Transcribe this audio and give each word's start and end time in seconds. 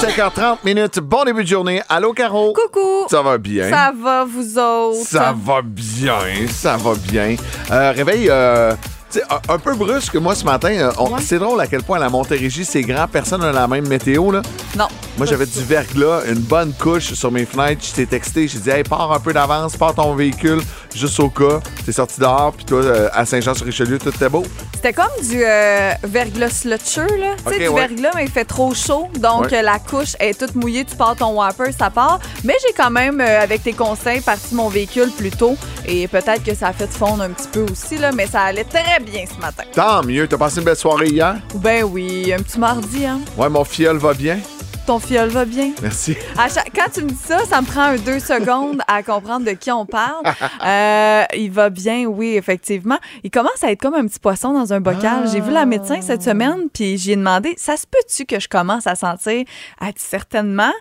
5h30 0.00 0.58
minutes. 0.64 1.00
Bon 1.00 1.24
début 1.24 1.42
de 1.42 1.48
journée. 1.48 1.82
Allô, 1.88 2.12
Caro? 2.12 2.52
Coucou. 2.52 3.08
Ça 3.10 3.20
va 3.20 3.36
bien? 3.36 3.68
Ça 3.68 3.92
va, 4.00 4.24
vous 4.24 4.56
autres? 4.56 5.04
Ça 5.04 5.34
va 5.36 5.60
bien, 5.60 6.20
ça 6.48 6.76
va 6.76 6.92
bien. 6.94 7.34
Euh, 7.72 7.90
réveil, 7.90 8.28
euh, 8.30 8.74
tu 9.10 9.18
sais, 9.18 9.24
un, 9.30 9.54
un 9.54 9.58
peu 9.58 9.74
brusque, 9.74 10.14
moi, 10.16 10.34
ce 10.34 10.44
matin. 10.44 10.70
euh, 10.70 10.92
on- 10.98 11.08
Ouais. 11.08 11.20
C'est 11.24 11.38
drôle 11.38 11.60
à 11.60 11.66
quel 11.66 11.82
point 11.82 11.98
la 11.98 12.08
Montérégie, 12.10 12.64
c'est 12.64 12.82
grand. 12.82 13.06
Personne 13.08 13.40
n'a 13.40 13.50
la 13.52 13.66
même 13.66 13.88
météo, 13.88 14.30
là. 14.30 14.42
Non. 14.76 14.88
Moi, 15.16 15.26
j'avais 15.26 15.46
du 15.46 15.62
verglas, 15.64 16.22
une 16.28 16.38
bonne 16.40 16.72
couche 16.74 17.14
sur 17.14 17.32
mes 17.32 17.44
fenêtres. 17.46 17.82
Je 17.88 17.92
t'ai 17.94 18.06
texté, 18.06 18.46
j'ai 18.46 18.58
dit, 18.58 18.70
hey, 18.70 18.82
pars 18.84 19.10
un 19.12 19.18
peu 19.20 19.32
d'avance, 19.32 19.76
pars 19.76 19.94
ton 19.94 20.14
véhicule, 20.14 20.60
juste 20.94 21.18
au 21.20 21.28
cas. 21.30 21.60
T'es 21.84 21.92
sorti 21.92 22.20
dehors, 22.20 22.52
puis 22.52 22.64
toi, 22.66 22.82
euh, 22.82 23.08
à 23.12 23.24
Saint-Jean-sur-Richelieu, 23.24 23.98
tout 23.98 24.10
était 24.10 24.28
beau. 24.28 24.44
C'était 24.74 24.92
comme 24.92 25.06
du 25.22 25.42
euh, 25.44 25.92
verglas 26.04 26.50
slutcher, 26.50 27.00
là. 27.18 27.34
Tu 27.38 27.46
Ok, 27.48 27.54
sais, 27.54 27.58
du 27.60 27.68
ouais. 27.68 27.86
verglas, 27.88 28.10
mais 28.14 28.24
il 28.26 28.30
fait 28.30 28.44
trop 28.44 28.72
chaud. 28.74 29.08
Donc, 29.18 29.46
Ouais. 29.50 29.58
euh, 29.58 29.62
la 29.62 29.78
couche 29.80 30.14
est 30.20 30.38
toute 30.38 30.54
mouillée. 30.54 30.84
Tu 30.84 30.94
pars 30.94 31.16
ton 31.16 31.32
whopper, 31.40 31.72
ça 31.76 31.90
part. 31.90 32.20
Mais 32.44 32.54
j'ai 32.66 32.72
quand 32.74 32.90
même, 32.90 33.20
euh, 33.20 33.42
avec 33.42 33.62
tes 33.64 33.72
conseils, 33.72 34.20
parti 34.20 34.54
mon 34.54 34.68
véhicule 34.68 35.10
plus 35.10 35.30
tôt. 35.30 35.56
Et 35.86 36.06
peut-être 36.06 36.44
que 36.44 36.54
ça 36.54 36.68
a 36.68 36.72
fait 36.72 36.86
fondre 36.92 37.22
un 37.22 37.30
petit 37.30 37.48
peu 37.48 37.64
aussi, 37.72 37.96
là. 37.98 38.10
Mais 38.12 38.26
ça 38.26 38.42
allait 38.42 38.64
très 38.64 38.97
bien 39.00 39.24
ce 39.26 39.38
matin. 39.40 39.64
Tant 39.72 40.02
mieux. 40.04 40.26
T'as 40.28 40.38
passé 40.38 40.58
une 40.58 40.64
belle 40.64 40.76
soirée 40.76 41.08
hier? 41.08 41.36
Ben 41.56 41.84
oui, 41.84 42.32
un 42.32 42.38
petit 42.42 42.58
mardi, 42.58 43.04
hein. 43.06 43.20
Ouais, 43.36 43.48
mon 43.48 43.64
fiole 43.64 43.98
va 43.98 44.14
bien? 44.14 44.38
Ton 44.86 44.98
fiole 44.98 45.28
va 45.28 45.44
bien? 45.44 45.72
Merci. 45.82 46.16
À 46.38 46.48
chaque- 46.48 46.70
Quand 46.74 46.90
tu 46.90 47.02
me 47.02 47.10
dis 47.10 47.14
ça, 47.22 47.44
ça 47.44 47.60
me 47.60 47.66
prend 47.66 47.82
un 47.82 47.96
deux 47.96 48.20
secondes 48.20 48.80
à 48.88 49.02
comprendre 49.02 49.44
de 49.44 49.50
qui 49.52 49.70
on 49.70 49.84
parle. 49.84 50.22
Euh, 50.64 51.24
il 51.36 51.50
va 51.50 51.70
bien, 51.70 52.04
oui, 52.06 52.34
effectivement. 52.36 52.98
Il 53.22 53.30
commence 53.30 53.62
à 53.62 53.70
être 53.70 53.80
comme 53.80 53.94
un 53.94 54.06
petit 54.06 54.18
poisson 54.18 54.52
dans 54.52 54.72
un 54.72 54.80
bocal. 54.80 55.28
J'ai 55.30 55.40
vu 55.40 55.50
la 55.52 55.66
médecin 55.66 56.00
cette 56.00 56.22
semaine, 56.22 56.68
puis 56.72 56.98
j'ai 56.98 57.16
demandé, 57.16 57.54
ça 57.56 57.76
se 57.76 57.86
peut-tu 57.86 58.24
que 58.26 58.40
je 58.40 58.48
commence 58.48 58.86
à 58.86 58.94
sentir? 58.94 59.44
Elle 59.80 59.88
dit 59.88 59.94
certainement. 59.96 60.72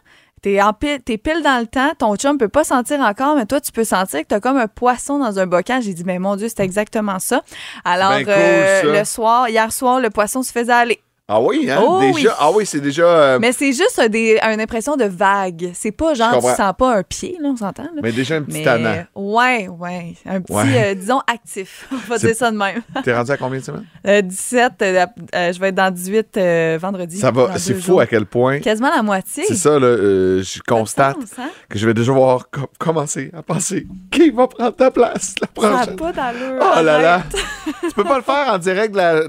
T'es, 0.47 0.97
pile, 1.03 1.19
pile 1.19 1.41
dans 1.43 1.59
le 1.59 1.67
temps, 1.67 1.91
ton 1.97 2.15
chum 2.15 2.37
peut 2.37 2.47
pas 2.47 2.63
sentir 2.63 2.99
encore, 3.01 3.35
mais 3.35 3.45
toi, 3.45 3.59
tu 3.59 3.71
peux 3.71 3.83
sentir 3.83 4.21
que 4.21 4.27
t'as 4.27 4.39
comme 4.39 4.57
un 4.57 4.67
poisson 4.67 5.19
dans 5.19 5.39
un 5.39 5.45
bocal. 5.45 5.81
J'ai 5.81 5.93
dit, 5.93 6.03
mais 6.05 6.19
mon 6.19 6.35
Dieu, 6.35 6.47
c'est 6.47 6.63
exactement 6.63 7.19
ça. 7.19 7.41
Alors, 7.83 8.13
cool, 8.19 8.25
euh, 8.29 8.99
le 8.99 9.03
soir, 9.03 9.49
hier 9.49 9.71
soir, 9.73 9.99
le 9.99 10.09
poisson 10.09 10.43
se 10.43 10.51
faisait 10.51 10.71
aller. 10.71 11.01
Ah 11.29 11.41
oui, 11.41 11.69
hein? 11.69 11.79
Oh 11.83 11.99
déjà? 11.99 12.13
oui. 12.13 12.27
Ah 12.39 12.51
oui, 12.53 12.65
c'est 12.65 12.79
déjà. 12.79 13.03
euh, 13.03 13.39
Mais 13.41 13.51
c'est 13.51 13.73
juste 13.73 13.99
des, 14.09 14.39
une 14.41 14.61
impression 14.61 14.95
de 14.95 15.03
vague. 15.03 15.71
C'est 15.73 15.91
pas 15.91 16.13
genre, 16.13 16.35
tu 16.41 16.55
sens 16.55 16.73
pas 16.77 16.95
un 16.95 17.03
pied, 17.03 17.37
là, 17.41 17.49
on 17.49 17.57
s'entend? 17.57 17.83
là. 17.83 17.89
mais 18.01 18.13
déjà 18.13 18.35
un 18.35 18.43
petit 18.43 18.63
Mais, 18.63 19.05
ouais, 19.13 19.67
ouais. 19.67 20.13
Un 20.25 20.39
petit, 20.39 20.53
Ouais. 20.53 20.63
euh, 20.91 20.93
disons, 20.95 21.19
actif. 21.27 21.85
On 21.91 21.97
va 22.09 22.17
dire 22.17 22.33
ça 22.33 22.49
de 22.49 22.55
même. 22.55 22.81
T'es 23.03 23.13
rendu 23.13 23.29
à 23.31 23.35
combien 23.35 23.59
de 23.59 23.63
semaines? 23.65 23.85
Euh, 24.07 24.21
17, 24.21 24.71
euh, 24.81 25.05
euh, 25.35 25.51
je 25.51 25.59
vais 25.59 25.67
être 25.67 25.75
dans 25.75 25.91
18 25.93 26.37
euh, 26.37 26.77
vendredi. 26.81 27.17
Ça 27.17 27.29
va, 27.31 27.57
c'est 27.57 27.73
fou 27.73 27.81
jours. 27.81 28.01
à 28.01 28.05
quel 28.07 28.25
point. 28.25 28.59
Quasiment 28.59 28.89
la 28.95 29.03
moitié. 29.03 29.43
C'est 29.45 29.55
ça, 29.55 29.71
là, 29.77 29.85
euh, 29.85 30.41
je 30.41 30.61
constate 30.65 31.17
Ça 31.21 31.27
sens, 31.35 31.39
hein? 31.39 31.49
que 31.69 31.77
je 31.77 31.85
vais 31.85 31.93
déjà 31.93 32.13
voir 32.13 32.49
co- 32.49 32.69
commencer 32.79 33.31
à 33.35 33.43
penser 33.43 33.85
qui 34.11 34.29
va 34.29 34.47
prendre 34.47 34.73
ta 34.77 34.91
place 34.91 35.35
la 35.41 35.47
Ça 35.47 35.53
prochaine. 35.53 35.95
pas 35.97 36.13
d'allure. 36.13 36.61
Oh 36.61 36.81
là 36.81 37.01
là! 37.01 37.23
tu 37.81 37.93
peux 37.95 38.05
pas 38.05 38.15
le 38.17 38.23
faire 38.23 38.47
en 38.53 38.57
direct 38.59 38.93
de 38.93 38.97
la- 38.97 39.27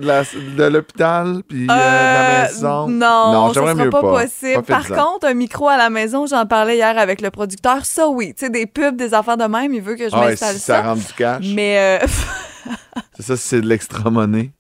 la- 0.57 0.71
l'hôpital 0.71 1.43
puis 1.49 1.67
euh, 1.69 1.75
de 1.75 1.88
la 1.89 2.41
Euh, 2.41 2.42
maison? 2.48 2.89
Non, 2.89 3.48
ça 3.53 3.61
sera 3.61 3.75
mieux 3.75 3.91
pas, 3.91 4.00
pas. 4.00 4.22
possible. 4.22 4.62
Pas 4.62 4.81
Par 4.83 4.89
contre, 4.89 5.27
un 5.27 5.34
micro 5.34 5.69
à 5.69 5.77
la 5.77 5.91
maison, 5.91 6.27
j'en 6.27 6.47
parlais 6.47 6.77
hier 6.77 6.97
avec 6.98 7.20
le 7.20 7.30
producteur. 7.30 7.84
Ça, 7.84 8.08
oui. 8.08 8.34
Tu 8.36 8.45
sais, 8.47 8.50
des 8.50 8.67
pubs, 8.67 8.97
des 8.97 9.14
affaires 9.14 9.36
de 9.36 9.45
même, 9.45 9.72
il 9.75 9.83
veut 9.83 9.95
que 9.97 10.08
je 10.08 10.14
Ah 10.14 10.20
m'installe 10.27 10.55
si 10.55 10.61
ça 10.61 10.83
ça. 10.83 10.89
rentre 10.89 11.06
du 11.06 11.12
cash. 11.14 11.45
Mais, 11.55 12.00
euh, 12.03 12.06
C'est 13.17 13.22
ça, 13.22 13.36
c'est 13.36 13.61
de 13.61 13.67
l'extra 13.67 14.11
monnaie. 14.11 14.50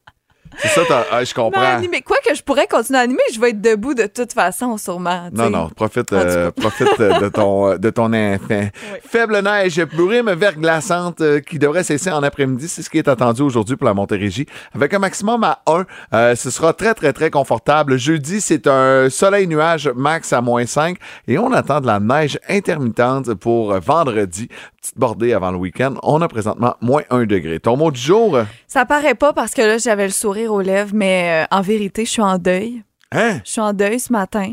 C'est 0.62 0.84
ça, 0.84 1.06
ah, 1.10 1.24
je 1.24 1.32
comprends. 1.34 1.60
animer. 1.60 2.02
Quoi 2.02 2.16
que 2.26 2.34
je 2.34 2.42
pourrais 2.42 2.66
continuer 2.66 2.98
à 2.98 3.02
animer, 3.02 3.22
je 3.32 3.40
vais 3.40 3.50
être 3.50 3.60
debout 3.60 3.94
de 3.94 4.06
toute 4.06 4.32
façon, 4.32 4.76
sûrement. 4.76 5.28
Non, 5.32 5.50
non, 5.50 5.68
profite, 5.70 6.12
euh, 6.12 6.50
profite 6.50 6.88
euh, 7.00 7.20
de 7.20 7.28
ton, 7.28 7.70
euh, 7.70 7.78
de 7.78 7.90
ton 7.90 8.12
enfant. 8.12 8.68
Faible 9.08 9.38
neige, 9.40 9.80
brume 9.84 10.30
verglaçante 10.32 11.20
euh, 11.20 11.40
qui 11.40 11.58
devrait 11.58 11.84
cesser 11.84 12.10
en 12.10 12.22
après-midi. 12.22 12.68
C'est 12.68 12.82
ce 12.82 12.90
qui 12.90 12.98
est 12.98 13.08
attendu 13.08 13.42
aujourd'hui 13.42 13.76
pour 13.76 13.86
la 13.86 13.94
Montérégie. 13.94 14.46
Avec 14.74 14.92
un 14.94 14.98
maximum 14.98 15.44
à 15.44 15.60
1, 15.66 15.84
euh, 16.12 16.34
ce 16.34 16.50
sera 16.50 16.72
très, 16.72 16.94
très, 16.94 17.12
très 17.12 17.30
confortable. 17.30 17.96
Jeudi, 17.96 18.40
c'est 18.40 18.66
un 18.66 19.08
soleil-nuage 19.10 19.88
max 19.94 20.32
à 20.32 20.40
moins 20.40 20.66
5 20.66 20.96
et 21.28 21.38
on 21.38 21.52
attend 21.52 21.80
de 21.80 21.86
la 21.86 22.00
neige 22.00 22.38
intermittente 22.48 23.34
pour 23.34 23.78
vendredi. 23.80 24.48
Petite 24.80 24.98
bordée 24.98 25.32
avant 25.32 25.50
le 25.50 25.58
week-end. 25.58 25.94
On 26.02 26.20
a 26.22 26.28
présentement 26.28 26.76
moins 26.80 27.02
1 27.10 27.24
degré. 27.26 27.58
Ton 27.60 27.76
mot 27.76 27.90
du 27.90 28.00
jour? 28.00 28.38
Ça 28.66 28.84
paraît 28.84 29.14
pas 29.14 29.32
parce 29.32 29.52
que 29.52 29.62
là, 29.62 29.78
j'avais 29.78 30.04
le 30.06 30.12
sourire 30.12 30.47
aux 30.48 30.60
lèvres, 30.60 30.92
mais 30.94 31.44
euh, 31.44 31.56
en 31.56 31.60
vérité, 31.62 32.04
je 32.04 32.10
suis 32.10 32.22
en 32.22 32.38
deuil. 32.38 32.82
Hein? 33.12 33.40
Je 33.44 33.50
suis 33.52 33.60
en 33.60 33.72
deuil 33.72 33.98
ce 34.00 34.12
matin. 34.12 34.52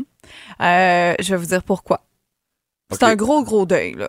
Euh, 0.60 1.14
je 1.20 1.30
vais 1.30 1.36
vous 1.36 1.46
dire 1.46 1.62
pourquoi. 1.62 2.00
C'est 2.90 3.02
Ok. 3.02 3.10
un 3.10 3.16
gros, 3.16 3.42
gros 3.42 3.66
deuil, 3.66 3.94
là. 3.94 4.08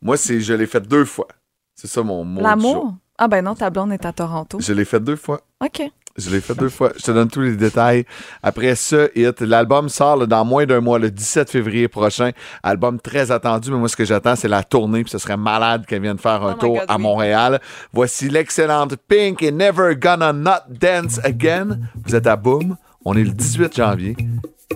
Moi, 0.00 0.16
c'est 0.16 0.40
je 0.40 0.54
l'ai 0.54 0.66
fait 0.66 0.80
deux 0.86 1.04
fois. 1.04 1.28
C'est 1.74 1.88
ça 1.88 2.02
mon 2.02 2.24
mot 2.24 2.32
du 2.34 2.36
jour. 2.38 2.48
L'amour? 2.48 2.94
Ah 3.18 3.28
ben 3.28 3.42
non, 3.42 3.54
ta 3.54 3.70
blonde 3.70 3.92
est 3.92 4.04
à 4.04 4.12
Toronto. 4.12 4.58
Je 4.60 4.72
l'ai 4.72 4.84
fait 4.84 5.00
deux 5.00 5.16
fois. 5.16 5.42
OK. 5.64 5.82
Je 6.16 6.28
l'ai 6.30 6.40
fait 6.42 6.54
deux 6.54 6.68
fois. 6.68 6.92
Je 6.96 7.02
te 7.02 7.10
donne 7.10 7.28
tous 7.28 7.40
les 7.40 7.56
détails. 7.56 8.04
Après 8.42 8.74
ça, 8.74 9.06
hit. 9.14 9.40
L'album 9.40 9.88
sort 9.88 10.16
là, 10.16 10.26
dans 10.26 10.44
moins 10.44 10.66
d'un 10.66 10.80
mois, 10.80 10.98
le 10.98 11.10
17 11.10 11.50
février 11.50 11.88
prochain. 11.88 12.32
Album 12.62 13.00
très 13.00 13.30
attendu, 13.30 13.70
mais 13.70 13.78
moi, 13.78 13.88
ce 13.88 13.96
que 13.96 14.04
j'attends, 14.04 14.36
c'est 14.36 14.48
la 14.48 14.62
tournée. 14.62 15.02
Puis 15.04 15.10
ce 15.10 15.18
serait 15.18 15.38
malade 15.38 15.86
qu'elle 15.86 16.02
vienne 16.02 16.18
faire 16.18 16.42
un 16.42 16.52
Oh 16.54 16.60
tour 16.60 16.74
God, 16.80 16.84
à 16.88 16.96
oui. 16.96 17.02
Montréal. 17.02 17.60
Voici 17.94 18.28
l'excellente 18.28 18.96
Pink 19.08 19.42
et 19.42 19.50
Never 19.52 19.96
Gonna 19.96 20.32
Not 20.34 20.68
Dance 20.68 21.18
Again. 21.24 21.78
Vous 22.04 22.14
êtes 22.14 22.26
à 22.26 22.36
Boom. 22.36 22.76
On 23.04 23.16
est 23.16 23.24
le 23.24 23.30
18 23.30 23.74
janvier. 23.74 24.14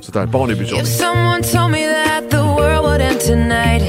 C'est 0.01 0.17
un 0.17 0.27
bon 0.27 0.47
début 0.47 0.65
de 0.65 0.69
journée. 0.71 0.85
If 0.85 0.89
someone 0.89 1.43
told 1.43 1.71
me 1.71 1.85
that 1.87 2.23
the 2.31 2.43
world 2.43 2.85
would 2.87 3.01
end 3.01 3.19
tonight, 3.19 3.83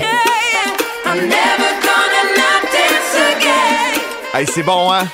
I'm 1.06 1.18
never 1.30 1.70
gonna 1.82 2.24
not 2.36 2.62
dance 2.72 3.16
again. 3.38 4.02
Hey, 4.34 4.46
c'est 4.46 4.64
bon, 4.64 4.92
hein? 4.92 5.06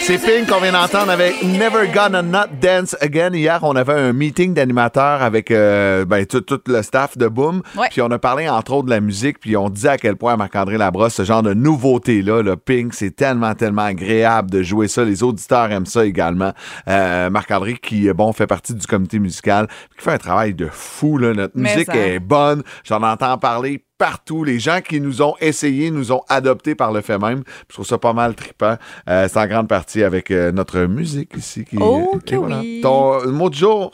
C'est 0.00 0.18
Pink 0.18 0.48
qu'on 0.48 0.60
vient 0.60 0.72
d'entendre 0.72 1.10
avec 1.10 1.42
Never 1.42 1.88
Gonna 1.92 2.22
Not 2.22 2.54
Dance 2.62 2.96
Again. 3.02 3.34
Hier, 3.34 3.58
on 3.62 3.76
avait 3.76 3.92
un 3.92 4.14
meeting 4.14 4.54
d'animateurs 4.54 5.22
avec 5.22 5.50
euh, 5.50 6.06
ben, 6.06 6.24
tout, 6.24 6.40
tout 6.40 6.60
le 6.66 6.82
staff 6.82 7.18
de 7.18 7.28
Boom. 7.28 7.60
Ouais. 7.76 7.88
Puis 7.90 8.00
on 8.00 8.10
a 8.10 8.18
parlé 8.18 8.48
entre 8.48 8.72
autres 8.72 8.86
de 8.86 8.90
la 8.90 9.00
musique. 9.00 9.38
Puis 9.38 9.54
on 9.56 9.68
disait 9.68 9.90
à 9.90 9.98
quel 9.98 10.16
point 10.16 10.36
Marc-André 10.36 10.78
Labrosse, 10.78 11.14
ce 11.14 11.24
genre 11.24 11.42
de 11.42 11.52
nouveauté-là, 11.52 12.42
le 12.42 12.56
Pink, 12.56 12.94
c'est 12.94 13.14
tellement, 13.14 13.54
tellement 13.54 13.82
agréable 13.82 14.50
de 14.50 14.62
jouer 14.62 14.88
ça. 14.88 15.04
Les 15.04 15.22
auditeurs 15.22 15.70
aiment 15.70 15.86
ça 15.86 16.06
également. 16.06 16.52
Euh, 16.88 17.28
Marc-André, 17.28 17.74
qui, 17.74 18.10
bon, 18.12 18.32
fait 18.32 18.46
partie 18.46 18.74
du 18.74 18.86
comité 18.86 19.18
musical, 19.18 19.68
qui 19.98 20.04
fait 20.04 20.12
un 20.12 20.18
travail 20.18 20.54
de 20.54 20.68
fou. 20.70 21.18
Là. 21.18 21.34
Notre 21.34 21.52
Mais 21.54 21.74
musique 21.74 21.92
ça. 21.92 21.96
est 21.98 22.18
bonne. 22.18 22.62
J'en 22.84 23.02
entends 23.02 23.36
parler 23.36 23.84
partout. 23.98 24.44
Les 24.44 24.58
gens 24.58 24.80
qui 24.80 25.00
nous 25.00 25.20
ont 25.22 25.34
essayés 25.40 25.90
nous 25.90 26.12
ont 26.12 26.22
adoptés 26.28 26.74
par 26.74 26.92
le 26.92 27.00
fait 27.00 27.18
même. 27.18 27.42
Je 27.68 27.74
trouve 27.74 27.86
ça 27.86 27.98
pas 27.98 28.12
mal 28.12 28.34
trippant. 28.34 28.76
Euh, 29.08 29.28
c'est 29.28 29.38
en 29.38 29.46
grande 29.46 29.68
partie 29.68 30.02
avec 30.04 30.30
euh, 30.30 30.52
notre 30.52 30.80
musique 30.82 31.32
ici. 31.36 31.64
Qui, 31.64 31.76
Oh 31.80 32.12
et 32.16 32.30
que 32.30 32.36
voilà. 32.36 32.60
oui. 32.60 32.80
Ton 32.82 33.26
mot 33.32 33.50
du 33.50 33.58
jour? 33.58 33.92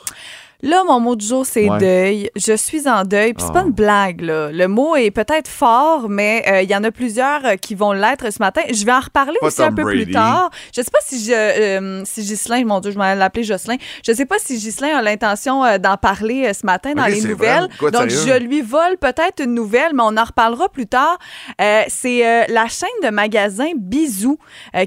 Là, 0.61 0.83
mon 0.87 0.99
mot 0.99 1.15
du 1.15 1.25
jour, 1.25 1.45
c'est 1.45 1.69
Ouais. 1.69 1.77
deuil. 1.79 2.29
Je 2.35 2.53
suis 2.55 2.87
en 2.87 3.03
deuil. 3.03 3.33
Puis 3.33 3.43
c'est 3.43 3.49
Ah. 3.51 3.61
pas 3.61 3.65
une 3.65 3.71
blague, 3.73 4.21
là. 4.21 4.51
Le 4.51 4.67
mot 4.67 4.95
est 4.95 5.11
peut-être 5.11 5.47
fort, 5.47 6.09
mais 6.09 6.43
euh, 6.47 6.61
il 6.61 6.69
y 6.69 6.75
en 6.75 6.83
a 6.83 6.91
plusieurs 6.91 7.45
euh, 7.45 7.55
qui 7.55 7.75
vont 7.75 7.91
l'être 7.91 8.31
ce 8.31 8.39
matin. 8.39 8.61
Je 8.71 8.85
vais 8.85 8.91
en 8.93 8.99
reparler 8.99 9.37
Pas 9.41 9.47
aussi 9.47 9.61
un 9.63 9.71
peu 9.73 9.83
Brady. 9.83 10.05
plus 10.05 10.13
tard. 10.13 10.49
Je 10.75 10.81
sais 10.81 10.91
pas 10.91 10.99
si 11.05 11.23
je, 11.25 11.31
euh, 11.33 12.03
si 12.05 12.21
Ghislain, 12.23 12.63
mon 12.65 12.79
Dieu, 12.79 12.91
je 12.91 12.97
m'allais 12.97 13.19
l'appeler 13.19 13.43
Jocelyn. 13.43 13.75
Je 14.05 14.11
sais 14.13 14.25
pas 14.25 14.37
si 14.39 14.57
Ghislain 14.57 14.97
a 14.97 15.01
l'intention 15.01 15.63
euh, 15.63 15.77
d'en 15.77 15.97
parler 15.97 16.51
ce 16.53 16.65
matin 16.65 16.93
dans 16.93 17.05
les 17.05 17.21
nouvelles. 17.21 17.67
Quoi 17.79 17.91
Donc, 17.91 18.09
je 18.09 18.37
lui 18.39 18.61
vole 18.61 18.97
peut-être 18.99 19.43
une 19.43 19.53
nouvelle, 19.53 19.91
mais 19.93 20.03
on 20.03 20.15
en 20.17 20.23
reparlera 20.23 20.69
plus 20.69 20.87
tard. 20.87 21.17
C'est 21.87 22.47
la 22.49 22.67
chaîne 22.67 22.89
de 23.03 23.09
magasins 23.09 23.71
Bisous 23.75 24.37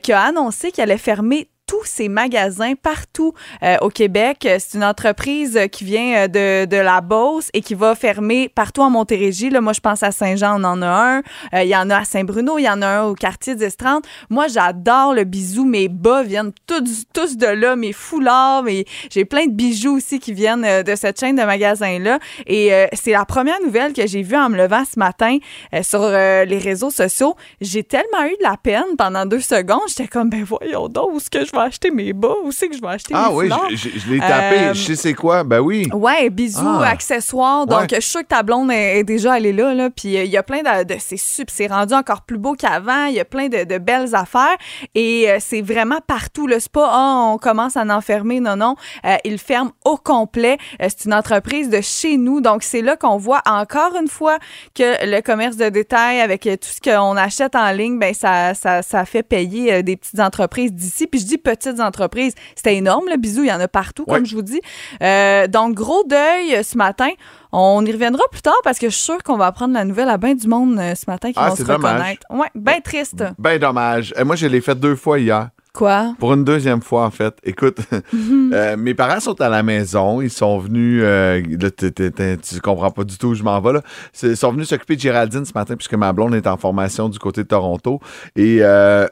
qui 0.02 0.12
a 0.12 0.22
annoncé 0.22 0.70
qu'elle 0.72 0.90
allait 0.90 0.98
fermer 0.98 1.48
tous 1.68 1.84
ses 1.84 2.08
magasins 2.08 2.72
partout 2.74 3.34
euh, 3.62 3.76
au 3.82 3.90
Québec. 3.90 4.48
C'est 4.58 4.74
une 4.74 4.84
entreprise 4.84 5.56
euh, 5.56 5.66
qui 5.66 5.84
vient 5.84 6.24
euh, 6.24 6.26
de, 6.26 6.64
de 6.64 6.76
la 6.76 7.02
Beauce 7.02 7.50
et 7.52 7.60
qui 7.60 7.74
va 7.74 7.94
fermer 7.94 8.48
partout 8.48 8.80
en 8.80 8.90
Montérégie. 8.90 9.50
Là, 9.50 9.60
moi, 9.60 9.74
je 9.74 9.80
pense 9.80 10.02
à 10.02 10.10
Saint-Jean, 10.10 10.60
on 10.60 10.64
en 10.64 10.80
a 10.82 10.86
un. 10.86 11.18
Euh, 11.54 11.62
Il 11.62 11.68
y 11.68 11.76
en 11.76 11.90
a 11.90 11.98
à 11.98 12.04
Saint-Bruno, 12.04 12.58
il 12.58 12.62
y 12.62 12.68
en 12.68 12.80
a 12.80 12.86
un 12.86 13.04
au 13.04 13.14
quartier 13.14 13.54
des 13.54 13.70
30. 13.70 14.04
Moi, 14.30 14.48
j'adore 14.48 15.12
le 15.12 15.24
bisou. 15.24 15.66
Mes 15.66 15.88
bas 15.88 16.22
viennent 16.22 16.52
tous, 16.66 17.04
tous 17.12 17.36
de 17.36 17.46
là, 17.46 17.76
mes 17.76 17.92
foulards, 17.92 18.62
mes... 18.62 18.86
j'ai 19.10 19.26
plein 19.26 19.44
de 19.44 19.52
bijoux 19.52 19.96
aussi 19.96 20.18
qui 20.20 20.32
viennent 20.32 20.82
de 20.82 20.94
cette 20.96 21.20
chaîne 21.20 21.36
de 21.36 21.42
magasins-là. 21.42 22.18
Et 22.46 22.72
euh, 22.72 22.86
c'est 22.94 23.12
la 23.12 23.26
première 23.26 23.60
nouvelle 23.62 23.92
que 23.92 24.06
j'ai 24.06 24.22
vue 24.22 24.36
en 24.36 24.48
me 24.48 24.56
levant 24.56 24.84
ce 24.90 24.98
matin 24.98 25.36
sur 25.82 26.08
les 26.08 26.58
réseaux 26.58 26.90
sociaux. 26.90 27.36
J'ai 27.60 27.84
tellement 27.84 28.24
eu 28.24 28.36
de 28.38 28.42
la 28.42 28.56
peine 28.56 28.96
pendant 28.96 29.26
deux 29.26 29.40
secondes. 29.40 29.82
J'étais 29.88 30.08
comme, 30.08 30.30
ben 30.30 30.44
voyons 30.44 30.88
donc, 30.88 31.12
où 31.12 31.16
est-ce 31.18 31.28
que 31.28 31.44
je 31.44 31.52
vais 31.52 31.57
vais 31.58 31.66
acheter 31.66 31.90
mes 31.90 32.12
bas? 32.12 32.34
Où 32.44 32.52
c'est 32.52 32.68
que 32.68 32.76
je 32.76 32.80
vais 32.80 32.88
acheter 32.88 33.14
Ah 33.16 33.28
mes 33.30 33.34
oui, 33.36 33.44
foulards? 33.44 33.66
je, 33.70 33.76
je- 33.76 33.98
je 33.98 34.10
l'ai 34.12 34.18
tapé. 34.20 34.58
Euh, 34.58 34.74
je 34.74 34.82
sais 34.82 34.96
c'est 34.96 35.14
quoi. 35.14 35.44
Ben 35.44 35.60
oui. 35.60 35.88
Ouais, 35.92 36.30
bijoux, 36.30 36.58
Ah. 36.64 36.88
accessoires. 36.88 37.66
Donc, 37.66 37.80
Ouais. 37.80 37.86
je 37.90 38.00
suis 38.00 38.10
sûre 38.10 38.20
que 38.22 38.26
ta 38.26 38.42
blonde 38.42 38.70
est, 38.70 38.98
est 39.00 39.04
déjà 39.04 39.34
allée 39.34 39.52
là. 39.52 39.74
là. 39.74 39.90
Puis, 39.90 40.16
euh, 40.16 40.24
il 40.24 40.30
y 40.30 40.36
a 40.36 40.42
plein 40.42 40.62
de. 40.62 40.84
de- 40.84 40.96
c'est 40.98 41.66
rendu 41.66 41.94
encore 41.94 42.22
plus 42.22 42.38
beau 42.38 42.54
qu'avant. 42.54 43.06
Il 43.06 43.14
y 43.14 43.20
a 43.20 43.24
plein 43.24 43.48
de, 43.48 43.64
de 43.64 43.78
belles 43.78 44.14
affaires. 44.14 44.56
Et 44.94 45.30
euh, 45.30 45.38
c'est 45.40 45.62
vraiment 45.62 45.98
partout. 46.06 46.46
Le 46.46 46.60
spa, 46.60 46.88
ah, 46.90 47.30
on 47.34 47.38
commence 47.38 47.76
à 47.76 47.82
en 47.82 47.90
enfermer. 47.90 48.40
Non, 48.40 48.56
non. 48.56 48.76
Euh, 49.04 49.16
il 49.24 49.38
ferme 49.38 49.70
au 49.84 49.96
complet. 49.96 50.58
C'est 50.80 51.04
une 51.06 51.14
entreprise 51.14 51.68
de 51.70 51.80
chez 51.80 52.16
nous. 52.16 52.40
Donc, 52.40 52.62
c'est 52.62 52.82
là 52.82 52.96
qu'on 52.96 53.16
voit 53.16 53.42
encore 53.46 53.96
une 54.00 54.08
fois 54.08 54.38
que 54.74 55.04
le 55.06 55.20
commerce 55.22 55.56
de 55.56 55.68
détail, 55.68 56.20
avec 56.20 56.42
tout 56.42 56.48
ce 56.62 56.80
qu'on 56.80 57.16
achète 57.16 57.54
en 57.56 57.70
ligne, 57.72 57.98
ben 57.98 58.14
ça, 58.14 58.54
ça, 58.54 58.82
ça 58.82 59.04
fait 59.04 59.22
payer 59.22 59.82
des 59.82 59.96
petites 59.96 60.20
entreprises 60.20 60.72
d'ici. 60.72 61.06
Puis 61.06 61.20
je 61.20 61.26
dis 61.26 61.38
petites 61.56 61.80
entreprises. 61.80 62.34
C'était 62.56 62.76
énorme, 62.76 63.04
le 63.10 63.16
bisou. 63.16 63.42
Il 63.42 63.48
y 63.48 63.52
en 63.52 63.60
a 63.60 63.68
partout, 63.68 64.04
Ouais. 64.06 64.16
comme 64.16 64.26
je 64.26 64.34
vous 64.34 64.42
dis. 64.42 64.60
Euh, 65.02 65.46
donc, 65.46 65.74
gros 65.74 66.04
deuil 66.04 66.54
euh, 66.56 66.62
ce 66.62 66.76
matin. 66.76 67.08
On 67.52 67.84
y 67.86 67.92
reviendra 67.92 68.22
plus 68.30 68.42
tard 68.42 68.60
parce 68.62 68.78
que 68.78 68.88
je 68.90 68.94
suis 68.94 69.04
sûre 69.04 69.22
qu'on 69.22 69.36
va 69.38 69.46
apprendre 69.46 69.72
la 69.74 69.84
nouvelle 69.84 70.08
à 70.10 70.18
bien 70.18 70.34
du 70.34 70.46
monde 70.48 70.78
euh, 70.78 70.94
ce 70.94 71.04
matin 71.08 71.28
qui 71.32 71.38
Ah, 71.40 71.48
vont 71.48 71.56
se 71.56 71.62
dommage. 71.62 71.92
reconnaître. 71.94 72.26
Ouais, 72.30 72.48
bien 72.54 72.80
triste. 72.80 73.24
Ben 73.38 73.58
dommage. 73.58 74.12
Moi, 74.24 74.36
je 74.36 74.46
l'ai 74.46 74.60
fait 74.60 74.74
deux 74.74 74.96
fois 74.96 75.18
hier. 75.18 75.48
Quoi? 75.74 76.14
Pour 76.18 76.34
une 76.34 76.42
deuxième 76.44 76.82
fois, 76.82 77.04
en 77.06 77.10
fait. 77.10 77.34
Écoute, 77.44 77.78
euh, 78.52 78.76
mes 78.76 78.94
parents 78.94 79.20
sont 79.20 79.40
à 79.40 79.48
la 79.48 79.62
maison. 79.62 80.20
Ils 80.20 80.30
sont 80.30 80.58
venus. 80.58 81.00
euh, 81.04 81.40
là, 81.60 81.70
tu 81.70 82.60
comprends 82.60 82.90
pas 82.90 83.04
du 83.04 83.16
tout 83.16 83.28
où 83.28 83.34
je 83.34 83.42
m'en 83.44 83.60
vais. 83.60 83.74
Là. 83.74 83.82
Ils 84.22 84.36
sont 84.36 84.50
venus 84.52 84.68
s'occuper 84.68 84.96
de 84.96 85.00
Géraldine 85.00 85.44
ce 85.44 85.52
matin, 85.54 85.76
puisque 85.76 85.94
ma 85.94 86.12
blonde 86.12 86.34
est 86.34 86.46
en 86.48 86.56
formation 86.56 87.08
du 87.08 87.18
côté 87.18 87.44
de 87.44 87.48
Toronto. 87.48 88.00
Et 88.34 88.58
euh, 88.60 89.06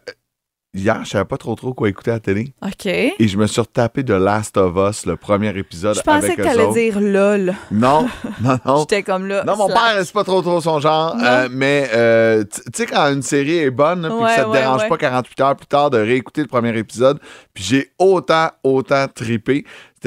hier, 0.79 1.01
je 1.05 1.11
savais 1.11 1.25
pas 1.25 1.37
trop 1.37 1.55
trop 1.55 1.75
quoi 1.75 1.89
écouter 1.89 2.11
à 2.11 2.15
la 2.15 2.21
télé. 2.21 2.53
OK. 2.63 2.87
Et 2.87 3.17
je 3.21 3.37
me 3.37 3.47
suis 3.47 3.61
retapé 3.61 4.03
de 4.03 4.15
Last 4.15 4.57
of 4.57 4.75
Us, 4.77 5.07
le 5.07 5.17
premier 5.17 5.57
épisode. 5.57 5.97
Je 5.97 6.01
pensais 6.03 6.27
avec 6.27 6.37
que 6.37 6.43
t'allais 6.43 6.73
dire 6.73 7.01
LOL. 7.01 7.55
Non, 7.71 8.07
non, 8.41 8.59
non. 8.65 8.79
J'étais 8.81 9.03
comme 9.03 9.27
là. 9.27 9.45
Non, 9.45 9.57
mon 9.57 9.69
slash. 9.69 9.79
père, 9.95 10.05
c'est 10.05 10.13
pas 10.13 10.25
trop 10.25 10.43
trop 10.43 10.61
son 10.61 10.81
genre. 10.81 11.17
Euh, 11.23 11.49
mais, 11.51 11.89
euh, 11.95 12.45
tu 12.45 12.61
sais, 12.75 12.87
quand 12.87 13.13
une 13.13 13.23
série 13.23 13.59
est 13.59 13.71
bonne, 13.71 14.03
puis 14.03 14.13
Ouais, 14.13 14.31
que 14.31 14.37
ça 14.37 14.45
te 14.45 14.49
ouais, 14.51 14.59
dérange 14.61 14.83
ouais. 14.83 14.89
pas 14.89 14.97
48 14.99 15.41
heures 15.41 15.57
plus 15.57 15.67
tard 15.67 15.91
de 15.91 15.99
réécouter 15.99 16.43
le 16.43 16.49
premier 16.49 16.77
épisode, 16.77 17.19
puis 17.55 17.65
j'ai 17.65 17.91
autant, 17.99 18.51
autant 18.63 19.07
trippé. 19.09 19.65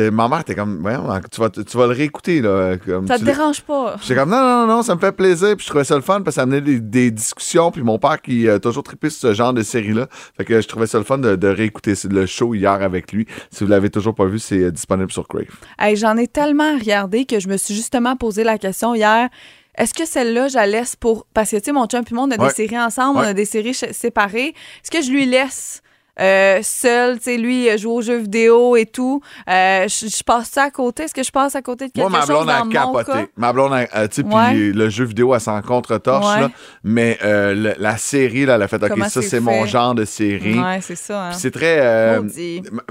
Ma 0.10 0.28
mère 0.28 0.40
était 0.42 0.56
comme, 0.56 0.80
Voyons, 0.82 1.04
tu 1.32 1.42
vas, 1.42 1.50
tu 1.50 1.78
vas 1.78 1.88
le 1.88 1.94
réécouter. 1.94 2.42
Là, 2.42 2.78
comme 2.78 3.08
Ça 3.08 3.20
te 3.20 3.24
dérange 3.26 3.62
pas? 3.62 3.96
J'étais 4.02 4.16
comme, 4.16 4.30
non, 4.30 4.40
non, 4.40 4.68
non, 4.68 4.82
ça 4.84 4.96
me 4.96 5.00
fait 5.00 5.12
plaisir. 5.12 5.56
Puis 5.58 5.66
je 5.66 5.70
trouvais 5.70 5.84
ça 5.84 5.96
le 5.96 6.02
fun 6.02 6.22
parce 6.22 6.26
que 6.28 6.32
ça 6.36 6.42
amenait 6.44 6.62
des, 6.62 6.80
des 6.80 7.12
discussions. 7.12 7.72
Puis 7.72 7.82
mon 7.84 8.00
père 8.00 8.22
qui 8.22 8.48
a 8.50 8.60
toujours 8.60 8.84
trippé 8.84 9.10
sur 9.10 9.30
ce 9.30 9.34
genre 9.34 9.54
de 9.54 9.62
série-là. 9.64 10.08
Fait 10.38 10.46
que 10.46 10.62
je 10.62 10.68
trouvais 10.68 10.88
ça 10.88 10.98
le 10.98 11.04
fun 11.04 11.18
de, 11.18 11.36
de 11.36 11.48
réécouter 11.48 11.94
le 12.10 12.26
show 12.26 12.54
hier 12.56 12.72
avec 12.72 13.12
lui. 13.12 13.28
Si 13.52 13.64
vous 13.64 13.70
l'avez 13.70 13.90
toujours 13.90 14.16
pas 14.16 14.26
vu, 14.26 14.40
c'est 14.40 14.60
euh, 14.64 14.72
disponible 14.72 15.12
sur 15.12 15.28
Crave. 15.28 15.46
Hey, 15.78 15.96
J'en 15.96 16.16
ai 16.18 16.28
tellement 16.28 16.78
regardé 16.78 17.26
que 17.26 17.40
je 17.40 17.48
me 17.50 17.58
suis 17.58 17.74
justement 17.76 18.16
posé 18.16 18.44
la 18.44 18.58
question 18.58 18.96
hier. 18.96 19.30
Est-ce 19.78 19.94
que 19.94 20.06
celle-là, 20.06 20.50
je 20.50 20.56
la 20.56 20.68
laisse 20.68 20.96
pour. 20.96 21.26
Parce 21.34 21.52
que, 21.52 21.56
tu 21.58 21.64
sais, 21.66 21.72
mon 21.72 21.86
chum 21.86 22.02
et 22.10 22.14
moi, 22.14 22.24
on 22.28 22.32
a 22.32 22.38
Ouais. 22.38 22.48
des 22.50 22.54
séries 22.54 22.80
ensemble, 22.80 23.20
on 23.20 23.22
a 23.22 23.34
des 23.34 23.46
séries 23.46 23.74
séparées. 23.74 24.48
Est-ce 24.84 24.92
que 24.92 25.02
je 25.02 25.10
lui 25.12 25.26
laisse 25.26 25.82
euh, 26.20 26.60
seul, 26.62 27.18
tu 27.18 27.24
sais, 27.26 27.38
lui, 27.38 27.70
euh, 27.70 27.78
jouer 27.78 27.94
aux 27.94 28.02
jeux 28.02 28.18
vidéo 28.18 28.76
et 28.76 28.86
tout? 28.86 29.22
Euh, 29.50 29.88
je 29.88 30.24
passe 30.24 30.50
ça 30.50 30.64
à 30.64 30.72
côté? 30.72 31.04
Est-ce 31.04 31.14
que 31.14 31.24
je 31.24 31.32
passe 31.32 31.56
à 31.56 31.62
côté 31.62 31.88
de 31.88 31.92
quelque 31.94 32.02
Moi, 32.10 32.10
ma 32.10 32.20
chose 32.26 32.30
blonde 32.30 32.48
dans 32.48 32.54
a 32.54 32.64
mon 32.66 32.72
capoté. 32.72 33.12
cas? 33.12 33.26
Ma 33.38 33.54
blonde 33.54 33.74
a, 33.74 33.78
euh, 33.96 34.08
tu 34.08 34.16
sais, 34.16 34.24
puis 34.24 34.74
le 34.74 34.90
jeu 34.90 35.06
vidéo, 35.06 35.34
elle 35.34 35.42
s'en 35.42 35.62
contre-torche, 35.62 36.26
Ouais. 36.36 36.42
là. 36.42 36.52
Mais 36.84 37.18
euh, 37.24 37.54
le- 37.56 37.76
la 37.78 37.98
série, 37.98 38.46
là, 38.46 38.56
elle 38.56 38.62
a 38.64 38.68
fait, 38.68 38.84
OK, 38.84 39.04
ça, 39.10 39.22
c'est 39.22 39.40
mon 39.40 39.66
genre 39.66 39.96
de 39.96 40.06
série. 40.06 40.60
Ouais, 40.60 40.80
c'est 40.82 40.96
ça. 40.96 41.26
Hein? 41.26 41.30
Puis 41.32 41.40
c'est 41.40 41.52
très. 41.52 42.20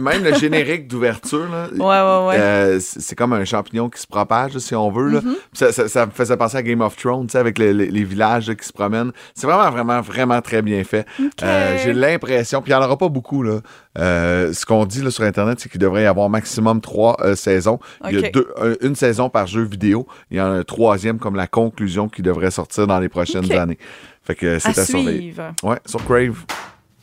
même 0.01 0.25
le 0.25 0.35
générique 0.35 0.89
d'ouverture, 0.89 1.49
là. 1.51 1.69
Ouais, 1.79 2.35
ouais, 2.35 2.39
ouais. 2.41 2.79
c'est 2.81 3.15
comme 3.17 3.33
un 3.33 3.45
champignon 3.45 3.89
qui 3.89 4.01
se 4.01 4.07
propage, 4.07 4.55
là, 4.55 4.61
si 4.61 4.75
on 4.75 4.91
veut. 4.91 5.09
là. 5.11 5.21
Mm-hmm. 5.21 5.35
Ça, 5.53 5.73
ça- 5.73 5.89
ça 5.89 6.07
me 6.07 6.11
faisait 6.13 6.37
penser 6.37 6.57
à 6.57 6.63
Game 6.63 6.81
of 6.81 6.97
Thrones, 6.97 7.27
tu 7.27 7.33
sais, 7.33 7.39
avec 7.39 7.59
les, 7.59 7.73
les- 7.73 7.91
les 7.91 8.05
villages 8.05 8.49
là, 8.49 8.55
qui 8.55 8.67
se 8.67 8.73
promènent. 8.73 9.13
C'est 9.35 9.47
vraiment, 9.47 9.71
vraiment, 9.71 10.01
vraiment 10.01 10.41
très 10.41 10.63
bien 10.63 10.83
fait. 10.85 11.07
Euh, 11.43 11.77
J'ai 11.83 11.93
l'impression, 11.93 12.63
puis 12.63 12.73
il 12.73 12.77
n'y 12.77 12.81
en 12.83 12.85
aura 12.85 12.97
pas 12.97 13.09
beaucoup. 13.09 13.18
Là. 13.43 13.61
Euh, 13.99 14.53
ce 14.53 14.65
qu'on 14.67 14.85
dit 14.87 15.03
là, 15.03 15.11
sur 15.11 15.25
Internet, 15.25 15.59
c'est 15.61 15.69
qu'il 15.69 15.81
devrait 15.81 16.03
y 16.03 16.07
avoir 16.07 16.29
maximum 16.29 16.81
trois 16.81 17.17
euh, 17.21 17.35
saisons. 17.35 17.79
Il 18.09 18.19
y 18.21 18.25
a 18.25 18.31
deux, 18.31 18.49
un- 18.61 18.75
une 18.87 18.95
saison 18.97 19.29
par 19.31 19.47
jeu 19.47 19.63
vidéo. 19.63 20.07
Il 20.31 20.37
y 20.39 20.41
en 20.41 20.47
a 20.47 20.57
un 20.57 20.63
troisième 20.65 21.19
comme 21.19 21.35
la 21.37 21.47
conclusion 21.47 22.09
qui 22.09 22.23
devrait 22.23 22.51
sortir 22.51 22.87
dans 22.87 22.99
les 23.01 23.09
prochaines 23.09 23.51
années. 23.53 23.79
Fait 24.25 24.35
que 24.35 24.57
À 24.57 24.61
c'est 24.61 24.79
à, 24.79 24.85
surveiller. 24.85 25.19
suivre. 25.21 25.53
Ouais, 25.63 25.79
sur 25.87 26.05
Crave, 26.05 26.45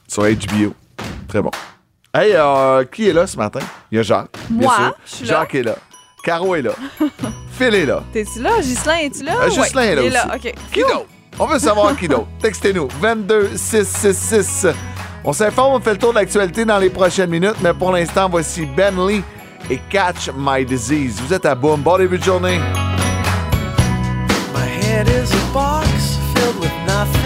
sur 0.08 0.24
HBO. 0.24 0.74
Très 1.28 1.42
bon. 1.42 1.52
Hey, 2.14 2.32
euh, 2.34 2.86
qui 2.86 3.10
est 3.10 3.14
là 3.14 3.28
ce 3.28 3.36
matin? 3.36 3.60
Il 3.92 3.98
y 3.98 4.00
a 4.00 4.04
Jacques. 4.04 4.30
bien 4.50 4.68
Moi, 4.68 4.76
sûr. 4.76 4.96
je 5.06 5.12
suis 5.16 5.26
là. 5.26 5.40
Jacques 5.40 5.56
est 5.56 5.64
là. 5.64 5.76
Caro 6.24 6.56
est 6.56 6.62
là. 6.62 6.72
Phil 7.52 7.76
est 7.76 7.86
là. 7.86 8.04
T'es-tu 8.14 8.42
là? 8.42 8.52
Ghislain, 8.62 8.98
es-tu 9.04 9.24
là? 9.24 9.34
Euh, 9.42 9.50
est 9.50 9.74
là 9.76 9.86
il 10.02 10.06
est 10.08 10.10
là, 10.10 10.28
aussi. 10.36 10.48
OK. 10.48 10.54
Qui 10.72 10.80
d'autre? 10.82 11.06
On 11.40 11.46
veut 11.48 11.60
savoir 11.60 11.96
qui 11.98 12.08
d'autre. 12.08 12.28
Textez-nous. 12.42 12.88
22 13.02 13.52
666. 13.56 14.68
On 15.28 15.34
s'informe, 15.34 15.74
on 15.74 15.80
fait 15.80 15.94
le 15.94 15.98
tour 15.98 16.12
de 16.14 16.20
l'actualité 16.20 16.66
dans 16.66 16.78
les 16.78 16.92
prochaines 16.92 17.32
minutes, 17.32 17.56
mais 17.64 17.74
pour 17.74 17.92
l'instant, 17.92 18.30
voici 18.30 18.66
Ben 18.78 18.94
Lee 19.08 19.24
et 19.72 19.80
Catch 19.90 20.30
My 20.38 20.64
Disease. 20.64 21.20
Vous 21.20 21.34
êtes 21.34 21.46
à 21.48 21.56
Boom. 21.56 21.82
Bon 21.82 21.98
début 21.98 22.20
de 22.20 22.24
journée. 22.24 22.60
My 24.54 24.86
head 24.86 25.08
is 25.08 25.34
a 25.34 25.54
box 25.54 25.88
filled 26.36 26.60
with 26.60 26.72
nothing. 26.86 27.22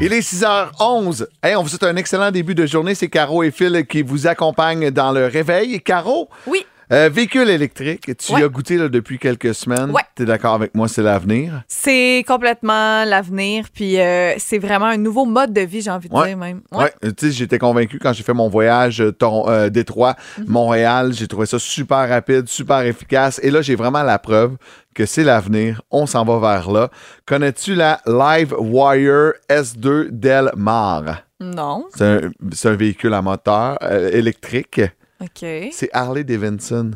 Il 0.00 0.12
est 0.12 0.20
6h11. 0.20 1.26
Hey, 1.42 1.56
on 1.56 1.62
vous 1.62 1.68
souhaite 1.68 1.82
un 1.82 1.96
excellent 1.96 2.30
début 2.30 2.54
de 2.54 2.64
journée. 2.64 2.94
C'est 2.94 3.08
Caro 3.08 3.42
et 3.42 3.50
Phil 3.50 3.84
qui 3.86 4.02
vous 4.02 4.28
accompagnent 4.28 4.90
dans 4.90 5.10
le 5.10 5.26
réveil. 5.26 5.80
Caro, 5.82 6.28
Oui. 6.46 6.64
Euh, 6.92 7.08
véhicule 7.12 7.48
électrique, 7.48 8.10
tu 8.16 8.32
y 8.32 8.42
as 8.42 8.48
goûté 8.48 8.76
là, 8.76 8.88
depuis 8.88 9.18
quelques 9.18 9.54
semaines. 9.54 9.90
Ouais. 9.90 10.02
Tu 10.16 10.22
es 10.22 10.26
d'accord 10.26 10.54
avec 10.54 10.74
moi, 10.74 10.88
c'est 10.88 11.02
l'avenir? 11.02 11.62
C'est 11.68 12.24
complètement 12.26 13.04
l'avenir, 13.04 13.66
puis 13.72 14.00
euh, 14.00 14.34
c'est 14.38 14.58
vraiment 14.58 14.86
un 14.86 14.96
nouveau 14.96 15.24
mode 15.24 15.52
de 15.52 15.60
vie, 15.60 15.80
j'ai 15.82 15.90
envie 15.90 16.08
de 16.08 16.14
Ouais. 16.14 16.28
dire 16.28 16.36
même. 16.36 16.62
Ouais, 16.72 16.92
euh, 17.04 17.12
tu 17.16 17.26
sais, 17.26 17.32
j'étais 17.32 17.58
convaincu 17.58 17.98
quand 17.98 18.12
j'ai 18.12 18.22
fait 18.24 18.34
mon 18.34 18.48
voyage 18.48 19.00
euh, 19.02 19.70
Détroit, 19.70 20.16
Mhm. 20.38 20.44
Montréal. 20.48 21.12
J'ai 21.12 21.26
trouvé 21.28 21.46
ça 21.46 21.58
super 21.58 22.08
rapide, 22.08 22.48
super 22.48 22.80
efficace. 22.80 23.40
Et 23.42 23.50
là, 23.50 23.62
j'ai 23.62 23.74
vraiment 23.76 24.02
la 24.02 24.18
preuve 24.18 24.56
que 24.94 25.06
c'est 25.06 25.24
l'avenir. 25.24 25.82
On 25.90 26.06
s'en 26.06 26.24
va 26.24 26.38
vers 26.38 26.70
là. 26.70 26.90
Connais-tu 27.26 27.74
la 27.74 28.00
Live 28.06 28.54
Wire 28.58 29.32
S2 29.48 30.08
Del 30.10 30.50
Mar? 30.56 31.22
Non. 31.40 31.84
C'est 31.94 32.66
un, 32.68 32.74
véhicule 32.74 33.14
à 33.14 33.22
moteur 33.22 33.78
électrique. 34.12 34.80
C'est 35.72 35.90
Harley 35.92 36.24
Davidson 36.24 36.92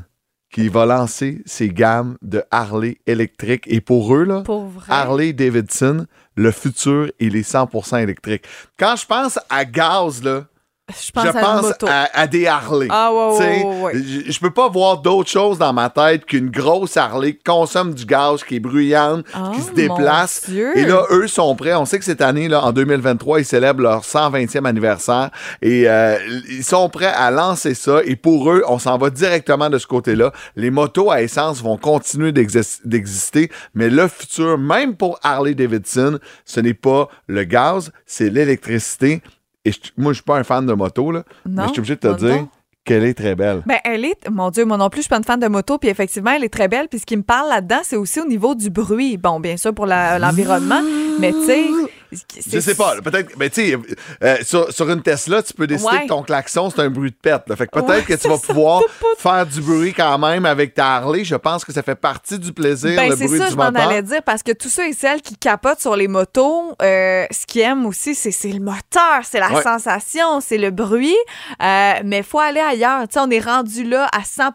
qui 0.51 0.69
va 0.69 0.87
lancer 0.87 1.43
ses 1.47 1.69
gammes 1.69 2.17
de 2.23 2.45
Harley 2.51 2.99
électrique. 3.07 3.65
Et 3.67 3.81
pour 3.81 4.15
eux, 4.15 4.23
là, 4.23 4.43
Pour. 4.43 4.71
Harley 4.89 5.33
Davidson, 5.33 6.07
le 6.37 6.53
futur, 6.53 7.11
il 7.19 7.35
est 7.35 7.49
100% 7.49 8.01
électrique. 8.01 8.45
Quand 8.79 8.95
je 8.95 9.05
pense 9.05 9.39
à 9.51 9.65
gaz, 9.65 10.23
là, 10.23 10.47
je 10.91 11.11
pense 11.13 11.25
je 11.25 11.29
à 11.31 11.33
une 11.33 11.41
pense 11.47 11.63
moto. 11.63 11.87
à, 11.89 12.09
à 12.13 12.27
des 12.27 12.47
Harley. 12.47 12.89
Ah, 12.91 13.11
ouais. 13.13 13.93
Je, 13.95 14.31
je 14.31 14.39
peux 14.41 14.51
pas 14.51 14.69
voir 14.69 14.99
d'autre 14.99 15.31
chose 15.31 15.57
dans 15.57 15.73
ma 15.73 15.89
tête 15.89 16.27
qu'une 16.27 16.51
grosse 16.51 16.99
Harley 16.99 17.33
qui 17.37 17.43
consomme 17.43 17.95
du 17.95 18.05
gaz, 18.05 18.45
qui 18.45 18.57
est 18.57 18.61
bruyante, 18.61 19.25
Ah, 19.33 19.51
qui 19.55 19.63
se 19.63 19.73
déplace. 19.73 20.43
mon 20.47 20.55
Dieu. 20.55 20.77
Et 20.79 20.85
là, 20.85 21.05
eux 21.11 21.27
sont 21.27 21.57
prêts. 21.57 21.75
On 21.75 21.87
sait 21.87 21.99
que 21.99 22.05
cette 22.05 22.21
année, 22.21 22.49
là, 22.49 22.63
en 22.65 22.73
2023, 22.73 23.41
ils 23.41 23.45
célèbrent 23.47 23.83
leur 23.83 24.03
120e 24.05 24.67
anniversaire. 24.67 25.31
Et 25.63 25.89
euh, 25.89 26.19
ils 26.51 26.63
sont 26.65 26.91
prêts 26.91 27.07
à 27.15 27.31
lancer 27.31 27.73
ça. 27.75 28.01
Et 28.05 28.17
pour 28.17 28.51
eux, 28.51 28.63
on 28.69 28.79
s'en 28.79 28.99
va 28.99 29.09
directement 29.09 29.71
de 29.71 29.79
ce 29.79 29.87
côté-là. 29.87 30.33
Les 30.55 30.71
motos 30.71 31.11
à 31.11 31.23
essence 31.23 31.63
vont 31.63 31.79
continuer 31.79 32.33
d'exis- 32.33 32.81
d'exister. 32.85 33.51
Mais 33.75 33.89
le 33.89 34.07
futur, 34.07 34.59
même 34.59 34.97
pour 34.97 35.19
Harley 35.23 35.55
Davidson, 35.55 36.19
ce 36.45 36.61
n'est 36.61 36.75
pas 36.75 37.09
le 37.27 37.45
gaz, 37.45 37.91
c'est 38.05 38.29
l'électricité. 38.29 39.23
Et 39.65 39.73
je- 39.73 39.79
moi, 39.97 40.13
je 40.13 40.17
suis 40.17 40.25
pas 40.25 40.37
un 40.39 40.45
fan 40.45 40.67
de 40.67 40.73
moto, 40.75 41.11
là, 41.11 41.25
mais 41.47 41.53
Non, 41.63 41.63
je 41.69 41.73
suis 41.73 41.79
obligé 41.81 41.95
de 41.97 42.01
te 42.01 42.15
dire 42.19 42.35
non. 42.37 42.49
qu'elle 42.85 43.05
est 43.05 43.15
très 43.15 43.35
belle. 43.35 43.63
Ben, 43.67 43.79
elle 43.85 44.05
est, 44.05 44.29
mon 44.31 44.51
Dieu, 44.51 44.65
moi 44.65 44.77
non 44.77 44.91
plus, 44.91 44.99
je 44.99 45.03
suis 45.05 45.09
pas 45.09 45.17
une 45.17 45.25
fan 45.25 45.41
de 45.41 45.49
moto, 45.49 45.79
puis 45.79 45.89
effectivement, 45.89 46.33
elle 46.33 46.45
est 46.45 46.53
très 46.53 46.69
belle. 46.69 46.89
Puis 46.89 46.99
ce 47.01 47.07
qui 47.07 47.17
me 47.17 47.23
parle 47.23 47.49
là-dedans, 47.49 47.81
c'est 47.83 47.97
aussi 47.97 48.21
au 48.21 48.27
niveau 48.27 48.55
du 48.55 48.69
bruit. 48.71 49.17
Bon, 49.17 49.41
bien 49.41 49.57
sûr, 49.57 49.73
pour 49.75 49.87
la- 49.87 50.19
l'environnement, 50.19 50.83
mais 51.19 51.33
tu 51.33 51.45
sais. 51.47 51.65
Je 52.13 52.19
c'est- 52.41 52.61
sais 52.61 52.75
pas, 52.75 53.01
peut-être, 53.03 53.37
mais 53.39 53.51
tu 53.51 53.71
sais, 53.73 53.79
euh, 54.23 54.37
sur, 54.43 54.73
sur 54.73 54.89
une 54.91 55.03
Tesla, 55.03 55.43
tu 55.43 55.53
peux 55.53 55.67
décider 55.67 55.91
Ouais. 55.91 56.03
que 56.05 56.09
ton 56.09 56.23
klaxon, 56.23 56.71
c'est 56.71 56.81
un 56.83 56.91
bruit 56.91 57.11
de 57.11 57.17
pète. 57.17 57.43
là. 57.49 57.57
Fait 57.57 57.67
que 57.67 57.73
peut-être 57.73 57.89
Ouais, 57.89 58.03
que 58.03 58.13
tu 58.15 58.19
c'est 58.21 58.29
vas 58.29 58.37
ça, 58.39 58.47
pouvoir 58.47 58.83
faire 59.19 59.47
du 59.47 59.61
bruit 59.61 59.93
quand 59.95 60.19
même 60.19 60.47
avec 60.47 60.75
ta 60.75 60.97
Harley. 60.97 61.25
Je 61.25 61.35
pense 61.35 61.65
que 61.65 61.73
ça 61.73 61.83
fait 61.83 61.95
partie 61.95 62.39
du 62.39 62.53
plaisir, 62.53 62.97
Ben, 62.97 63.11
le 63.11 63.17
c'est 63.17 63.27
bruit 63.27 63.39
ça, 63.39 63.47
du 63.47 63.53
je 63.53 63.57
m'en 63.57 63.65
moteur. 63.67 63.89
allais 63.89 64.03
dire, 64.03 64.23
parce 64.23 64.43
que 64.43 64.53
tous 64.53 64.69
ceux 64.69 64.87
et 64.89 64.93
celles 64.93 65.23
qui 65.23 65.37
capotent 65.37 65.81
sur 65.81 65.97
les 65.97 66.09
motos, 66.09 66.75
euh, 66.83 67.27
ce 67.31 67.47
qu'ils 67.47 67.63
aiment 67.63 67.87
aussi, 67.87 68.15
c'est 68.15 68.31
c'est 68.31 68.49
le 68.53 68.61
moteur, 68.61 69.21
c'est 69.23 69.41
la 69.41 69.51
Ouais. 69.53 69.63
sensation, 69.63 70.41
c'est 70.41 70.59
le 70.59 70.71
bruit. 70.71 71.17
Euh, 71.63 71.93
mais 72.05 72.19
il 72.19 72.25
faut 72.25 72.39
aller 72.41 72.61
ailleurs. 72.61 73.03
Tu 73.09 73.15
sais, 73.15 73.21
on 73.21 73.31
est 73.31 73.41
rendu 73.41 73.85
là 73.85 74.09
à 74.13 74.25
100 74.25 74.53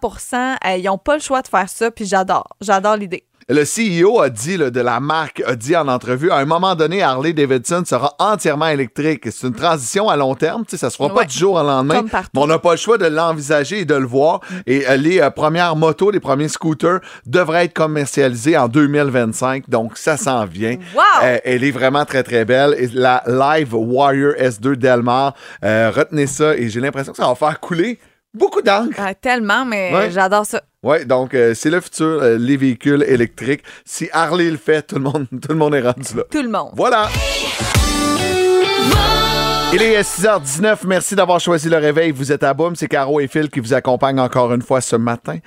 euh, 0.66 0.76
Ils 0.78 0.84
n'ont 0.86 0.98
pas 0.98 1.16
le 1.16 1.22
choix 1.22 1.42
de 1.42 1.48
faire 1.48 1.70
ça, 1.70 1.92
puis 1.92 2.06
j'adore. 2.06 2.48
J'adore 2.62 2.96
l'idée. 2.98 3.24
Le 3.50 3.64
CEO 3.64 4.22
a 4.22 4.30
dit, 4.30 4.58
là, 4.58 4.70
de 4.70 4.80
la 4.80 5.00
marque, 5.00 5.42
a 5.46 5.56
dit 5.56 5.76
en 5.76 5.88
entrevue, 5.88 6.30
à 6.30 6.38
un 6.38 6.46
moment 6.46 6.76
donné, 6.76 7.02
Harley 7.02 7.34
Davidson 7.34 7.84
sera 7.84 8.14
entièrement 8.20 8.68
électrique. 8.68 9.28
C'est 9.32 9.48
une 9.48 9.56
transition 9.56 10.08
à 10.08 10.16
long 10.16 10.36
terme, 10.36 10.66
tu 10.66 10.72
sais, 10.72 10.78
ça 10.78 10.92
se 10.92 10.98
fera 10.98 11.12
pas 11.12 11.24
du 11.24 11.36
jour 11.36 11.56
au 11.56 11.64
lendemain. 11.64 12.04
Mais 12.04 12.40
on 12.40 12.46
n'a 12.46 12.60
pas 12.60 12.72
le 12.72 12.78
choix 12.78 13.00
de 13.00 13.08
l'envisager 13.08 13.80
et 13.80 13.86
de 13.86 13.96
le 13.96 14.06
voir. 14.06 14.42
Et 14.68 14.88
euh, 14.88 14.98
les 14.98 15.20
euh, 15.20 15.32
premières 15.32 15.76
motos, 15.76 16.12
les 16.12 16.20
premiers 16.20 16.48
scooters 16.48 17.00
devraient 17.26 17.66
être 17.66 17.74
commercialisés 17.74 18.56
en 18.56 18.68
2025. 18.68 19.68
Donc, 19.68 19.98
ça 19.98 20.16
s'en 20.16 20.46
vient. 20.46 20.78
Wow! 20.96 21.02
Euh, 21.24 21.40
elle 21.44 21.64
est 21.64 21.72
vraiment 21.72 22.06
très, 22.06 22.22
très 22.22 22.46
belle. 22.46 22.76
Et 22.78 22.88
la 22.94 23.24
Live 23.26 23.74
Warrior 23.74 24.34
S2 24.34 24.76
Delmar, 24.76 25.34
retenez 25.64 26.28
ça. 26.28 26.56
Et 26.56 26.70
j'ai 26.70 26.80
l'impression 26.80 27.14
que 27.14 27.18
ça 27.18 27.28
va 27.28 27.34
faire 27.34 27.60
couler 27.60 28.00
beaucoup 28.34 28.62
d'encre. 28.62 28.96
Ah, 28.98 29.14
tellement, 29.14 29.66
mais 29.66 29.94
Ouais. 29.94 30.12
j'adore 30.12 30.46
ça. 30.46 30.62
Oui, 30.84 31.06
donc 31.06 31.34
euh, 31.34 31.54
c'est 31.54 31.70
le 31.70 31.82
futur, 31.82 32.06
euh, 32.22 32.38
les 32.38 32.56
véhicules 32.58 33.04
électriques. 33.08 33.64
Si 33.86 34.08
Harley 34.14 34.50
le 34.50 34.58
fait, 34.58 34.84
tout 34.84 34.96
le 34.96 35.02
monde, 35.02 35.28
tout 35.42 35.50
le 35.50 35.56
monde 35.56 35.76
est 35.76 35.82
rendu 35.82 36.16
là. 36.16 36.24
Tout 36.32 36.42
le 36.42 36.50
monde. 36.50 36.70
Voilà. 36.74 37.10
Il 39.72 39.84
est 39.84 40.02
6h19. 40.02 40.78
Merci 40.88 41.14
d'avoir 41.16 41.40
choisi 41.40 41.70
le 41.70 41.78
réveil. 41.78 42.10
Vous 42.12 42.32
êtes 42.32 42.42
à 42.42 42.56
Boum. 42.56 42.76
C'est 42.76 42.88
Caro 42.88 43.20
et 43.20 43.28
Phil 43.28 43.50
qui 43.52 43.60
vous 43.60 43.76
accompagnent 43.76 44.20
encore 44.20 44.52
une 44.52 44.64
fois 44.64 44.82
ce 44.82 44.96
matin. 44.96 45.38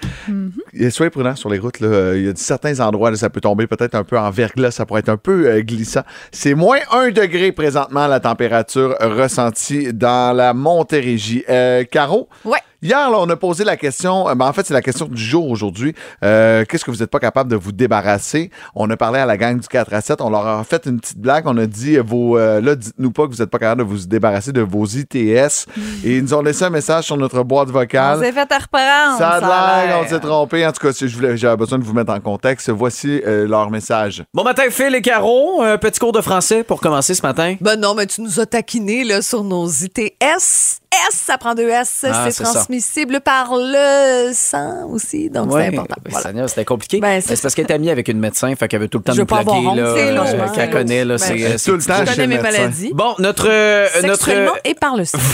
Et 0.73 0.91
Soyez 0.91 1.11
prudents 1.11 1.35
sur 1.35 1.49
les 1.51 1.59
routes. 1.59 1.81
là. 1.81 1.89
Euh, 1.89 2.15
Il 2.17 2.27
y 2.27 2.29
a 2.29 2.33
certains 2.37 2.79
endroits 2.79 3.11
où 3.11 3.17
ça 3.17 3.31
peut 3.31 3.41
tomber 3.41 3.67
peut-être 3.67 3.97
un 3.97 4.05
peu 4.05 4.17
en 4.17 4.31
verglas. 4.31 4.71
Ça 4.71 4.87
pourrait 4.87 5.01
être 5.01 5.09
un 5.09 5.17
peu 5.17 5.49
euh, 5.49 5.63
glissant. 5.63 6.03
C'est 6.31 6.55
moins 6.55 6.79
1 6.93 7.11
degré 7.11 7.51
présentement 7.51 8.07
la 8.07 8.21
température 8.21 8.95
ressentie 9.01 9.93
dans 9.93 10.37
la 10.37 10.55
Montérégie. 10.55 11.43
Euh, 11.49 11.83
Caro? 11.83 12.29
Ouais. 12.45 12.61
Hier, 12.83 13.11
là, 13.11 13.17
on 13.21 13.29
a 13.31 13.37
posé 13.37 13.63
la 13.63 13.77
question, 13.77 14.29
euh, 14.29 14.35
ben, 14.35 14.47
en 14.47 14.53
fait, 14.53 14.67
c'est 14.67 14.75
la 14.75 14.83
question 14.83 15.07
du 15.07 15.23
jour 15.23 15.49
aujourd'hui. 15.49 15.95
Euh, 16.25 16.65
Qu'est-ce 16.69 16.85
que 16.85 16.91
vous 16.91 16.97
n'êtes 16.99 17.11
pas 17.11 17.21
capable 17.21 17.49
de 17.51 17.55
vous 17.57 17.71
débarrasser? 17.71 18.51
On 18.75 18.91
a 18.91 18.97
parlé 18.97 19.21
à 19.21 19.27
la 19.27 19.37
gang 19.37 19.59
du 19.61 19.69
4 19.69 19.95
à 19.95 20.01
7. 20.01 20.21
On 20.21 20.31
leur 20.31 20.47
a 20.47 20.65
fait 20.65 20.87
une 20.87 20.99
petite 21.01 21.19
blague. 21.19 21.47
On 21.47 21.57
a 21.59 21.67
dit, 21.67 21.97
euh, 21.97 22.03
vos, 22.05 22.37
euh, 22.37 22.61
là, 22.61 22.75
dites-nous 22.75 23.13
pas 23.13 23.27
que 23.27 23.33
vous 23.33 23.39
n'êtes 23.39 23.51
pas 23.51 23.59
capable 23.61 23.83
de 23.83 23.87
vous 23.87 24.07
débarrasser 24.07 24.51
de 24.53 24.63
vos 24.63 24.85
ITS. 24.85 25.67
Et 26.05 26.17
ils 26.17 26.23
nous 26.23 26.35
ont 26.35 26.43
laissé 26.43 26.65
un 26.65 26.71
message 26.71 27.05
sur 27.05 27.17
notre 27.17 27.43
boîte 27.45 27.69
On 27.69 27.73
vocale. 27.73 28.19
s'est 28.19 28.33
fait 28.33 28.43
reprendre. 28.43 29.19
Ça 29.19 29.31
a 29.31 29.41
de 29.41 29.87
l'air, 29.87 30.01
on 30.05 30.09
s'est 30.09 30.21
trompé. 30.21 30.67
En 30.67 30.73
tout 30.73 30.85
cas, 30.85 30.93
si 30.93 31.09
je 31.09 31.15
voulais- 31.15 31.37
j'avais 31.37 31.57
besoin 31.57 31.79
de 31.79 31.85
vous 31.85 31.93
mettre 31.95 32.13
en 32.13 32.21
contexte. 32.21 32.69
Voici 32.71 33.23
euh, 33.27 33.47
leur 33.47 33.71
message. 33.71 34.25
Bon 34.35 34.43
matin, 34.43 34.65
Phil 34.71 34.93
et 34.95 35.03
Caro. 35.03 35.63
Un 35.63 35.79
petit 35.79 36.01
cours 36.01 36.13
de 36.13 36.21
français 36.21 36.65
pour 36.65 36.81
commencer 36.81 37.15
ce 37.15 37.23
matin. 37.23 37.55
Ben 37.61 37.77
non, 37.79 37.95
mais 37.95 38.07
tu 38.07 38.23
nous 38.23 38.41
as 38.41 38.47
taquinés 38.47 39.05
là, 39.05 39.23
sur 39.23 39.45
nos 39.45 39.69
ITS. 39.69 40.11
S, 40.29 40.81
ça 41.11 41.39
prend 41.39 41.55
deux 41.55 41.69
S. 41.71 42.05
Ah, 42.07 42.25
c'est 42.31 42.45
ça. 42.45 42.65
Transmissible 42.81 43.21
par 43.21 43.55
le 43.57 44.33
sang 44.33 44.89
aussi. 44.91 45.29
Donc, 45.31 45.53
Ouais, 45.53 45.69
c'est 45.71 45.79
important. 45.79 45.97
ben, 46.05 46.11
Voilà. 46.23 46.49
C'était 46.49 46.65
compliqué. 46.65 47.01
Ben, 47.01 47.17
Ben, 47.17 47.23
c'est 47.25 47.41
parce 47.43 47.55
qu'elle 47.55 47.67
est 47.67 47.73
amie 47.73 47.91
avec 47.91 48.09
une 48.09 48.19
médecin, 48.19 48.55
fait 48.57 48.69
qu'elle 48.69 48.81
veut 48.81 48.89
tout 48.89 48.99
le 48.99 49.05
temps 49.05 49.15
nous 49.15 49.23
honte. 49.23 49.77
Là, 49.77 49.95
C'est 49.95 50.11
euh, 50.11 50.43
euh, 50.45 50.49
qu'elle 50.55 50.71
connaît. 50.71 51.05
Là, 51.05 51.17
Ben, 51.17 51.59
c'est, 51.59 51.71
tout 51.71 51.77
le 51.77 51.83
temps 51.83 52.05
Je 52.07 52.11
connais 52.15 52.27
mes 52.27 52.39
maladies. 52.39 52.91
Bon, 52.95 53.15
notre. 53.19 53.49
euh, 53.49 53.87
Sexuellement 53.89 54.53
notre 54.53 54.61
et 54.65 54.75
par 54.75 54.97
le 54.97 55.05
sang. 55.05 55.19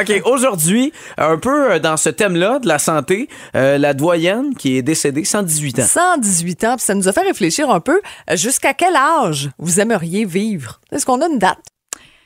OK, 0.00 0.22
aujourd'hui, 0.24 0.92
un 1.18 1.36
peu 1.36 1.72
euh, 1.72 1.78
dans 1.78 1.96
ce 1.98 2.08
thème-là 2.08 2.58
de 2.58 2.66
la 2.66 2.78
santé, 2.78 3.28
euh, 3.54 3.76
la 3.78 3.92
doyenne 3.94 4.54
qui 4.54 4.76
est 4.78 4.82
décédée, 4.82 5.24
118 5.24 5.80
ans. 5.80 5.84
118 5.86 6.64
ans, 6.64 6.76
puis 6.76 6.84
ça 6.84 6.94
nous 6.94 7.06
a 7.08 7.12
fait 7.12 7.20
réfléchir 7.20 7.70
un 7.70 7.80
peu. 7.80 8.00
euh, 8.30 8.36
Jusqu'à 8.36 8.72
quel 8.74 8.96
âge 8.96 9.50
vous 9.58 9.78
aimeriez 9.78 10.24
vivre? 10.24 10.80
Est-ce 10.92 11.04
qu'on 11.06 11.20
a 11.20 11.26
une 11.28 11.38
date? 11.38 11.58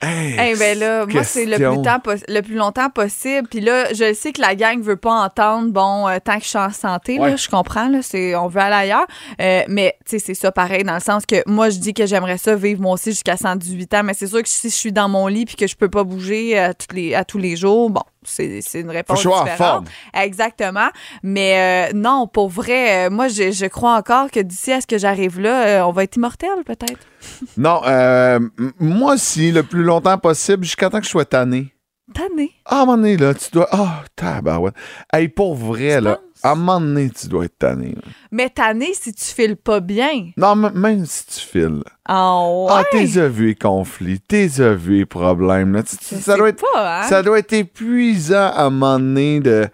Eh 0.03 0.55
ben 0.59 0.79
là, 0.79 1.05
moi, 1.07 1.25
c'est 1.25 1.45
le 1.45 1.57
plus, 1.57 1.83
temps 1.83 2.01
le 2.29 2.41
plus 2.41 2.55
longtemps 2.55 2.89
possible. 2.89 3.47
Puis 3.49 3.61
là, 3.61 3.93
je 3.93 4.15
sais 4.15 4.33
que 4.33 4.41
la 4.41 4.55
gang 4.55 4.81
veut 4.81 4.97
pas 4.97 5.13
entendre, 5.13 5.71
bon, 5.71 6.09
euh, 6.09 6.19
tant 6.25 6.39
que 6.39 6.45
je 6.45 6.49
suis 6.49 6.59
en 6.59 6.71
santé, 6.71 7.19
Ouais. 7.19 7.31
là, 7.31 7.37
je 7.37 7.49
comprends, 7.49 7.89
là, 7.89 7.99
c'est, 8.03 8.35
on 8.35 8.49
veut 8.49 8.61
aller 8.61 8.77
ailleurs. 8.91 9.07
Euh, 9.41 9.63
mais, 9.69 9.97
tu 10.07 10.13
sais, 10.13 10.19
c'est 10.19 10.35
ça 10.35 10.53
pareil, 10.53 10.85
dans 10.85 10.95
le 10.95 11.01
sens 11.01 11.27
que 11.27 11.43
moi, 11.47 11.69
je 11.69 11.79
dis 11.79 11.93
que 11.93 12.07
j'aimerais 12.07 12.39
ça 12.39 12.55
vivre 12.57 12.81
moi 12.81 12.95
aussi 12.95 13.11
jusqu'à 13.11 13.37
118 13.37 13.95
ans. 13.95 14.03
Mais 14.05 14.15
c'est 14.15 14.27
sûr 14.27 14.43
que 14.43 14.49
si 14.49 14.71
je 14.71 14.75
suis 14.75 14.93
dans 14.93 15.09
mon 15.09 15.27
lit 15.27 15.45
puis 15.45 15.57
que 15.57 15.67
je 15.67 15.77
peux 15.77 15.91
pas 15.91 16.05
bouger 16.05 16.59
euh, 16.59 16.73
toutes 16.79 16.95
les, 16.95 17.15
à 17.15 17.25
tous 17.25 17.39
les 17.39 17.57
jours, 17.57 17.91
bon, 17.91 18.03
c'est, 18.23 18.61
c'est 18.61 18.81
une 18.81 18.91
réponse 18.91 19.25
en 19.27 19.45
différente. 19.45 19.89
Exactement. 20.15 20.89
Mais 21.23 21.89
euh, 21.91 21.93
non, 21.95 22.27
pour 22.27 22.49
vrai, 22.49 23.07
euh, 23.07 23.11
moi, 23.11 23.29
je, 23.29 23.51
je 23.51 23.67
crois 23.67 23.97
encore 23.97 24.31
que 24.31 24.41
d'ici 24.41 24.73
à 24.73 24.81
ce 24.81 24.87
que 24.87 24.99
j'arrive 24.99 25.41
là, 25.41 25.67
euh, 25.67 25.87
on 25.87 25.93
va 25.93 26.05
être 26.05 26.17
immortel, 26.17 26.51
peut-être. 26.65 27.07
Non, 27.57 27.83
euh, 27.87 28.41
moi 28.79 29.15
aussi, 29.15 29.53
le 29.53 29.63
plus 29.63 29.83
longtemps 29.83 30.19
possible, 30.19 30.65
jusqu'à 30.65 30.89
temps 30.89 30.99
que 30.99 31.05
je 31.05 31.11
sois 31.11 31.25
tanné. 31.27 31.75
Tanné? 32.15 32.53
Ah, 32.65 32.85
donné, 32.87 33.17
là, 33.17 33.35
tu 33.35 33.51
dois. 33.53 33.69
Ah, 33.71 34.03
tabarouette. 34.17 34.75
Hey, 35.13 35.29
pour 35.29 35.55
vrai, 35.55 36.01
là? 36.01 36.19
À 36.43 36.53
un 36.53 36.55
moment 36.55 36.81
donné, 36.81 37.11
tu 37.11 37.27
dois 37.29 37.45
être 37.45 37.59
tanné. 37.59 37.91
là. 37.97 38.03
Mais 38.31 38.49
tanné 38.51 38.93
si 38.95 39.13
tu 39.13 39.25
files 39.25 39.57
pas 39.57 39.81
bien. 39.81 40.31
Non, 40.37 40.53
m- 40.53 40.73
même 40.75 41.05
si 41.07 41.27
tu 41.27 41.41
files. 41.41 41.83
Ah 42.07 42.41
ouais. 42.47 42.67
Ah, 42.71 42.83
t'es 42.91 43.05
vu 43.05 43.47
les 43.49 43.55
conflits, 43.55 44.21
t'es 44.21 44.47
vu 44.47 44.99
les 44.99 45.07
problèmes. 45.07 45.75
Là. 45.75 45.83
Tu- 45.83 45.97
tu- 45.97 46.15
Je 46.17 46.21
ça, 46.21 46.33
sais 46.33 46.39
doit 46.39 46.49
être, 46.49 46.65
pas, 46.73 47.01
hein? 47.03 47.09
ça 47.09 47.23
doit 47.23 47.39
être 47.39 47.53
épuisant 47.53 48.51
à 48.55 48.65
un 48.65 48.71
moment 48.71 48.99
donné 48.99 49.41
de. 49.41 49.69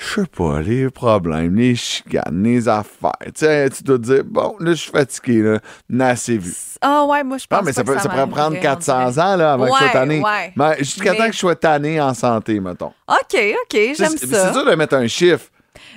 Je 0.00 0.20
sais 0.20 0.26
pas, 0.28 0.60
les 0.60 0.90
problèmes, 0.90 1.56
les 1.56 1.74
chicanes, 1.74 2.42
les 2.44 2.68
affaires. 2.68 3.10
Tu 3.24 3.32
sais, 3.34 3.68
tu 3.68 3.82
dois 3.82 3.98
te 3.98 4.02
dire, 4.04 4.22
bon, 4.24 4.54
là, 4.60 4.70
je 4.70 4.76
suis 4.82 4.92
fatigué, 4.92 5.42
là, 5.42 5.58
n'a 5.88 6.08
assez 6.10 6.38
vu. 6.38 6.54
Ah 6.80 7.04
ouais, 7.04 7.24
moi 7.24 7.36
je 7.38 7.46
pense 7.48 7.58
Non, 7.58 7.64
mais 7.66 7.72
ça, 7.72 7.82
pas 7.82 7.90
peut, 7.90 7.96
que 7.96 8.02
ça 8.02 8.08
pourrait 8.08 8.20
prendre 8.28 8.50
m'arriverait, 8.52 8.58
on 8.60 8.76
400 8.76 9.10
dirait. 9.10 9.22
ans 9.24 9.36
là, 9.36 9.52
avant 9.54 9.64
que 9.66 9.72
je 9.72 9.76
sois 9.76 9.86
Ouais, 9.88 9.92
tanné. 9.92 10.20
ouais. 10.22 10.52
Mais 10.54 10.76
jusqu'à 10.78 11.10
Mais- 11.10 11.18
temps 11.18 11.26
que 11.26 11.32
je 11.32 11.38
sois 11.38 11.56
tanné 11.56 12.00
en 12.00 12.14
santé, 12.14 12.60
mettons. 12.60 12.92
OK, 13.08 13.34
OK, 13.64 13.72
j'aime 13.72 14.16
C'est- 14.16 14.26
ça. 14.28 14.46
C'est 14.46 14.52
dur 14.52 14.64
de 14.70 14.76
mettre 14.76 14.94
un 14.94 15.08
chiffre. 15.08 15.46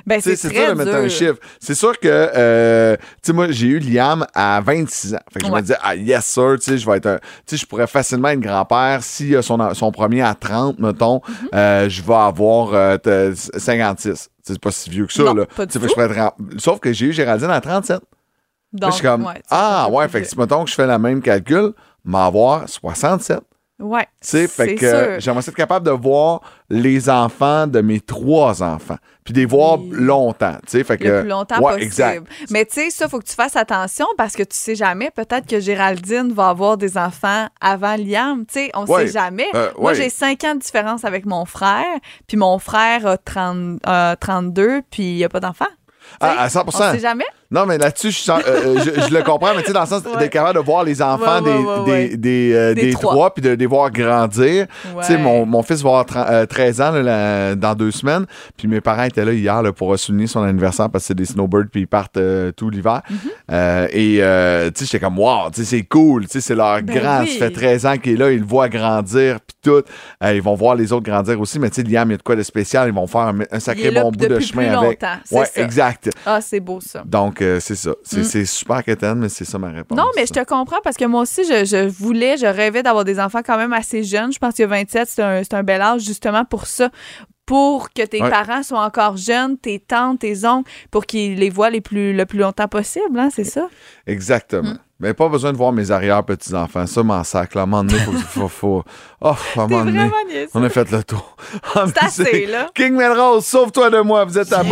Ben, 0.06 0.20
c'est 0.22 0.36
dur 0.50 0.70
de 0.70 0.74
mettre 0.74 0.96
un 0.96 1.08
chiffre. 1.10 1.38
C'est 1.60 1.76
sûr 1.76 2.00
que, 2.00 2.08
euh, 2.08 2.96
tu 2.98 3.04
sais, 3.24 3.34
moi, 3.34 3.48
j'ai 3.52 3.68
eu 3.68 3.80
Liam 3.80 4.26
à 4.34 4.62
26 4.62 5.16
ans. 5.16 5.20
Fait 5.32 5.40
que 5.40 5.48
je 5.48 5.52
me 5.52 5.62
disais, 5.62 5.78
ah, 5.82 5.96
yes, 5.96 6.26
sir, 6.26 6.56
tu 6.60 6.72
sais, 6.72 6.78
je 6.78 6.86
vais 6.90 6.98
être 6.98 7.06
un. 7.08 7.18
Tu 7.18 7.24
sais, 7.48 7.58
je 7.58 7.66
pourrais 7.66 7.88
facilement 7.88 8.30
être 8.30 8.40
grand-père. 8.40 9.00
Si 9.04 9.36
a 9.36 9.42
son, 9.42 9.74
son 9.74 9.92
premier 9.92 10.22
à 10.22 10.34
30, 10.36 10.80
mettons, 10.80 11.20
Mm-hmm. 11.22 11.56
euh, 11.56 11.90
je 11.90 12.02
vais 12.02 12.14
avoir 12.14 12.74
euh, 12.74 12.98
t- 12.98 13.32
56. 13.58 14.30
C'est 14.44 14.60
pas 14.60 14.72
si 14.72 14.90
vieux 14.90 15.06
que 15.06 15.14
ça, 15.14 15.24
Non, 15.24 15.34
là. 15.34 15.46
pas 15.46 15.66
du 15.66 15.78
que 15.78 15.86
tout. 15.86 16.02
être 16.02 16.34
Sauf 16.58 16.80
que 16.80 16.92
j'ai 16.94 17.08
eu 17.08 17.14
Géraldine 17.14 17.50
à 17.52 17.62
37. 17.62 17.92
Là, 18.00 18.00
Donc, 18.74 18.90
je 18.92 18.96
suis 18.96 19.04
comme, 19.06 19.26
ouais, 19.26 19.42
ah, 19.50 19.88
ouais, 19.92 20.08
fait 20.08 20.22
que 20.24 20.36
mettons, 20.40 20.64
que 20.64 20.70
je 20.70 20.76
fais 20.76 20.88
le 20.88 20.98
même 20.98 21.22
calcul, 21.22 21.74
m'avoir 22.04 22.68
67. 22.68 23.40
Ouais. 23.82 24.04
Tu 24.22 24.28
sais, 24.28 24.48
fait 24.48 24.76
que 24.76 25.18
j'aimerais 25.20 25.42
être 25.42 25.56
capable 25.56 25.86
de 25.86 25.92
voir 25.92 26.42
les 26.70 27.10
enfants 27.10 27.68
de 27.68 27.82
mes 27.82 28.00
trois 28.00 28.62
enfants, 28.64 28.98
puis 29.24 29.34
de 29.34 29.40
les 29.40 29.46
voir 29.46 29.80
Oui. 29.80 29.90
longtemps, 29.92 30.56
tu 30.66 30.78
sais, 30.78 30.84
fait 30.84 30.98
que 30.98 31.04
le 31.08 31.20
plus 31.22 31.30
longtemps 31.30 31.58
ouais, 31.58 31.74
possible. 31.74 31.84
exact. 31.84 32.28
Mais 32.50 32.66
tu 32.66 32.74
sais, 32.76 32.90
ça, 32.92 33.10
faut 33.10 33.20
que 33.20 33.26
tu 33.26 33.34
fasses 33.36 33.56
attention 33.56 34.06
parce 34.18 34.36
que 34.36 34.44
tu 34.44 34.56
sais 34.56 34.76
jamais, 34.76 35.12
peut-être 35.12 35.48
que 35.48 35.60
Géraldine 35.60 36.32
va 36.32 36.50
avoir 36.50 36.78
des 36.78 36.98
enfants 36.98 37.48
avant 37.60 37.96
Liam. 37.98 38.46
Tu 38.46 38.54
sais, 38.54 38.72
on 38.76 38.86
Ouais. 38.86 39.08
sait 39.08 39.14
jamais. 39.14 39.48
Euh, 39.56 39.70
Moi, 39.78 39.92
ouais. 39.92 39.96
j'ai 39.96 40.10
5 40.10 40.44
ans 40.46 40.56
de 40.56 40.60
différence 40.60 41.04
avec 41.04 41.26
mon 41.26 41.46
frère, 41.46 41.86
puis 42.28 42.38
mon 42.38 42.60
frère 42.60 43.06
a 43.08 43.18
30, 43.18 43.80
euh, 43.88 44.16
32, 44.20 44.82
puis 44.92 45.04
il 45.12 45.16
n'y 45.16 45.24
a 45.24 45.30
pas 45.30 45.40
d'enfant. 45.40 45.66
Tu 46.22 46.28
sais, 46.28 46.34
Ah, 46.38 46.44
à 46.44 46.50
100 46.50 46.64
On 46.68 46.72
sait 46.72 47.00
jamais. 47.00 47.26
Non, 47.52 47.66
mais 47.66 47.78
là-dessus, 47.78 48.12
je, 48.12 48.32
euh, 48.32 48.36
euh, 48.48 48.80
je, 48.80 49.02
je 49.10 49.14
le 49.14 49.22
comprends, 49.24 49.54
mais 49.54 49.62
tu 49.62 49.68
sais, 49.68 49.74
dans 49.74 49.82
le 49.82 49.88
sens 49.88 50.04
Ouais. 50.06 50.18
d'être 50.20 50.32
capable 50.32 50.58
de 50.60 50.64
voir 50.64 50.84
les 50.86 51.02
enfants 51.02 51.42
Ouais, 51.42 51.52
ouais, 51.54 52.08
des, 52.10 52.10
des, 52.10 52.18
des, 52.18 52.54
euh, 52.56 52.74
Des 52.74 52.82
des 52.84 52.92
trois. 52.94 53.34
puis 53.34 53.42
de 53.44 53.50
les 53.50 53.66
voir 53.66 53.92
grandir. 53.92 54.68
Tu 55.00 55.04
sais, 55.06 55.18
mon, 55.18 55.46
mon 55.46 55.62
fils 55.62 55.82
va 55.82 55.90
avoir 55.90 56.06
30, 56.06 56.26
euh, 56.30 56.46
13 56.46 56.82
ans 56.82 56.92
là, 56.92 57.02
là, 57.04 57.56
dans 57.56 57.76
deux 57.76 57.92
semaines, 57.92 58.26
puis 58.58 58.68
mes 58.68 58.80
parents 58.82 59.04
étaient 59.04 59.26
là 59.26 59.34
hier 59.34 59.62
là, 59.62 59.74
pour 59.74 59.98
souligner 60.00 60.28
son 60.28 60.44
anniversaire 60.44 60.90
parce 60.90 61.04
que 61.04 61.08
c'est 61.10 61.14
des 61.16 61.26
snowbirds, 61.26 61.66
puis 61.72 61.82
ils 61.82 61.88
partent 61.88 62.18
euh, 62.18 62.52
tout 62.54 62.70
l'hiver. 62.70 63.02
Mm-hmm. 63.12 63.16
Euh, 63.52 63.88
et, 63.92 64.18
euh, 64.22 64.70
tu 64.72 64.80
sais, 64.80 64.86
j'étais 64.92 65.04
comme, 65.06 65.20
wow, 65.20 65.50
tu 65.54 65.64
sais, 65.64 65.78
c'est 65.78 65.84
cool, 65.84 66.24
tu 66.28 66.32
sais, 66.32 66.42
c'est 66.42 66.56
leur 66.56 66.82
Ben 66.82 66.96
grand, 66.98 67.22
oui. 67.22 67.28
ça 67.38 67.46
fait 67.46 67.52
13 67.52 67.86
ans 67.86 67.98
qu'il 67.98 68.14
est 68.14 68.18
là, 68.18 68.32
ils 68.32 68.40
le 68.40 68.46
voient 68.46 68.70
grandir, 68.70 69.40
puis 69.46 69.58
tout. 69.62 69.82
Euh, 70.24 70.34
ils 70.34 70.42
vont 70.42 70.56
voir 70.56 70.76
les 70.76 70.94
autres 70.94 71.06
grandir 71.06 71.40
aussi, 71.42 71.60
mais 71.60 71.70
tu 71.70 71.82
sais, 71.82 71.88
Liam, 71.88 72.08
il 72.10 72.12
y 72.12 72.16
a 72.16 72.18
de 72.18 72.24
quoi 72.24 72.36
de 72.36 72.44
spécial, 72.44 72.88
ils 72.88 72.94
vont 72.94 73.08
faire 73.08 73.34
un, 73.52 73.60
sacré 73.60 73.92
bon 73.92 74.10
bout 74.12 74.26
de 74.28 74.40
chemin 74.40 74.78
avec. 74.78 75.02
Ouais, 75.32 75.46
ça. 75.46 75.62
exact. 75.62 76.10
Ah, 76.26 76.40
c'est 76.42 76.60
beau 76.62 76.80
ça. 76.80 77.04
Donc, 77.06 77.41
euh, 77.42 77.60
c'est 77.60 77.76
ça. 77.76 77.92
C'est 78.04 78.24
c'est 78.24 78.46
super 78.46 78.84
quétaine, 78.84 79.20
mais 79.20 79.30
c'est 79.30 79.46
ça 79.46 79.58
ma 79.58 79.70
réponse. 79.70 79.98
Non, 79.98 80.06
mais 80.16 80.26
je 80.26 80.34
te 80.34 80.44
comprends 80.44 80.80
parce 80.84 80.98
que 80.98 81.06
moi 81.06 81.22
aussi, 81.22 81.44
je, 81.44 81.66
je 81.66 81.88
voulais, 81.88 82.38
je 82.38 82.46
rêvais 82.46 82.84
d'avoir 82.84 83.04
des 83.06 83.20
enfants 83.20 83.42
quand 83.46 83.58
même 83.58 83.74
assez 83.74 84.04
jeunes. 84.04 84.32
Je 84.32 84.40
pense 84.40 84.54
qu'il 84.54 84.64
y 84.64 84.66
a 84.66 84.68
27, 84.68 85.08
c'est 85.10 85.24
un, 85.24 85.44
c'est 85.44 85.54
un 85.54 85.64
bel 85.64 85.82
âge 85.82 86.02
justement 86.02 86.46
pour 86.46 86.66
ça. 86.66 86.90
Pour 87.46 87.90
que 87.90 88.04
tes 88.06 88.22
Ouais. 88.22 88.30
parents 88.30 88.64
soient 88.64 88.86
encore 88.86 89.18
jeunes, 89.18 89.58
tes 89.58 89.80
tantes, 89.80 90.20
tes 90.20 90.46
oncles, 90.46 90.70
pour 90.90 91.06
qu'ils 91.06 91.36
les 91.38 91.50
voient 91.50 91.70
les 91.72 91.82
plus, 91.82 92.14
le 92.14 92.26
plus 92.26 92.40
longtemps 92.40 92.68
possible, 92.70 93.20
hein, 93.20 93.30
c'est 93.34 93.44
ça? 93.44 93.68
Exactement. 94.08 94.70
Mm. 94.70 94.80
Mais 95.02 95.14
pas 95.16 95.28
besoin 95.28 95.52
de 95.52 95.58
voir 95.58 95.72
mes 95.74 95.90
arrière-petits-enfants. 95.92 96.86
Ça 96.86 97.02
m'en 97.04 97.24
sac. 97.24 97.56
Là. 97.56 97.62
À 97.62 97.64
un 97.64 97.68
moment 97.68 97.84
donné, 97.84 98.00
faut, 98.00 98.12
faut, 98.14 98.48
faut- 98.48 98.84
Oh, 99.20 99.28
à 99.58 99.62
un 99.64 99.68
moment 99.68 99.84
donné, 99.86 100.10
on 100.54 100.64
a 100.64 100.70
fait 100.70 100.90
le 100.92 101.04
tour. 101.04 101.36
C'est 101.88 102.04
assez, 102.04 102.46
là. 102.46 102.70
King 102.76 102.94
Melrose, 102.94 103.44
sauve-toi 103.46 103.90
de 103.90 104.00
moi. 104.00 104.24
Vous 104.26 104.38
êtes 104.38 104.54
à 104.54 104.62
Heal 104.64 104.72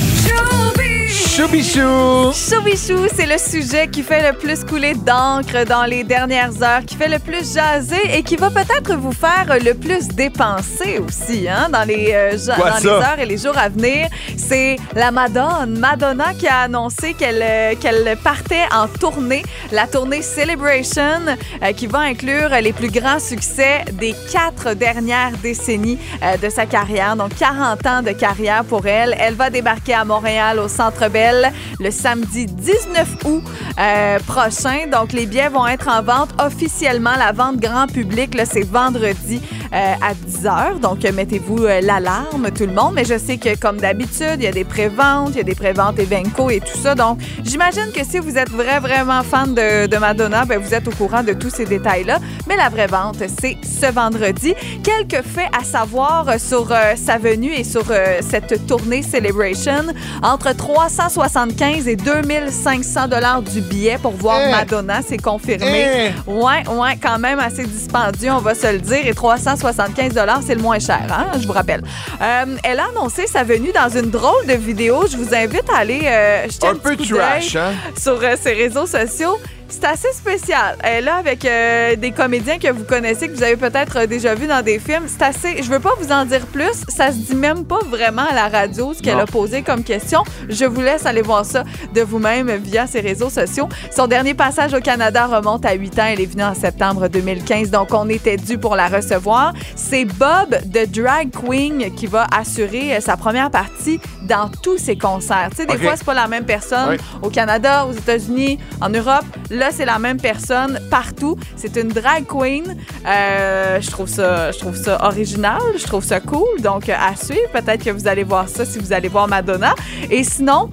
Choubichou! 1.35 2.31
Choubichou, 2.33 3.07
c'est 3.13 3.25
le 3.25 3.37
sujet 3.37 3.89
qui 3.89 4.03
fait 4.03 4.31
le 4.31 4.37
plus 4.37 4.63
couler 4.63 4.93
d'encre 4.93 5.65
dans 5.67 5.83
les 5.83 6.05
dernières 6.05 6.63
heures, 6.63 6.79
qui 6.85 6.95
fait 6.95 7.09
le 7.09 7.19
plus 7.19 7.53
jaser 7.53 7.99
et 8.17 8.23
qui 8.23 8.37
va 8.37 8.49
peut-être 8.49 8.95
vous 8.95 9.11
faire 9.11 9.45
le 9.61 9.73
plus 9.73 10.07
dépenser 10.07 10.99
aussi, 11.05 11.45
hein, 11.49 11.67
dans 11.69 11.83
les, 11.85 12.11
euh, 12.13 12.37
ja- 12.37 12.55
Quoi 12.55 12.69
dans 12.71 12.77
ça? 12.77 12.81
les 12.81 12.87
heures 12.89 13.19
et 13.19 13.25
les 13.25 13.37
jours 13.37 13.57
à 13.57 13.67
venir. 13.67 14.07
C'est 14.37 14.77
la 14.95 15.11
Madonna, 15.11 15.65
Madonna 15.65 16.33
qui 16.39 16.47
a 16.47 16.61
annoncé 16.61 17.13
qu'elle 17.13 17.41
euh, 17.43 17.75
qu'elle 17.81 18.15
partait 18.23 18.63
en 18.73 18.87
tournée, 18.87 19.43
la 19.73 19.87
tournée 19.87 20.21
Celebration, 20.21 21.19
euh, 21.63 21.73
qui 21.73 21.87
va 21.87 21.99
inclure 21.99 22.49
les 22.61 22.71
plus 22.71 22.89
grands 22.91 23.19
succès 23.19 23.83
des 23.91 24.15
quatre 24.31 24.73
dernières 24.73 25.35
décennies 25.43 25.97
euh, 26.23 26.37
de 26.37 26.49
sa 26.49 26.65
carrière, 26.65 27.17
donc 27.17 27.35
40 27.37 27.85
ans 27.87 28.01
de 28.01 28.11
carrière 28.15 28.63
pour 28.63 28.85
elle. 28.87 29.15
Elle 29.19 29.35
va 29.35 29.49
débarquer 29.49 29.93
à 29.93 30.05
Montréal 30.05 30.59
au 30.59 30.67
Centre 30.67 31.09
Bell 31.09 31.51
le 31.79 31.91
samedi 31.91 32.45
19 32.45 33.15
août 33.25 33.43
euh, 33.79 34.19
prochain. 34.25 34.87
Donc 34.91 35.13
les 35.13 35.25
billets 35.25 35.49
vont 35.49 35.67
être 35.67 35.87
en 35.87 36.01
vente 36.01 36.29
officiellement. 36.41 37.15
La 37.17 37.31
vente 37.31 37.57
grand 37.57 37.87
public, 37.87 38.35
c'est 38.45 38.67
vendredi 38.67 39.41
à 39.75 40.13
10 40.13 40.43
h. 40.43 40.79
Donc 40.79 41.03
euh, 41.03 41.11
mettez-vous 41.11 41.65
euh, 41.65 41.81
l'alarme, 41.81 42.49
tout 42.55 42.65
le 42.65 42.73
monde. 42.73 42.93
Mais 42.95 43.05
je 43.05 43.17
sais 43.17 43.37
que 43.37 43.57
comme 43.57 43.77
d'habitude, 43.77 44.37
il 44.37 44.43
y 44.43 44.47
a 44.47 44.51
des 44.51 44.63
préventes, 44.63 45.31
il 45.31 45.37
y 45.37 45.41
a 45.41 45.43
des 45.43 45.55
préventes 45.55 45.99
Evenco 45.99 46.49
et 46.49 46.61
tout 46.61 46.77
ça. 46.77 46.95
Donc 46.95 47.19
j'imagine 47.43 47.91
que 47.93 48.03
si 48.03 48.19
vous 48.19 48.37
êtes 48.37 48.49
vrai, 48.49 48.79
vraiment 48.79 49.21
fan 49.23 49.53
de, 49.53 49.87
de 49.87 49.97
Madonna, 49.97 50.45
ben, 50.45 50.59
vous 50.59 50.73
êtes 50.73 50.87
au 50.87 50.91
courant 50.91 51.23
de 51.23 51.33
tous 51.33 51.49
ces 51.49 51.65
détails-là. 51.65 52.19
Mais 52.47 52.55
la 52.55 52.69
vraie 52.69 52.87
vente, 52.87 53.17
c'est 53.39 53.57
ce 53.63 53.91
vendredi. 53.91 54.53
Quelques 54.83 55.25
faits 55.25 55.49
à 55.59 55.63
savoir 55.63 56.29
euh, 56.29 56.37
sur 56.37 56.71
euh, 56.71 56.93
sa 56.95 57.17
venue 57.17 57.51
et 57.53 57.63
sur 57.63 57.83
euh, 57.89 58.19
cette 58.21 58.65
tournée 58.67 59.01
Celebration. 59.01 59.87
Entre 60.23 60.55
375 60.55 61.87
et 61.87 61.95
2500 61.95 63.07
dollars 63.07 63.41
du 63.41 63.61
billet 63.61 63.97
pour 64.01 64.13
voir 64.13 64.39
Eh! 64.47 64.51
Madonna, 64.51 65.01
c'est 65.05 65.17
confirmé. 65.17 66.13
Eh! 66.27 66.31
Ouais, 66.31 66.63
ouais, 66.67 66.97
quand 67.01 67.19
même 67.19 67.39
assez 67.39 67.65
dispendieux, 67.65 68.31
on 68.31 68.39
va 68.39 68.55
se 68.55 68.71
le 68.71 68.79
dire. 68.79 69.05
Et 69.05 69.13
375 69.13 69.64
dollars, 70.13 70.41
c'est 70.45 70.55
le 70.55 70.61
moins 70.61 70.79
cher, 70.79 71.01
hein, 71.09 71.37
je 71.39 71.47
vous 71.47 71.53
rappelle. 71.53 71.81
Euh, 72.21 72.45
elle 72.63 72.79
a 72.79 72.85
annoncé 72.89 73.27
sa 73.27 73.43
venue 73.43 73.71
dans 73.71 73.89
une 73.89 74.09
drôle 74.09 74.45
de 74.47 74.53
vidéo. 74.53 75.05
Je 75.09 75.17
vous 75.17 75.33
invite 75.33 75.69
à 75.73 75.77
aller 75.77 76.01
euh, 76.05 76.45
jeter 76.49 76.67
un, 76.67 76.71
Un 76.71 76.75
peu 76.75 76.95
petit 76.95 77.09
trash, 77.09 77.55
hein? 77.55 77.73
sur 77.97 78.19
euh, 78.21 78.35
ses 78.39 78.53
réseaux 78.53 78.85
sociaux. 78.85 79.37
C'est 79.67 79.83
assez 79.85 80.11
spécial. 80.13 80.77
Elle 80.83 80.97
est 80.97 81.01
là 81.01 81.15
avec 81.15 81.43
euh, 81.43 81.95
des 81.95 82.11
comédiens 82.11 82.59
que 82.59 82.71
vous 82.71 82.83
connaissez, 82.83 83.27
que 83.27 83.33
vous 83.33 83.43
avez 83.43 83.57
peut-être 83.57 83.97
euh, 83.99 84.05
déjà 84.07 84.33
vu 84.35 84.47
dans 84.47 84.61
des 84.63 84.79
films. 84.79 85.03
C'est 85.07 85.23
assez. 85.23 85.63
Je 85.63 85.69
veux 85.69 85.79
pas 85.79 85.91
vous 85.99 86.11
en 86.11 86.23
dire 86.25 86.45
plus. 86.47 86.83
Ça 86.87 87.07
se 87.11 87.17
dit 87.17 87.35
même 87.35 87.65
pas 87.65 87.79
vraiment 87.89 88.23
à 88.29 88.33
la 88.33 88.47
radio 88.47 88.93
ce 88.93 89.01
qu'elle 89.01 89.19
a 89.19 89.25
posé 89.25 89.63
comme 89.63 89.83
question. 89.83 90.23
Je 90.49 90.65
vous 90.65 90.81
laisse 90.81 91.05
aller 91.05 91.21
voir 91.21 91.45
ça 91.45 91.63
de 91.93 92.01
vous-même 92.01 92.51
via 92.57 92.87
ses 92.87 92.99
réseaux 93.01 93.29
sociaux. 93.29 93.67
Son 93.91 94.07
dernier 94.07 94.33
passage 94.33 94.73
au 94.73 94.79
Canada 94.79 95.25
remonte 95.25 95.65
à 95.65 95.73
8 95.73 95.99
ans. 95.99 96.05
Elle 96.07 96.21
est 96.21 96.25
venue 96.25 96.43
en 96.43 96.53
septembre 96.55 97.07
2015, 97.07 97.69
donc 97.71 97.89
on 97.93 98.07
était 98.09 98.37
dû 98.37 98.57
pour 98.57 98.75
la 98.75 98.87
recevoir. 98.87 99.53
C'est 99.75 100.05
Bob 100.05 100.55
de 100.65 100.85
Drag 100.85 101.31
Queen 101.31 101.93
qui 101.95 102.05
va 102.07 102.27
assurer 102.35 102.95
euh, 102.95 103.01
sa 103.01 103.17
première 103.17 103.49
partie 103.51 103.99
dans 104.23 104.49
tous 104.61 104.77
ses 104.77 104.97
concerts. 104.97 105.49
Tu 105.51 105.57
sais, 105.57 105.65
des 105.65 105.73
OK. 105.75 105.81
fois, 105.81 105.93
c'est 105.97 106.05
pas 106.05 106.13
la 106.13 106.27
même 106.27 106.45
personne 106.45 106.89
Oui. 106.91 106.97
au 107.21 107.29
Canada, 107.29 107.85
aux 107.85 107.93
États-Unis, 107.93 108.59
en 108.79 108.89
Europe. 108.89 109.25
Là, 109.55 109.69
c'est 109.71 109.85
la 109.85 109.99
même 109.99 110.19
personne 110.19 110.79
partout. 110.89 111.37
C'est 111.55 111.75
une 111.77 111.89
drag 111.89 112.25
queen. 112.27 112.75
Euh, 113.07 113.79
je 113.79 113.89
trouve 113.89 114.07
ça, 114.09 114.51
je 114.51 114.59
trouve 114.59 114.75
ça 114.75 115.03
original. 115.05 115.59
Je 115.77 115.83
trouve 115.85 116.03
ça 116.03 116.19
cool. 116.19 116.59
Donc, 116.61 116.89
à 116.89 117.15
suivre. 117.15 117.49
Peut-être 117.53 117.83
que 117.83 117.89
vous 117.91 118.07
allez 118.07 118.23
voir 118.23 118.49
ça 118.49 118.65
si 118.65 118.79
vous 118.79 118.91
allez 118.91 119.07
voir 119.07 119.27
Madonna. 119.27 119.73
Et 120.11 120.23
sinon, 120.23 120.69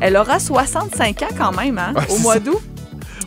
elle 0.00 0.16
aura 0.16 0.38
65 0.38 1.22
ans 1.22 1.26
quand 1.36 1.52
même, 1.52 1.78
hein, 1.78 1.92
Ouais, 1.96 2.02
au 2.10 2.18
mois 2.18 2.38
d'août. 2.38 2.60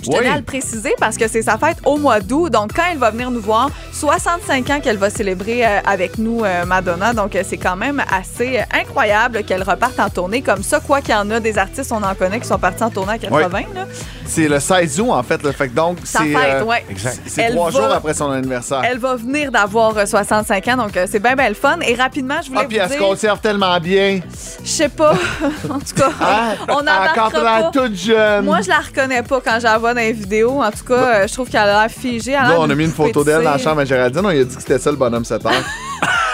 Je 0.01 0.05
tenais 0.11 0.19
Oui. 0.21 0.27
à 0.27 0.37
le 0.37 0.43
préciser 0.43 0.93
parce 0.97 1.17
que 1.17 1.27
c'est 1.27 1.41
sa 1.41 1.57
fête 1.57 1.77
au 1.85 1.97
mois 1.97 2.21
d'août. 2.21 2.49
Donc, 2.49 2.71
quand 2.73 2.83
elle 2.89 2.97
va 2.99 3.11
venir 3.11 3.31
nous 3.31 3.41
voir, 3.41 3.69
65 3.91 4.69
ans 4.69 4.79
qu'elle 4.79 4.95
va 4.97 5.09
célébrer 5.09 5.65
euh, 5.65 5.79
avec 5.85 6.17
nous, 6.17 6.45
euh, 6.45 6.65
Madonna. 6.65 7.13
Donc, 7.13 7.37
c'est 7.43 7.57
quand 7.57 7.75
même 7.75 8.01
assez 8.09 8.61
incroyable 8.71 9.43
qu'elle 9.43 9.63
reparte 9.63 9.99
en 9.99 10.09
tournée 10.09 10.41
comme 10.41 10.63
ça. 10.63 10.79
Quoi 10.79 11.01
qu'il 11.01 11.13
y 11.13 11.17
en 11.17 11.29
a 11.31 11.39
des 11.41 11.57
artistes, 11.57 11.91
on 11.91 12.01
en 12.03 12.15
connaît, 12.15 12.39
qui 12.39 12.47
sont 12.47 12.59
partis 12.59 12.83
en 12.83 12.89
tournée 12.89 13.13
à 13.13 13.17
80. 13.17 13.59
là. 13.75 13.85
C'est 14.29 14.47
le 14.47 14.59
16 14.59 15.01
août, 15.01 15.09
en 15.11 15.23
fait. 15.23 15.41
Le 15.43 15.51
fait 15.51 15.67
que 15.69 15.75
donc, 15.75 15.97
Sa 16.03 16.19
c'est. 16.19 16.27
fête, 16.33 16.63
ouais. 16.63 16.85
Exact. 16.89 17.19
C'est 17.25 17.41
Elle 17.41 17.53
trois 17.55 17.71
va- 17.71 17.79
jours 17.79 17.91
après 17.91 18.13
son 18.13 18.29
anniversaire. 18.31 18.81
Elle 18.89 18.99
va 18.99 19.15
venir 19.15 19.51
d'avoir 19.51 19.97
euh, 19.97 20.05
65 20.05 20.67
ans, 20.67 20.77
donc 20.77 20.95
euh, 20.95 21.07
c'est 21.09 21.19
bien, 21.19 21.35
bien 21.35 21.49
le 21.49 21.55
fun. 21.55 21.77
Et 21.81 21.95
rapidement, 21.95 22.35
je 22.43 22.49
voulais 22.49 22.61
Ah, 22.63 22.67
puis 22.67 22.77
elle 22.77 22.87
se 22.89 22.93
dire... 22.97 22.99
conserve 23.07 23.39
tellement 23.39 23.77
bien. 23.79 24.19
Je 24.63 24.69
sais 24.69 24.89
pas. 24.89 25.13
en 25.69 25.79
tout 25.79 25.95
cas, 25.95 26.09
Hein? 26.21 26.55
on 26.67 26.73
Encore 26.73 26.83
n'embarquera 26.83 27.61
pas. 27.63 27.71
toute 27.73 27.95
jeune. 27.95 28.45
Moi, 28.45 28.59
je 28.61 28.69
la 28.69 28.77
reconnais 28.79 29.23
pas 29.23 29.41
quand 29.43 29.57
je 29.57 29.63
la 29.63 29.77
vois 29.77 29.93
dans 29.93 29.99
les 30.01 30.13
vidéos. 30.13 30.61
En 30.61 30.71
tout 30.71 30.85
cas, 30.87 30.93
euh, 30.93 31.27
je 31.27 31.33
trouve 31.33 31.49
qu'elle 31.49 31.61
a 31.61 31.81
l'air 31.81 31.91
figée. 31.91 32.31
elle 32.31 32.37
a 32.37 32.41
Là, 32.43 32.49
l'air 32.49 32.59
on 32.59 32.63
a 32.65 32.67
d'une 32.67 32.77
mis 32.77 32.83
une 32.85 32.91
poupée 32.91 33.07
photo 33.09 33.21
de 33.21 33.25
d'elle 33.31 33.43
dans 33.43 33.51
la 33.51 33.57
cire. 33.57 33.69
chambre 33.69 33.81
à 33.81 33.85
Géraldine. 33.85 34.21
On 34.25 34.29
lui 34.29 34.39
a 34.41 34.43
dit 34.43 34.55
que 34.55 34.61
c'était 34.61 34.79
ça 34.79 34.91
le 34.91 34.97
bonhomme 34.97 35.25
7 35.25 35.43
heures. 35.45 35.51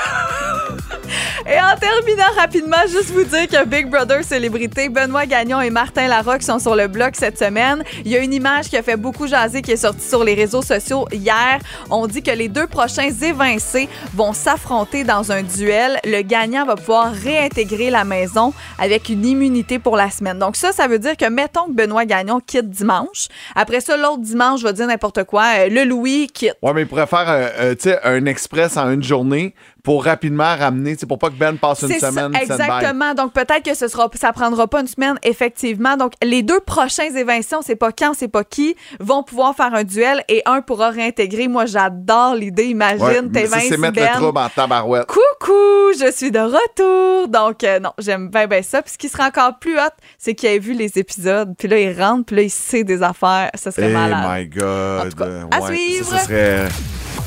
Et 1.48 1.60
en 1.60 1.76
terminant 1.78 2.32
rapidement, 2.38 2.78
juste 2.88 3.12
vous 3.12 3.24
dire 3.24 3.48
que 3.48 3.66
Big 3.66 3.90
Brother 3.90 4.24
Célébrité, 4.24 4.90
Benoît 4.90 5.26
Gagnon 5.26 5.62
et 5.62 5.70
Martin 5.70 6.08
Larocque 6.08 6.44
sont 6.44 6.60
sur 6.60 6.76
le 6.76 6.88
blog 6.88 7.12
cette 7.14 7.38
semaine. 7.38 7.84
Il 8.04 8.12
y 8.12 8.16
a 8.16 8.20
une 8.20 8.34
image 8.34 8.70
qui 8.70 8.78
a 8.78 8.84
fait 8.84 8.98
beaucoup 8.98 9.28
jaser 9.28 9.62
qui 9.62 9.72
est 9.72 9.78
sortie 9.78 10.08
sur 10.08 10.24
les 10.24 10.34
réseaux 10.34 10.62
sociaux 10.62 11.08
hier. 11.12 11.60
On 11.90 12.08
dit 12.08 12.22
que 12.22 12.32
les 12.32 12.48
deux 12.48 12.68
prochains 12.68 13.10
évincés 13.10 13.90
vont 14.14 14.34
s'affronter 14.34 15.04
dans 15.04 15.32
un 15.32 15.44
duel. 15.44 16.00
Le 16.04 16.22
gagnant 16.22 16.66
va 16.66 16.76
pouvoir 16.76 17.12
réintégrer 17.12 17.90
la 17.90 18.04
maison 18.04 18.54
avec 18.80 19.10
une 19.10 19.26
immunité 19.26 19.80
pour 19.80 19.96
la 19.96 20.10
semaine. 20.10 20.40
Donc 20.40 20.56
ça, 20.56 20.72
ça 20.72 20.88
veut 20.88 21.00
dire 21.00 21.18
que 21.18 21.30
mettons 21.30 21.66
que 21.66 21.74
Benoît 21.74 22.06
Gagnon 22.06 22.40
quitte 22.40 22.70
dimanche. 22.70 23.28
Après 23.56 23.82
ça, 23.82 23.98
l'autre 23.98 24.22
dimanche, 24.22 24.62
je 24.62 24.68
dire 24.76 24.88
n'importe 24.88 25.24
quoi, 25.24 25.44
euh, 25.58 25.70
le 25.70 25.84
Louis 25.84 26.28
quitte. 26.28 26.56
Ouais, 26.62 26.74
mais 26.74 26.82
il 26.82 26.88
pourrait 26.88 27.08
faire 27.08 27.26
euh, 27.28 27.76
sais, 27.80 28.00
un 28.04 28.26
express 28.26 28.78
en 28.78 28.92
une 28.92 29.04
journée 29.04 29.56
pour 29.86 30.04
rapidement 30.04 30.56
ramener, 30.58 30.96
pour 31.08 31.20
pas 31.20 31.30
que 31.30 31.36
Ben 31.36 31.58
passe 31.58 31.84
une 31.84 31.90
C'est 31.90 32.00
ça, 32.00 32.10
semaine 32.10 32.36
exactement. 32.36 33.14
Donc 33.14 33.34
peut-être 33.34 33.64
que 33.64 33.76
ce 33.76 33.88
sera, 33.88 34.10
ça 34.16 34.34
prendra 34.34 34.68
pas 34.68 34.82
une 34.82 34.88
semaine, 34.88 35.18
effectivement. 35.22 35.96
Donc 35.96 36.14
les 36.24 36.42
deux 36.42 36.60
prochains 36.60 37.14
évincés, 37.16 37.56
on 37.56 37.62
sait 37.62 37.76
pas 37.76 37.92
quand, 37.92 38.10
on 38.10 38.14
sait 38.16 38.28
pas 38.28 38.44
qui, 38.44 38.76
vont 39.00 39.22
pouvoir 39.22 39.56
faire 39.56 39.74
un 39.76 39.84
duel 39.84 40.24
et 40.28 40.42
un 40.48 40.62
pourra 40.62 40.90
réintégrer. 40.90 41.48
Moi, 41.48 41.68
j'adore 41.68 42.34
l'idée. 42.34 42.66
Imagine, 42.66 43.32
Ouais, 43.32 43.48
c'est 43.48 43.78
mettre 43.78 43.94
Ben. 43.94 44.10
le 44.12 44.20
trouble 44.20 44.40
en 44.40 44.50
tabarouette. 44.50 45.06
Coucou, 45.06 45.94
je 46.00 46.12
suis 46.12 46.32
de 46.32 46.40
retour. 46.40 47.28
Donc, 47.28 47.64
euh, 47.64 47.80
non, 47.80 47.92
j'aime 48.00 48.30
bien, 48.30 48.48
bien 48.48 48.64
ça. 48.64 48.82
Puis 48.82 48.94
ce 48.94 48.98
qui 48.98 49.08
sera 49.08 49.28
encore 49.28 49.60
plus 49.60 49.78
hot, 49.78 49.94
c'est 50.18 50.34
qu'il 50.34 50.50
ait 50.50 50.58
vu 50.58 50.74
les 50.74 50.98
épisodes. 50.98 51.54
Puis 51.60 51.68
là, 51.68 51.78
il 51.78 52.02
rentre, 52.02 52.26
puis 52.26 52.36
là, 52.38 52.42
il 52.42 52.50
sait 52.50 52.84
des 52.84 53.04
affaires. 53.04 53.52
Ça 53.54 53.70
serait 53.70 53.92
Eh 53.92 53.94
malade. 53.94 54.26
my 54.28 54.48
God. 54.48 55.06
En 55.06 55.10
tout 55.12 55.18
cas, 55.18 55.26
à 55.52 55.62
ouais, 55.62 55.76
suivre. 55.78 56.06
Ça, 56.08 56.18
ça 56.18 56.24
serait... 56.26 56.68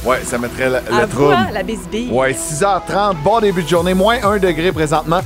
Ouais, 0.05 0.21
ça 0.25 0.39
mettrait 0.39 0.71
le, 0.71 0.77
le 0.77 1.07
trouble. 1.09 1.35
hein, 1.35 1.49
la 1.53 1.63
bisbille? 1.63 2.09
Ouais, 2.11 2.33
6h30, 2.33 3.17
bon 3.23 3.41
début 3.41 3.63
de 3.63 3.69
journée, 3.69 3.95
moins 3.95 4.17
1 4.23 4.39
degré 4.39 4.71
présentement. 4.73 5.21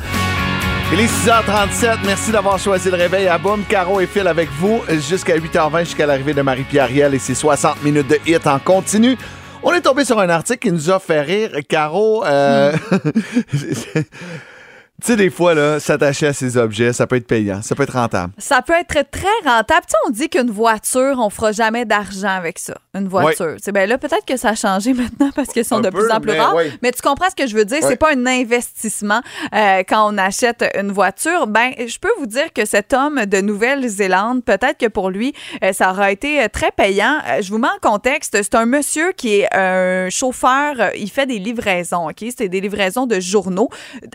Il 0.93 1.01
est 1.01 1.07
6h37, 1.07 1.99
merci 2.05 2.33
d'avoir 2.33 2.59
choisi 2.59 2.91
le 2.91 2.97
réveil 2.97 3.27
à 3.29 3.39
Boum, 3.39 3.63
Caro 3.69 4.01
et 4.01 4.07
Phil 4.07 4.27
avec 4.27 4.49
vous 4.59 4.81
jusqu'à 5.09 5.37
8h20, 5.37 5.81
jusqu'à 5.85 6.07
l'arrivée 6.07 6.35
de 6.35 6.43
Marie-Pierre 6.43 6.89
Riel 6.89 7.15
et 7.15 7.19
ses 7.19 7.35
60 7.35 7.83
minutes 7.83 8.09
de 8.09 8.19
hit 8.27 8.47
en 8.47 8.59
continu. 8.59 9.17
On 9.63 9.73
est 9.73 9.81
tombé 9.83 10.05
sur 10.05 10.19
un 10.19 10.29
article 10.29 10.59
qui 10.59 10.73
nous 10.73 10.91
a 10.91 10.99
fait 10.99 11.21
rire. 11.21 11.51
Caro, 11.69 12.25
euh, 12.27 12.73
tu 15.00 15.09
sais, 15.09 15.16
des 15.16 15.31
fois, 15.31 15.55
là, 15.55 15.81
s'attacher 15.81 16.28
à 16.28 16.33
ces 16.33 16.57
objets, 16.57 16.92
ça 16.92 17.09
peut 17.09 17.16
être 17.16 17.26
payant, 17.26 17.61
ça 17.61 17.74
peut 17.74 17.83
être 17.83 17.94
rentable. 17.94 18.33
Ça 18.38 18.62
peut 18.62 18.74
être 18.74 18.87
très, 18.87 19.02
très 19.02 19.26
rentable. 19.44 19.81
Tu 19.87 19.90
sais, 19.90 19.96
on 20.07 20.11
dit 20.11 20.28
qu'une 20.28 20.50
voiture, 20.50 21.16
on 21.18 21.28
fera 21.28 21.50
jamais 21.50 21.85
d'argent 21.85 22.28
avec 22.28 22.61
ça. 22.61 22.74
Une 22.94 23.09
voiture. 23.09 23.57
C'est 23.61 23.72
ben 23.72 23.88
là, 23.88 23.98
peut-être 23.98 24.24
que 24.24 24.37
ça 24.37 24.50
a 24.50 24.55
changé 24.55 24.92
maintenant 24.94 25.31
parce 25.35 25.48
qu'elles 25.48 25.64
sont 25.64 25.76
Un 25.76 25.81
de 25.81 25.90
peu, 25.90 25.98
plus 26.05 26.12
en 26.12 26.20
plus 26.20 26.33
mais 26.33 26.38
rares. 26.38 26.55
oui. 26.55 26.64
Mais 26.83 26.92
tu 26.92 27.02
comprends 27.02 27.28
ce 27.31 27.35
que 27.35 27.48
je 27.48 27.57
veux 27.57 27.64
dire? 27.64 27.78
Oui. 27.81 27.87
C'est 27.88 27.96
pas 27.96 28.12
un 28.12 28.26
investissement 28.26 29.22
euh, 29.55 29.83
quand 29.88 30.12
on 30.12 30.18
achète 30.18 30.64
une 30.78 30.92
voiture. 30.92 31.48
Ben, 31.48 31.72
je 31.78 31.98
peux 31.98 32.12
vous 32.20 32.26
dire 32.26 32.52
que 32.52 32.64
cet 32.64 32.92
homme 32.92 33.24
de 33.26 33.40
Nouvelle-Zélande, 33.40 34.44
peut-être 34.44 34.78
que 34.78 34.87
pour 34.88 35.11
lui, 35.11 35.33
euh, 35.64 35.72
ça 35.72 35.90
aura 35.90 36.12
été 36.12 36.42
euh, 36.44 36.48
très 36.52 36.70
payant. 36.70 37.18
Je 37.40 37.50
vous 37.50 37.59
mets 37.59 37.66
en 37.66 37.90
contexte. 37.90 38.37
C'est 38.40 38.55
un 38.55 38.66
monsieur 38.66 39.11
qui 39.12 39.40
est 39.40 39.48
un 39.52 40.11
chauffeur. 40.11 40.74
Il 40.96 41.11
fait 41.11 41.26
des 41.26 41.40
livraisons, 41.40 42.09
OK? 42.11 42.24
C'est 42.37 42.48
des 42.48 42.61
livraisons 42.61 43.07
de 43.07 43.18
journaux 43.18 43.68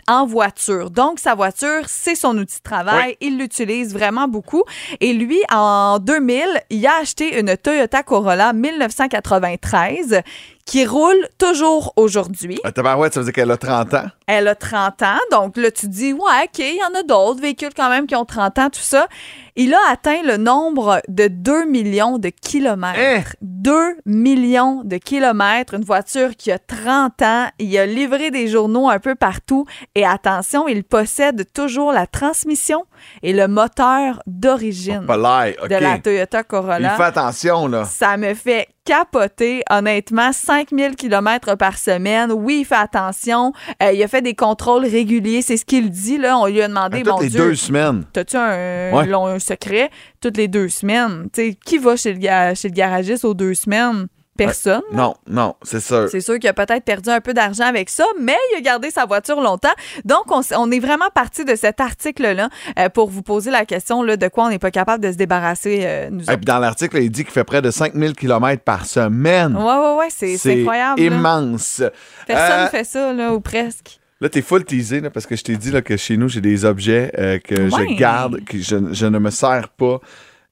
en 0.06 0.24
voiture. 0.24 0.67
Donc, 0.90 1.18
sa 1.18 1.34
voiture, 1.34 1.82
c'est 1.86 2.14
son 2.14 2.36
outil 2.38 2.58
de 2.58 2.62
travail. 2.62 3.16
Il 3.20 3.38
l'utilise 3.38 3.92
vraiment 3.92 4.28
beaucoup. 4.28 4.64
Et 5.00 5.12
lui, 5.12 5.40
en 5.52 5.98
2000, 5.98 6.44
il 6.70 6.86
a 6.86 6.96
acheté 7.00 7.38
une 7.38 7.56
Toyota 7.56 8.02
Corolla 8.02 8.52
1993 8.52 10.22
qui 10.68 10.84
roule 10.84 11.26
toujours 11.38 11.94
aujourd'hui. 11.96 12.58
Euh, 12.66 12.70
Tabarouette, 12.70 13.14
ça 13.14 13.20
veut 13.20 13.24
dire 13.24 13.32
qu'elle 13.32 13.50
a 13.50 13.56
30 13.56 13.94
ans? 13.94 14.04
Elle 14.26 14.48
a 14.48 14.54
30 14.54 15.02
ans, 15.02 15.18
donc 15.32 15.56
là, 15.56 15.70
tu 15.70 15.88
dis, 15.88 16.12
ouais, 16.12 16.18
OK, 16.44 16.58
il 16.58 16.76
y 16.76 16.82
en 16.84 16.94
a 16.94 17.02
d'autres 17.02 17.40
véhicules 17.40 17.72
quand 17.74 17.88
même 17.88 18.06
qui 18.06 18.14
ont 18.14 18.26
30 18.26 18.58
ans, 18.58 18.68
tout 18.68 18.78
ça. 18.82 19.08
Il 19.56 19.72
a 19.72 19.78
atteint 19.90 20.22
le 20.22 20.36
nombre 20.36 21.00
de 21.08 21.26
2 21.28 21.64
millions 21.64 22.18
de 22.18 22.28
kilomètres. 22.28 22.98
Hein? 23.00 23.22
2 23.40 23.96
millions 24.04 24.82
de 24.84 24.98
kilomètres, 24.98 25.72
une 25.72 25.84
voiture 25.84 26.36
qui 26.36 26.52
a 26.52 26.58
30 26.58 27.22
ans. 27.22 27.46
Il 27.58 27.76
a 27.78 27.86
livré 27.86 28.30
des 28.30 28.46
journaux 28.46 28.90
un 28.90 28.98
peu 28.98 29.14
partout. 29.14 29.64
Et 29.94 30.04
attention, 30.04 30.68
il 30.68 30.84
possède 30.84 31.50
toujours 31.54 31.92
la 31.92 32.06
transmission 32.06 32.84
et 33.22 33.32
le 33.32 33.48
moteur 33.48 34.22
d'origine 34.26 35.06
de 35.06 35.74
la 35.80 35.98
Toyota 35.98 36.40
Il 36.40 36.44
Corolla. 36.44 36.90
fait 36.96 37.02
attention, 37.04 37.66
là. 37.68 37.84
Ça 37.86 38.16
me 38.18 38.34
fait 38.34 38.68
capoter, 38.88 39.62
honnêtement. 39.70 40.32
5000 40.32 40.96
km 40.96 41.54
par 41.56 41.76
semaine. 41.78 42.32
Oui, 42.32 42.60
il 42.60 42.64
fait 42.64 42.74
attention. 42.74 43.52
Euh, 43.82 43.92
il 43.92 44.02
a 44.02 44.08
fait 44.08 44.22
des 44.22 44.34
contrôles 44.34 44.86
réguliers. 44.86 45.42
C'est 45.42 45.56
ce 45.58 45.64
qu'il 45.64 45.90
dit, 45.90 46.16
là. 46.18 46.38
On 46.38 46.46
lui 46.46 46.62
a 46.62 46.68
demandé, 46.68 46.98
toutes 47.02 47.08
mon 47.12 47.20
les 47.20 47.28
Dieu, 47.28 47.40
deux 47.40 47.54
semaines. 47.54 48.04
T'as-tu 48.12 48.36
un, 48.36 48.92
Ouais. 48.92 49.06
long- 49.06 49.26
un 49.26 49.38
secret? 49.38 49.90
Toutes 50.20 50.36
les 50.38 50.48
deux 50.48 50.68
semaines? 50.68 51.28
Qui 51.66 51.78
va 51.78 51.96
chez 51.96 52.14
le, 52.14 52.20
chez 52.54 52.68
le 52.68 52.74
garagiste 52.74 53.24
aux 53.24 53.34
deux 53.34 53.54
semaines? 53.54 54.06
Personne. 54.46 54.82
Non, 54.92 55.14
non, 55.28 55.54
c'est 55.62 55.80
sûr. 55.80 56.08
C'est 56.10 56.20
sûr 56.20 56.38
qu'il 56.38 56.48
a 56.48 56.52
peut-être 56.54 56.84
perdu 56.84 57.10
un 57.10 57.20
peu 57.20 57.34
d'argent 57.34 57.64
avec 57.64 57.90
ça, 57.90 58.04
mais 58.20 58.36
il 58.52 58.58
a 58.58 58.60
gardé 58.60 58.90
sa 58.90 59.04
voiture 59.04 59.40
longtemps. 59.40 59.68
Donc, 60.04 60.24
on, 60.30 60.70
est 60.70 60.78
vraiment 60.80 61.10
parti 61.14 61.44
de 61.44 61.54
cet 61.56 61.80
article-là 61.80 62.48
euh, 62.78 62.88
pour 62.88 63.10
vous 63.10 63.22
poser 63.22 63.50
la 63.50 63.64
question 63.64 64.02
là, 64.02 64.16
de 64.16 64.28
quoi 64.28 64.44
on 64.46 64.48
n'est 64.50 64.58
pas 64.58 64.70
capable 64.70 65.02
de 65.04 65.12
se 65.12 65.16
débarrasser, 65.16 65.80
euh, 65.82 66.08
nous 66.10 66.22
Et 66.30 66.36
puis 66.36 66.44
dans 66.46 66.58
l'article, 66.58 66.98
il 66.98 67.10
dit 67.10 67.24
qu'il 67.24 67.32
fait 67.32 67.44
près 67.44 67.60
de 67.62 67.70
5000 67.70 68.14
km 68.14 68.62
par 68.62 68.86
semaine. 68.86 69.56
Ouais, 69.56 69.62
ouais, 69.64 69.94
ouais, 69.98 70.08
c'est 70.10 70.60
incroyable. 70.60 71.00
là. 71.00 71.06
immense. 71.06 71.82
Personne 72.26 72.60
Euh, 72.60 72.68
fait 72.68 72.84
ça, 72.84 73.12
là, 73.12 73.32
ou 73.34 73.40
presque. 73.40 73.98
Là, 74.20 74.28
t'es 74.28 74.42
full 74.42 74.64
teasé, 74.64 75.00
là, 75.00 75.10
parce 75.10 75.26
que 75.26 75.36
je 75.36 75.44
t'ai 75.44 75.56
dit 75.56 75.70
là, 75.70 75.80
que 75.82 75.96
chez 75.96 76.16
nous, 76.16 76.28
j'ai 76.28 76.40
des 76.40 76.64
objets 76.64 77.10
que 77.44 77.54
Ouais. 77.54 77.86
je 77.90 77.94
garde, 77.96 78.44
que 78.44 78.58
je, 78.58 78.76
je 78.92 79.06
ne 79.06 79.18
me 79.18 79.30
sers 79.30 79.68
pas. 79.68 80.00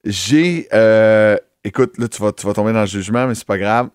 J'ai. 0.04 0.68
euh, 0.72 1.36
écoute, 1.66 1.98
là, 1.98 2.08
tu 2.08 2.22
vas, 2.22 2.32
tu 2.32 2.46
vas 2.46 2.52
tomber 2.54 2.72
dans 2.72 2.80
le 2.80 2.86
jugement, 2.86 3.26
mais 3.26 3.34
c'est 3.34 3.46
pas 3.46 3.58
grave. 3.58 3.88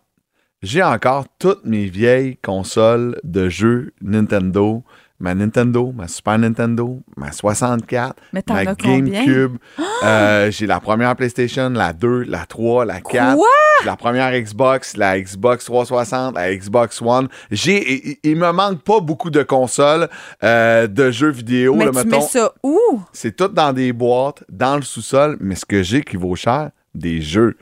J'ai 0.61 0.83
encore 0.83 1.25
toutes 1.39 1.65
mes 1.65 1.85
vieilles 1.85 2.37
consoles 2.37 3.19
de 3.23 3.49
jeux 3.49 3.93
Nintendo. 4.01 4.83
Ma 5.19 5.35
Nintendo, 5.35 5.91
ma 5.95 6.07
Super 6.07 6.39
Nintendo, 6.39 6.99
ma 7.15 7.31
64, 7.31 8.15
Mais 8.33 8.41
ma? 8.47 8.65
GameCube. 8.73 9.57
Euh, 10.03 10.49
j'ai 10.49 10.65
la 10.65 10.79
première 10.79 11.15
PlayStation, 11.15 11.69
la 11.69 11.93
2, 11.93 12.23
la 12.23 12.47
3, 12.47 12.85
la 12.85 13.01
4. 13.01 13.35
Quoi? 13.35 13.47
J'ai 13.81 13.85
la 13.85 13.95
première 13.97 14.31
Xbox, 14.31 14.97
la 14.97 15.19
Xbox 15.21 15.65
360, 15.65 16.33
la 16.33 16.55
Xbox 16.55 16.99
One. 17.03 17.27
J'ai, 17.51 18.09
il, 18.09 18.17
il 18.23 18.35
me 18.35 18.51
manque 18.51 18.81
pas 18.81 18.99
beaucoup 18.99 19.29
de 19.29 19.43
consoles 19.43 20.09
euh, 20.43 20.87
de 20.87 21.11
jeux 21.11 21.29
vidéo. 21.29 21.75
Mais 21.75 21.85
là, 21.85 21.91
tu 21.91 21.97
mettons. 21.97 22.09
mets 22.09 22.21
ça 22.21 22.51
où? 22.63 22.79
C'est 23.13 23.35
tout 23.35 23.47
dans 23.49 23.73
des 23.73 23.93
boîtes, 23.93 24.43
dans 24.49 24.75
le 24.75 24.81
sous-sol. 24.81 25.37
Mais 25.39 25.53
ce 25.53 25.65
que 25.67 25.83
j'ai 25.83 26.01
qui 26.01 26.17
vaut 26.17 26.35
cher, 26.35 26.71
des 26.93 27.21
jeux. 27.21 27.57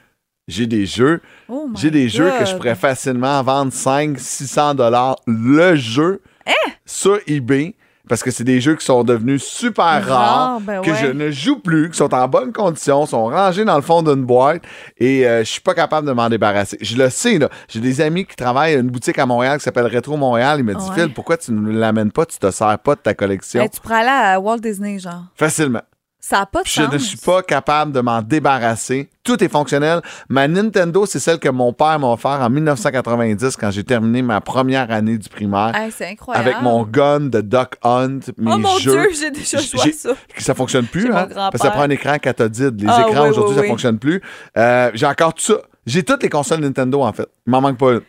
J'ai 0.47 0.65
des 0.65 0.85
jeux. 0.87 1.21
Oh 1.47 1.69
J'ai 1.75 1.91
des 1.91 2.09
jeux 2.09 2.31
que 2.39 2.45
je 2.45 2.55
pourrais 2.55 2.75
facilement 2.75 3.41
vendre 3.43 3.71
5 3.71 4.17
600 4.19 4.75
dollars 4.75 5.15
le 5.27 5.75
jeu 5.75 6.21
Hein? 6.47 6.71
sur 6.85 7.19
eBay. 7.27 7.75
Parce 8.07 8.23
que 8.23 8.31
c'est 8.31 8.43
des 8.43 8.59
jeux 8.59 8.73
qui 8.75 8.83
sont 8.83 9.03
devenus 9.03 9.43
super 9.43 9.85
Rares, 9.85 10.07
rares, 10.07 10.59
ben 10.61 10.81
que 10.81 10.89
ouais. 10.89 10.97
je 10.99 11.05
ne 11.11 11.29
joue 11.29 11.59
plus, 11.59 11.91
qui 11.91 11.97
sont 11.97 12.11
en 12.11 12.27
bonne 12.27 12.51
condition, 12.51 13.05
sont 13.05 13.25
rangés 13.25 13.63
dans 13.65 13.75
le 13.75 13.83
fond 13.83 14.01
d'une 14.01 14.23
boîte 14.25 14.63
et 14.97 15.27
euh, 15.27 15.41
je 15.41 15.43
suis 15.43 15.61
pas 15.61 15.75
capable 15.75 16.07
de 16.07 16.13
m'en 16.13 16.27
débarrasser. 16.27 16.79
Je 16.81 16.97
le 16.97 17.11
sais, 17.11 17.37
là. 17.37 17.49
J'ai 17.67 17.79
des 17.79 18.01
amis 18.01 18.25
qui 18.25 18.35
travaillent 18.35 18.73
à 18.73 18.79
une 18.79 18.89
boutique 18.89 19.19
à 19.19 19.27
Montréal 19.27 19.59
qui 19.59 19.63
s'appelle 19.63 19.85
Retro 19.95 20.17
Montréal. 20.17 20.57
Ils 20.57 20.63
me 20.65 20.73
disent, 20.73 20.89
Ouais. 20.89 20.95
Phil, 21.03 21.13
pourquoi 21.13 21.37
tu 21.37 21.51
ne 21.51 21.69
l'amènes 21.71 22.11
pas, 22.11 22.25
tu 22.25 22.39
te 22.39 22.49
sers 22.49 22.79
pas 22.79 22.95
de 22.95 23.01
ta 23.01 23.13
collection? 23.13 23.61
Hey, 23.61 23.69
tu 23.69 23.79
pourrais 23.79 23.97
aller 23.99 24.09
à 24.09 24.39
Walt 24.39 24.57
Disney, 24.57 24.97
genre. 24.97 25.25
Facilement. 25.35 25.81
Ça 26.21 26.39
n'a 26.39 26.45
pas 26.45 26.63
de 26.63 26.67
je 26.67 26.73
sens. 26.73 26.91
ne 26.91 26.97
suis 26.97 27.17
pas 27.17 27.41
capable 27.41 27.91
de 27.93 28.01
m'en 28.01 28.21
débarrasser. 28.21 29.09
Tout 29.23 29.41
est 29.43 29.47
fonctionnel. 29.47 30.01
Ma 30.27 30.47
Nintendo, 30.49 31.05
c'est 31.05 31.19
celle 31.19 31.39
que 31.39 31.47
mon 31.49 31.71
père 31.71 31.97
m'a 31.97 32.07
offert 32.07 32.41
en 32.41 32.49
1990 32.49 33.55
quand 33.55 33.71
j'ai 33.71 33.83
terminé 33.85 34.21
ma 34.21 34.41
première 34.41 34.91
année 34.91 35.17
du 35.17 35.29
primaire. 35.29 35.71
Hey, 35.75 35.91
c'est 35.91 36.09
incroyable. 36.09 36.47
Avec 36.49 36.61
mon 36.61 36.83
gun 36.83 37.21
de 37.21 37.39
Duck 37.41 37.75
Hunt, 37.83 38.19
mes 38.37 38.51
Oh 38.53 38.57
mon 38.57 38.77
jeux. 38.79 38.91
Dieu, 38.91 39.09
j'ai 39.17 39.31
déjà 39.31 39.59
joué 39.59 39.93
ça. 39.93 40.09
Ça 40.37 40.53
fonctionne 40.53 40.87
plus, 40.87 41.05
hein? 41.07 41.25
grand-père. 41.25 41.35
Parce 41.51 41.61
que 41.61 41.67
ça 41.67 41.71
prend 41.71 41.83
un 41.83 41.89
écran 41.89 42.17
cathodique. 42.17 42.73
Les 42.81 42.87
Ah, 42.89 43.05
écrans 43.07 43.23
oui, 43.23 43.29
aujourd'hui, 43.29 43.51
oui, 43.53 43.55
ça 43.55 43.61
oui. 43.61 43.67
fonctionne 43.69 43.97
plus. 43.97 44.21
Euh, 44.57 44.91
j'ai 44.93 45.05
encore 45.05 45.33
tout 45.33 45.41
ça. 45.43 45.55
J'ai 45.85 46.03
toutes 46.03 46.21
les 46.23 46.29
consoles 46.29 46.59
Nintendo, 46.59 47.01
en 47.01 47.13
fait. 47.13 47.27
Il 47.47 47.51
m'en 47.51 47.61
manque 47.61 47.77
pas 47.77 47.93
une. 47.93 48.01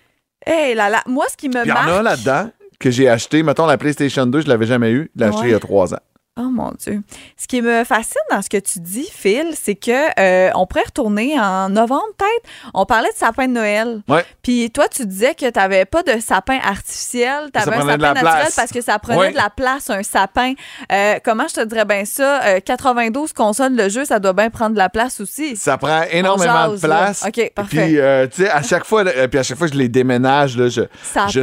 Hey 0.44 0.74
là 0.74 0.88
là, 0.90 1.02
moi, 1.06 1.26
ce 1.30 1.36
qui 1.36 1.48
me 1.48 1.54
Puis 1.62 1.62
il 1.64 1.68
y 1.68 1.72
en 1.72 1.98
a 1.98 2.02
là-dedans 2.02 2.50
que 2.78 2.90
j'ai 2.90 3.08
acheté. 3.08 3.42
Mettons, 3.42 3.66
la 3.66 3.78
PlayStation 3.78 4.26
2, 4.26 4.40
je 4.40 4.48
l'avais 4.48 4.66
jamais 4.66 4.90
eu. 4.90 5.10
Je 5.14 5.20
l'ai 5.20 5.26
acheté 5.28 5.40
Ouais. 5.42 5.48
il 5.48 5.52
y 5.52 5.54
a 5.54 5.60
trois 5.60 5.94
ans. 5.94 5.98
Oh 6.42 6.48
mon 6.50 6.72
Dieu. 6.78 7.02
Ce 7.36 7.46
qui 7.46 7.60
me 7.60 7.84
fascine 7.84 8.14
dans 8.30 8.40
ce 8.40 8.48
que 8.48 8.56
tu 8.56 8.78
dis, 8.80 9.06
Phil, 9.12 9.52
c'est 9.60 9.74
que 9.74 9.90
euh, 10.18 10.50
on 10.54 10.66
pourrait 10.66 10.84
retourner 10.86 11.38
en 11.38 11.68
novembre, 11.68 12.06
peut-être. 12.16 12.50
On 12.72 12.86
parlait 12.86 13.10
de 13.12 13.16
sapin 13.18 13.46
de 13.46 13.52
Noël. 13.52 14.00
Ouais. 14.08 14.24
Puis 14.42 14.70
toi, 14.70 14.88
tu 14.88 15.04
disais 15.04 15.34
que 15.34 15.50
tu 15.50 15.58
n'avais 15.58 15.84
pas 15.84 16.02
de 16.02 16.18
sapin 16.20 16.58
artificiel, 16.64 17.50
tu 17.52 17.60
avais 17.60 17.76
un 17.76 17.80
sapin 17.80 17.96
naturel 17.98 18.20
place. 18.22 18.56
parce 18.56 18.70
que 18.70 18.80
ça 18.80 18.98
prenait 18.98 19.18
Ouais. 19.18 19.30
de 19.32 19.36
la 19.36 19.50
place, 19.50 19.90
un 19.90 20.02
sapin. 20.02 20.54
Euh, 20.90 21.18
comment 21.22 21.46
je 21.48 21.56
te 21.56 21.64
dirais 21.66 21.84
bien 21.84 22.04
ça? 22.06 22.42
Euh, 22.44 22.60
92 22.60 23.32
consoles 23.34 23.76
de 23.76 23.88
jeu, 23.90 24.04
ça 24.06 24.18
doit 24.18 24.32
bien 24.32 24.48
prendre 24.48 24.72
de 24.72 24.78
la 24.78 24.88
place 24.88 25.20
aussi. 25.20 25.56
Ça 25.56 25.76
prend 25.76 26.02
énormément 26.10 26.70
jase, 26.70 26.80
de 26.80 26.86
place. 26.86 27.22
là. 27.22 27.28
OK, 27.28 27.52
parfait. 27.54 27.84
Puis, 27.86 27.98
euh, 27.98 28.26
tu 28.28 28.42
sais, 28.44 28.50
à 28.50 28.62
chaque 28.62 28.84
fois, 28.84 29.04
puis 29.04 29.38
à 29.38 29.42
chaque 29.42 29.58
fois, 29.58 29.66
je 29.66 29.74
les 29.74 29.88
déménage, 29.88 30.56
là, 30.56 30.68
je, 30.68 30.82
Ça 31.02 31.26
je 31.28 31.42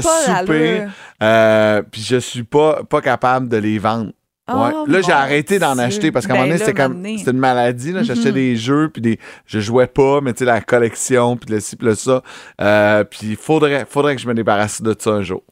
euh, 1.24 1.82
puis 1.92 2.02
je 2.02 2.18
suis 2.18 2.44
pas, 2.44 2.84
pas 2.84 3.02
capable 3.02 3.50
de 3.50 3.58
les 3.58 3.80
vendre. 3.80 4.12
Ouais. 4.50 4.72
Oh, 4.74 4.86
là, 4.88 5.02
j'ai 5.02 5.12
arrêté 5.12 5.60
d'en 5.60 5.78
acheter 5.78 6.12
parce 6.12 6.26
qu'à 6.26 6.34
un 6.34 6.36
Ben 6.38 6.42
moment 6.44 6.54
donné, 6.54 6.66
c'était 6.66 6.82
comme 6.82 7.04
c'était 7.18 7.32
une 7.32 7.38
maladie. 7.40 7.92
là. 7.92 8.04
J'achetais 8.04 8.30
Mhm. 8.30 8.34
des 8.36 8.56
jeux, 8.56 8.90
puis 8.90 9.02
des, 9.02 9.20
je 9.46 9.60
jouais 9.60 9.88
pas, 9.88 10.22
mais 10.22 10.34
tu 10.34 10.40
sais, 10.40 10.46
la 10.46 10.62
collection, 10.62 11.36
puis 11.36 11.54
le 11.54 11.60
ci, 11.60 11.76
puis 11.76 11.88
le 11.88 11.96
ça. 11.96 12.22
Euh, 12.62 13.04
puis 13.04 13.20
il 13.24 13.36
faudrait, 13.36 13.86
faudrait 13.90 14.16
que 14.16 14.22
je 14.22 14.28
me 14.28 14.34
débarrasse 14.34 14.82
de 14.82 14.96
ça 14.98 15.10
un 15.12 15.22
jour. 15.22 15.44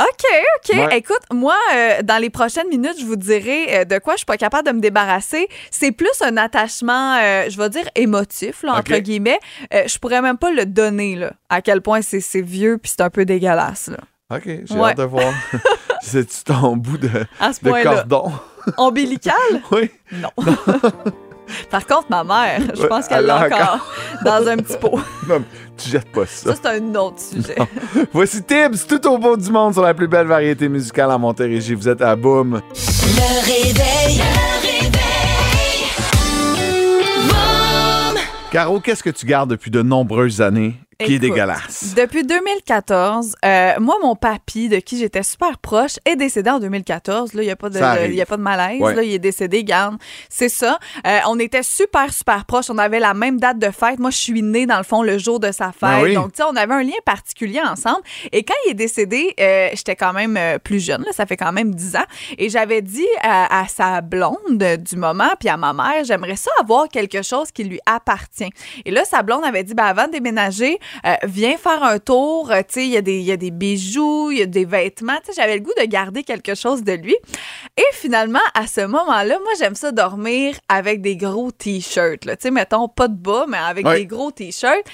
OK, 0.00 0.24
OK. 0.56 0.76
Ouais. 0.76 0.98
Écoute, 0.98 1.20
moi, 1.32 1.54
euh, 1.72 2.02
dans 2.02 2.20
les 2.20 2.28
prochaines 2.28 2.68
minutes, 2.68 2.96
je 2.98 3.04
vous 3.04 3.14
dirai 3.14 3.66
euh, 3.82 3.84
de 3.84 3.98
quoi 4.00 4.14
je 4.14 4.18
suis 4.18 4.26
pas 4.26 4.36
capable 4.36 4.66
de 4.66 4.72
me 4.72 4.80
débarrasser. 4.80 5.46
C'est 5.70 5.92
plus 5.92 6.20
un 6.20 6.36
attachement, 6.36 7.14
euh, 7.22 7.44
je 7.48 7.56
vais 7.56 7.68
dire, 7.70 7.88
émotif, 7.94 8.64
là, 8.64 8.72
entre 8.74 8.98
guillemets. 8.98 9.38
Je 9.70 9.96
pourrais 10.00 10.20
même 10.20 10.36
pas 10.38 10.50
le 10.50 10.66
donner, 10.66 11.14
là, 11.14 11.34
à 11.48 11.62
quel 11.62 11.80
point 11.80 12.02
c'est 12.02 12.18
c'est 12.18 12.42
vieux 12.42 12.78
puis 12.78 12.90
c'est 12.90 13.02
un 13.02 13.10
peu 13.10 13.24
dégueulasse, 13.24 13.86
là. 13.88 13.98
OK, 14.36 14.42
j'ai 14.46 14.74
Ouais. 14.74 14.90
hâte 14.90 14.98
de 14.98 15.04
voir. 15.04 15.32
C'est-tu 16.10 16.44
ton 16.44 16.76
bout 16.76 16.98
de, 16.98 17.08
À 17.40 17.52
ce 17.52 17.64
de 17.64 17.70
cordon? 17.82 18.30
Ombilical? 18.76 19.34
oui. 19.72 19.90
Non. 20.12 20.28
Par 21.70 21.86
contre, 21.86 22.06
ma 22.10 22.24
mère, 22.24 22.60
je 22.74 22.82
Ouais, 22.82 22.88
pense 22.88 23.06
qu'elle 23.08 23.18
elle 23.20 23.26
l'a 23.26 23.46
encore 23.46 23.86
dans 24.24 24.46
un 24.48 24.56
petit 24.58 24.76
pot. 24.78 24.98
Non, 25.28 25.38
mais 25.40 25.44
tu 25.76 25.90
jettes 25.90 26.10
pas 26.12 26.26
ça. 26.26 26.54
Ça, 26.54 26.60
c'est 26.62 26.68
un 26.80 26.94
autre 26.94 27.20
sujet. 27.20 27.56
Voici 28.12 28.42
Tibbs, 28.42 28.86
tout 28.88 29.06
au 29.06 29.18
bout 29.18 29.36
du 29.36 29.50
monde 29.50 29.72
sur 29.74 29.82
la 29.82 29.92
plus 29.94 30.08
belle 30.08 30.26
variété 30.26 30.68
musicale 30.68 31.10
en 31.10 31.18
Montérégie. 31.18 31.74
Vous 31.74 31.88
êtes 31.88 32.00
à 32.02 32.16
Boom. 32.16 32.60
Le 32.74 33.44
réveil. 33.44 34.18
Le 34.18 34.62
réveil. 34.62 35.84
Boom. 37.28 38.20
Caro, 38.50 38.80
qu'est-ce 38.80 39.02
que 39.02 39.10
tu 39.10 39.26
gardes 39.26 39.50
depuis 39.50 39.70
de 39.70 39.82
nombreuses 39.82 40.40
années? 40.40 40.76
Qui 40.98 41.14
est 41.14 41.18
dégueulasse? 41.18 41.94
Depuis 41.96 42.24
2014, 42.24 43.36
euh, 43.44 43.72
moi, 43.80 43.96
mon 44.02 44.16
papy, 44.16 44.68
de 44.68 44.76
qui 44.78 44.98
j'étais 44.98 45.22
super 45.22 45.58
proche, 45.58 45.96
est 46.04 46.16
décédé 46.16 46.50
en 46.50 46.58
2014. 46.60 47.34
Là, 47.34 47.42
il 47.42 47.46
n'y 47.46 47.50
a, 47.52 47.56
pas 47.56 47.68
de- 47.70 47.78
y 48.12 48.20
a 48.22 48.26
pas 48.26 48.36
de 48.36 48.42
malaise. 48.42 48.80
Ouais. 48.80 48.94
Là, 48.94 49.02
il 49.02 49.12
est 49.12 49.18
décédé, 49.18 49.64
garde. 49.64 49.96
C'est 50.28 50.48
ça. 50.48 50.78
Euh, 51.06 51.18
on 51.28 51.38
était 51.38 51.62
super, 51.62 52.12
super 52.12 52.44
proches. 52.44 52.70
On 52.70 52.78
avait 52.78 53.00
la 53.00 53.14
même 53.14 53.38
date 53.40 53.58
de 53.58 53.70
fête. 53.70 53.98
Moi, 53.98 54.10
je 54.10 54.18
suis 54.18 54.42
née, 54.42 54.66
dans 54.66 54.78
le 54.78 54.84
fond, 54.84 55.02
le 55.02 55.18
jour 55.18 55.40
de 55.40 55.52
sa 55.52 55.66
fête. 55.72 55.80
Ah 55.82 56.02
oui. 56.02 56.14
Donc, 56.14 56.32
tu 56.32 56.38
sais, 56.38 56.48
on 56.50 56.56
avait 56.56 56.74
un 56.74 56.82
lien 56.82 56.92
particulier 57.04 57.60
ensemble. 57.60 58.02
Et 58.32 58.42
quand 58.44 58.54
il 58.66 58.70
est 58.70 58.74
décédé, 58.74 59.34
euh, 59.40 59.68
j'étais 59.74 59.96
quand 59.96 60.12
même 60.12 60.36
euh, 60.36 60.58
plus 60.58 60.84
jeune. 60.84 61.02
Là, 61.02 61.12
ça 61.12 61.26
fait 61.26 61.36
quand 61.36 61.52
même 61.52 61.74
10 61.74 61.96
ans. 61.96 62.04
Et 62.38 62.48
j'avais 62.48 62.82
dit 62.82 63.06
à, 63.22 63.60
à 63.60 63.68
sa 63.68 64.00
blonde 64.00 64.36
du 64.78 64.96
moment, 64.96 65.30
puis 65.38 65.48
à 65.48 65.56
ma 65.56 65.72
mère, 65.72 66.04
j'aimerais 66.04 66.36
ça 66.36 66.50
avoir 66.60 66.88
quelque 66.88 67.22
chose 67.22 67.50
qui 67.50 67.64
lui 67.64 67.80
appartient. 67.86 68.50
Et 68.84 68.90
là, 68.90 69.04
sa 69.04 69.22
blonde 69.22 69.44
avait 69.44 69.64
dit, 69.64 69.74
ben, 69.74 69.84
avant 69.84 70.06
de 70.06 70.12
déménager, 70.12 70.78
euh, 71.06 71.14
viens 71.24 71.56
faire 71.56 71.82
un 71.82 71.98
tour. 71.98 72.50
Euh, 72.50 72.58
tu 72.60 72.74
sais, 72.74 72.84
il 72.86 72.92
y, 72.92 72.96
a 72.96 73.02
des- 73.02 73.18
il 73.18 73.24
y 73.24 73.32
a 73.32 73.36
des 73.36 73.50
bijoux, 73.50 74.30
il 74.30 74.38
y 74.38 74.42
a 74.42 74.46
des 74.46 74.64
vêtements. 74.64 75.16
Tu 75.24 75.32
sais, 75.32 75.40
j'avais 75.40 75.54
le 75.56 75.62
goût 75.62 75.72
de 75.78 75.84
garder 75.86 76.22
quelque 76.24 76.54
chose 76.54 76.82
de 76.82 76.92
lui. 76.92 77.16
Et 77.76 77.82
finalement, 77.92 78.38
à 78.54 78.66
ce 78.66 78.82
moment-là, 78.86 79.38
moi, 79.40 79.52
j'aime 79.58 79.74
ça 79.74 79.92
dormir 79.92 80.54
avec 80.68 81.00
des 81.02 81.16
gros 81.16 81.50
t-shirts. 81.50 82.20
Tu 82.22 82.28
sais, 82.38 82.50
mettons, 82.50 82.88
pas 82.88 83.08
de 83.08 83.16
bas, 83.16 83.46
mais 83.48 83.58
avec 83.58 83.86
Ouais. 83.86 83.98
des 84.00 84.06
gros 84.06 84.30
t-shirts. 84.30 84.84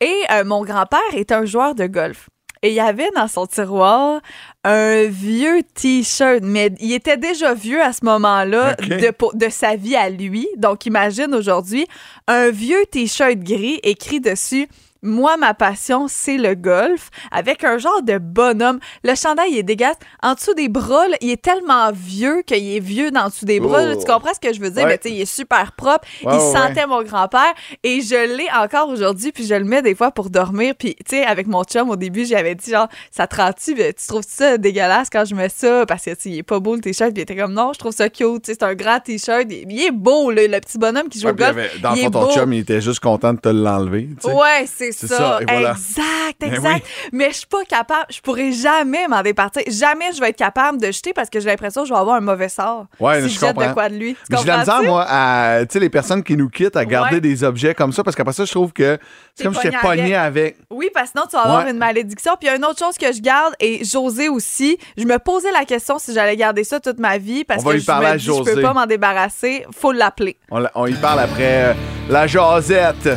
Et 0.00 0.14
euh, 0.32 0.44
mon 0.44 0.64
grand-père 0.64 0.98
est 1.14 1.32
un 1.32 1.44
joueur 1.44 1.74
de 1.74 1.86
golf. 1.86 2.28
Et 2.60 2.70
il 2.70 2.74
y 2.74 2.80
avait 2.80 3.08
dans 3.14 3.28
son 3.28 3.46
tiroir 3.46 4.20
un 4.64 5.04
vieux 5.04 5.62
t-shirt, 5.74 6.40
mais 6.42 6.70
il 6.80 6.92
était 6.92 7.16
déjà 7.16 7.54
vieux 7.54 7.80
à 7.80 7.92
ce 7.92 8.04
moment-là 8.04 8.74
de 8.80 9.48
sa 9.48 9.76
vie 9.76 9.94
à 9.94 10.10
lui. 10.10 10.48
Donc 10.56 10.84
imagine 10.84 11.32
aujourd'hui 11.36 11.86
un 12.26 12.50
vieux 12.50 12.84
t-shirt 12.90 13.38
gris 13.38 13.78
écrit 13.84 14.20
dessus 14.20 14.66
Moi, 15.02 15.36
ma 15.36 15.54
passion, 15.54 16.06
c'est 16.08 16.36
le 16.38 16.54
golf 16.54 17.10
avec 17.30 17.62
un 17.64 17.78
genre 17.78 18.02
de 18.02 18.18
bonhomme. 18.18 18.80
Le 19.04 19.14
chandail 19.14 19.52
il 19.52 19.58
est 19.58 19.62
dégueulasse. 19.62 19.96
En 20.22 20.34
dessous 20.34 20.54
des 20.54 20.68
bras, 20.68 21.06
là, 21.08 21.16
il 21.20 21.30
est 21.30 21.40
tellement 21.40 21.90
vieux 21.92 22.42
qu'il 22.46 22.74
est 22.76 22.80
vieux 22.80 23.10
dans 23.10 23.28
dessous 23.28 23.44
des 23.44 23.60
bras. 23.60 23.82
là. 23.84 23.94
Oh. 23.96 24.00
Tu 24.04 24.10
comprends 24.10 24.32
ce 24.34 24.40
que 24.40 24.52
je 24.52 24.60
veux 24.60 24.70
dire? 24.70 24.82
Ouais. 24.84 24.88
Mais 24.90 24.98
tu 24.98 25.08
sais, 25.08 25.14
il 25.14 25.20
est 25.20 25.24
super 25.32 25.72
propre. 25.72 26.06
Il 26.22 26.28
ouais, 26.28 26.38
sentait 26.52 26.86
mon 26.86 27.02
grand-père 27.02 27.54
et 27.84 28.00
je 28.00 28.36
l'ai 28.36 28.48
encore 28.58 28.88
aujourd'hui. 28.88 29.30
Puis 29.30 29.46
je 29.46 29.54
le 29.54 29.64
mets 29.64 29.82
des 29.82 29.94
fois 29.94 30.10
pour 30.10 30.30
dormir. 30.30 30.74
Puis 30.76 30.94
tu 30.96 31.16
sais, 31.16 31.24
avec 31.24 31.46
mon 31.46 31.62
chum, 31.64 31.90
au 31.90 31.96
début, 31.96 32.24
j'avais 32.24 32.54
dit 32.56 32.70
genre, 32.70 32.88
ça 33.12 33.26
te 33.26 33.36
rend-tu? 33.36 33.74
Mais 33.76 33.92
Tu 33.92 34.06
trouves 34.06 34.24
ça 34.26 34.58
dégueulasse 34.58 35.08
quand 35.10 35.24
je 35.24 35.34
mets 35.34 35.48
ça? 35.48 35.86
Parce 35.86 36.04
que 36.04 36.14
tu 36.14 36.28
il 36.30 36.38
est 36.38 36.42
pas 36.42 36.58
beau 36.58 36.74
le 36.74 36.80
t-shirt. 36.80 37.12
Puis 37.12 37.20
il 37.20 37.22
était 37.22 37.36
comme, 37.36 37.52
non, 37.52 37.72
je 37.72 37.78
trouve 37.78 37.92
ça 37.92 38.08
cute. 38.08 38.42
Tu 38.44 38.52
c'est 38.52 38.62
un 38.64 38.74
grand 38.74 38.98
t-shirt. 38.98 39.46
Il 39.48 39.80
est 39.80 39.92
beau, 39.92 40.30
là, 40.32 40.42
le 40.46 40.58
petit 40.60 40.76
bonhomme 40.78 41.08
qui 41.08 41.20
joue 41.20 41.26
Ouais, 41.26 41.32
au 41.32 41.36
golf. 41.36 41.50
avait- 41.50 41.70
dans 41.80 41.92
le 41.92 41.98
il 41.98 42.04
fond, 42.04 42.10
ton 42.10 42.22
beau. 42.26 42.32
chum, 42.32 42.52
il 42.52 42.60
était 42.60 42.80
juste 42.80 43.00
content 43.00 43.32
de 43.32 43.38
te 43.38 43.48
l'enlever. 43.48 44.08
tu. 44.20 44.26
Ouais, 44.28 44.66
c'est 44.66 44.87
C'est 44.92 45.06
ça. 45.06 45.16
ça, 45.16 45.38
et 45.40 45.44
voilà. 45.46 45.70
Exact, 45.70 46.40
Ben 46.40 46.54
exact. 46.54 46.86
Mais 47.12 47.28
je 47.30 47.36
suis 47.38 47.46
pas 47.46 47.64
capable, 47.64 48.06
je 48.10 48.20
pourrais 48.20 48.52
jamais 48.52 49.06
m'en 49.08 49.22
départir. 49.22 49.62
Jamais 49.68 50.12
je 50.14 50.20
vais 50.20 50.30
être 50.30 50.36
capable 50.36 50.80
de 50.80 50.90
jeter 50.90 51.12
parce 51.12 51.30
que 51.30 51.40
j'ai 51.40 51.46
l'impression 51.46 51.82
que 51.82 51.88
je 51.88 51.92
vais 51.94 51.98
avoir 51.98 52.16
un 52.16 52.20
mauvais 52.20 52.48
sort. 52.48 52.86
Ouais, 53.00 53.22
si 53.22 53.28
je 53.28 53.34
je 53.34 53.40
jette 53.40 53.56
de 53.56 53.72
quoi 53.72 53.88
de 53.88 53.94
lui. 53.94 54.14
Tu 54.14 54.20
Mais 54.30 54.38
J'ai 54.38 54.46
la 54.46 54.58
misère, 54.58 54.82
moi, 54.82 55.06
à 55.08 55.60
tu 55.66 55.72
sais, 55.72 55.80
les 55.80 55.90
personnes 55.90 56.22
qui 56.22 56.36
nous 56.36 56.48
quittent, 56.48 56.76
à 56.76 56.84
garder 56.84 57.16
Ouais. 57.16 57.20
des 57.20 57.44
objets 57.44 57.74
comme 57.74 57.92
ça, 57.92 58.02
parce 58.04 58.16
qu'après 58.16 58.32
ça, 58.32 58.44
je 58.44 58.50
trouve 58.50 58.72
que 58.72 58.98
c'est 59.34 59.44
comme 59.44 59.54
si 59.54 59.62
j'étais 59.62 59.76
pogné 59.78 60.14
avec. 60.14 60.56
Oui, 60.70 60.90
parce 60.92 61.10
que 61.10 61.18
sinon, 61.18 61.26
tu 61.30 61.36
vas 61.36 61.42
avoir 61.42 61.64
Ouais. 61.64 61.70
une 61.70 61.78
malédiction. 61.78 62.32
Puis 62.38 62.48
il 62.48 62.50
y 62.50 62.54
a 62.54 62.56
une 62.56 62.64
autre 62.64 62.78
chose 62.78 62.96
que 62.98 63.12
je 63.12 63.20
garde, 63.20 63.54
et 63.60 63.84
José 63.84 64.28
aussi, 64.28 64.78
je 64.96 65.04
me 65.04 65.18
posais 65.18 65.50
la 65.52 65.64
question 65.64 65.98
si 65.98 66.12
j'allais 66.14 66.36
garder 66.36 66.64
ça 66.64 66.80
toute 66.80 66.98
ma 66.98 67.18
vie, 67.18 67.44
parce 67.44 67.62
que 67.64 67.70
je 67.78 67.90
me 67.90 68.16
dis, 68.16 68.24
je 68.24 68.54
peux 68.54 68.60
pas 68.62 68.72
m'en 68.72 68.86
débarrasser, 68.86 69.64
faut 69.76 69.92
l'appeler. 69.92 70.36
On, 70.50 70.86
y 70.86 70.94
parle 70.94 71.20
après 71.20 71.64
euh, 71.70 71.74
la 72.08 72.26
jasette 72.26 73.08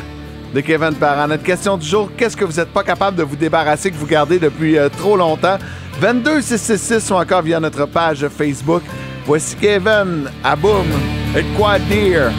de 0.53 0.61
Kevin 0.61 0.93
Parent. 0.95 1.27
Notre 1.27 1.43
question 1.43 1.77
du 1.77 1.87
jour, 1.87 2.09
qu'est-ce 2.17 2.35
que 2.35 2.45
vous 2.45 2.59
n'êtes 2.59 2.71
pas 2.71 2.83
capable 2.83 3.17
de 3.17 3.23
vous 3.23 3.35
débarrasser, 3.35 3.91
que 3.91 3.95
vous 3.95 4.07
gardez 4.07 4.39
depuis 4.39 4.77
euh, 4.77 4.89
trop 4.89 5.15
longtemps? 5.15 5.57
22 5.99 6.41
666 6.41 7.11
ou 7.11 7.15
encore 7.15 7.41
via 7.41 7.59
notre 7.59 7.85
page 7.85 8.27
Facebook. 8.27 8.83
Voici 9.25 9.55
Kevin 9.55 10.29
à 10.43 10.55
Boom. 10.55 10.87
Et 11.35 11.43
de 11.43 11.57
quoi 11.57 11.79
dire? 11.79 12.31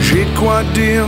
J'ai 0.00 0.24
de 0.24 0.38
quoi 0.38 0.62
dire, 0.74 1.06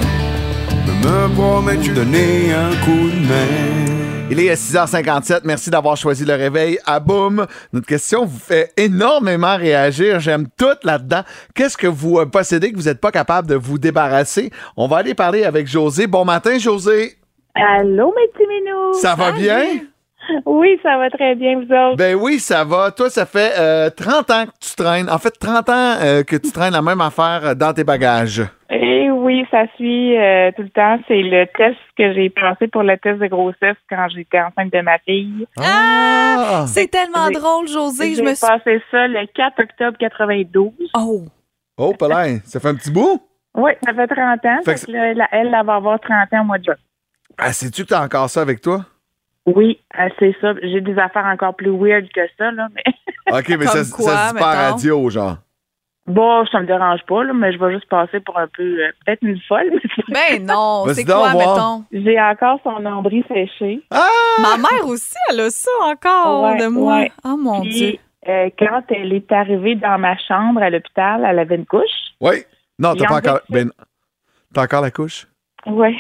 me 1.03 1.35
promets-tu 1.35 1.91
donner 1.93 2.53
un 2.53 2.71
coup 2.85 3.11
de 3.11 3.27
main? 3.27 3.94
Il 4.31 4.41
est 4.41 4.55
6h57. 4.55 5.43
Merci 5.45 5.69
d'avoir 5.69 5.99
choisi 5.99 6.25
le 6.25 6.35
réveil 6.35 6.79
à 6.87 6.99
Boom. 6.99 7.47
Notre 7.75 7.87
question 7.87 8.25
vous 8.25 8.39
fait 8.39 8.73
énormément 8.77 9.57
réagir. 9.57 10.19
J'aime 10.19 10.47
tout 10.57 10.77
là-dedans. 10.83 11.23
Qu'est-ce 11.55 11.77
que 11.77 11.87
vous 11.87 12.19
euh, 12.19 12.25
possédez 12.25 12.73
que 12.73 12.77
vous 12.77 12.85
n'êtes 12.85 13.01
pas 13.01 13.13
capable 13.13 13.49
de 13.49 13.55
vous 13.55 13.79
débarrasser? 13.79 14.51
On 14.79 14.89
va 14.89 14.97
aller 14.99 15.15
parler 15.15 15.45
avec 15.45 15.67
José. 15.67 16.07
Bon 16.07 16.25
matin, 16.25 16.59
José. 16.59 17.17
Allô, 17.55 18.15
mes 18.17 18.29
petits 18.33 18.49
minous? 18.49 18.95
Ça 18.95 19.15
va 19.15 19.31
bien? 19.33 19.81
Oui, 20.47 20.79
ça 20.83 20.97
va 20.99 21.11
très 21.11 21.35
bien, 21.35 21.57
vous 21.57 21.73
autres. 21.73 21.97
Ben 21.97 22.15
oui, 22.15 22.39
ça 22.39 22.65
va. 22.65 22.91
Toi, 22.91 23.11
ça 23.11 23.27
fait 23.27 23.53
euh, 23.59 23.91
30 23.91 24.31
ans 24.31 24.45
que 24.47 24.51
tu 24.61 24.75
traînes. 24.77 25.09
En 25.11 25.19
fait, 25.19 25.31
30 25.39 25.69
ans 25.69 25.95
euh, 26.03 26.23
que 26.23 26.37
tu 26.37 26.51
traînes 26.53 26.73
la 26.73 26.83
même 26.83 27.01
affaire 27.01 27.41
euh, 27.45 27.55
dans 27.55 27.73
tes 27.73 27.85
bagages. 27.85 28.43
Et 28.71 29.11
oui, 29.11 29.45
ça 29.51 29.65
suit 29.77 30.17
euh, 30.17 30.51
tout 30.57 30.63
le 30.63 30.71
temps. 30.71 30.99
C'est 31.09 31.23
le 31.23 31.47
test 31.57 31.79
que 31.97 32.13
j'ai 32.15 32.31
passé 32.31 32.69
pour 32.69 32.83
le 32.83 32.97
test 32.99 33.19
de 33.21 33.27
grossesse 33.27 33.77
quand 33.89 34.07
j'étais 34.15 34.41
enceinte 34.41 34.73
de 34.73 34.81
ma 34.81 34.99
fille. 34.99 35.47
Ah! 35.61 36.65
C'est 36.67 36.91
tellement 36.91 37.31
drôle, 37.31 37.69
José. 37.69 38.11
Je 38.13 38.17
J'ai 38.17 38.23
me 38.23 38.35
suis. 38.35 38.47
passé 38.47 38.83
ça 38.91 39.07
le 39.07 39.27
4 39.35 39.61
octobre 39.63 39.97
92. 39.99 40.71
Oh! 40.97 41.23
Oh, 41.77 41.93
Paulin, 41.99 42.39
ça 42.45 42.61
fait 42.61 42.69
un 42.69 42.75
petit 42.75 42.91
bout? 42.91 43.21
Oui, 43.57 43.73
ça 43.85 43.93
fait 43.95 44.07
30 44.07 44.45
ans. 44.45 44.59
Fait 44.65 44.77
Fait 44.77 44.81
que 44.81 44.87
que 44.87 44.93
là, 44.93 45.11
elle, 45.11 45.25
elle, 45.33 45.55
elle 45.55 45.67
va 45.67 45.75
avoir 45.77 46.01
30 46.01 46.33
ans 46.33 46.41
au 46.43 46.45
mois 46.45 46.59
de 46.59 46.65
juin. 46.65 46.75
Ah, 47.39 47.53
sais-tu 47.53 47.83
que 47.85 47.89
t'as 47.89 48.05
encore 48.05 48.31
ça 48.31 48.41
avec 48.43 48.61
toi? 48.61 48.85
Oui, 49.47 49.79
euh, 49.99 50.09
c'est 50.19 50.35
ça. 50.41 50.55
J'ai 50.63 50.81
des 50.81 50.99
affaires 50.99 51.27
encore 51.27 51.55
plus 51.55 51.71
weird 51.71 52.09
que 52.13 52.21
ça, 52.39 52.51
là, 52.51 52.69
mais 52.75 52.83
OK, 53.39 53.49
mais 53.59 53.67
ça, 53.67 53.85
se 53.85 53.97
dit 53.97 54.05
pas 54.39 54.51
à 54.51 54.71
radio, 54.71 55.11
genre. 55.11 55.37
bon, 56.07 56.47
ça 56.47 56.61
me 56.61 56.67
dérange 56.67 57.01
pas, 57.07 57.25
là, 57.25 57.33
mais 57.35 57.53
je 57.53 57.59
vais 57.59 57.73
juste 57.75 57.89
passer 57.89 58.21
pour 58.21 58.39
un 58.39 58.47
peu, 58.49 58.63
euh, 58.63 58.91
peut-être 59.05 59.23
une 59.23 59.41
folle. 59.47 59.71
mais 60.09 60.39
Ben 60.39 60.47
non, 60.47 60.85
c'est 60.93 61.05
quoi, 61.05 61.35
mettons? 61.35 61.85
J'ai 61.93 62.21
encore 62.21 62.59
son 62.65 62.81
nombril 62.81 63.23
séché. 63.29 63.83
Ma 63.91 64.57
mère 64.57 64.87
aussi, 64.87 65.17
elle 65.31 65.41
a 65.41 65.51
ça 65.51 65.71
encore 65.83 66.45
Ouais, 66.45 66.59
de 66.63 66.67
moi. 66.69 66.97
ouais. 67.01 67.13
Oh 67.25 67.37
mon 67.37 67.61
Dieu. 67.61 67.97
Euh, 68.27 68.49
quand 68.59 68.83
elle 68.89 69.13
est 69.13 69.31
arrivée 69.33 69.75
dans 69.75 69.99
ma 69.99 70.17
chambre 70.17 70.63
à 70.63 70.71
l'hôpital, 70.71 71.23
elle 71.29 71.39
avait 71.39 71.57
une 71.57 71.67
couche. 71.67 71.83
Oui. 72.23 72.45
Non, 72.79 72.95
t'as 72.95 73.07
pas 73.07 73.17
encore. 73.19 73.41
Ben, 73.51 73.71
t'as 74.55 74.63
encore 74.63 74.81
la 74.81 74.91
couche? 74.91 75.27
Oui. 75.67 75.99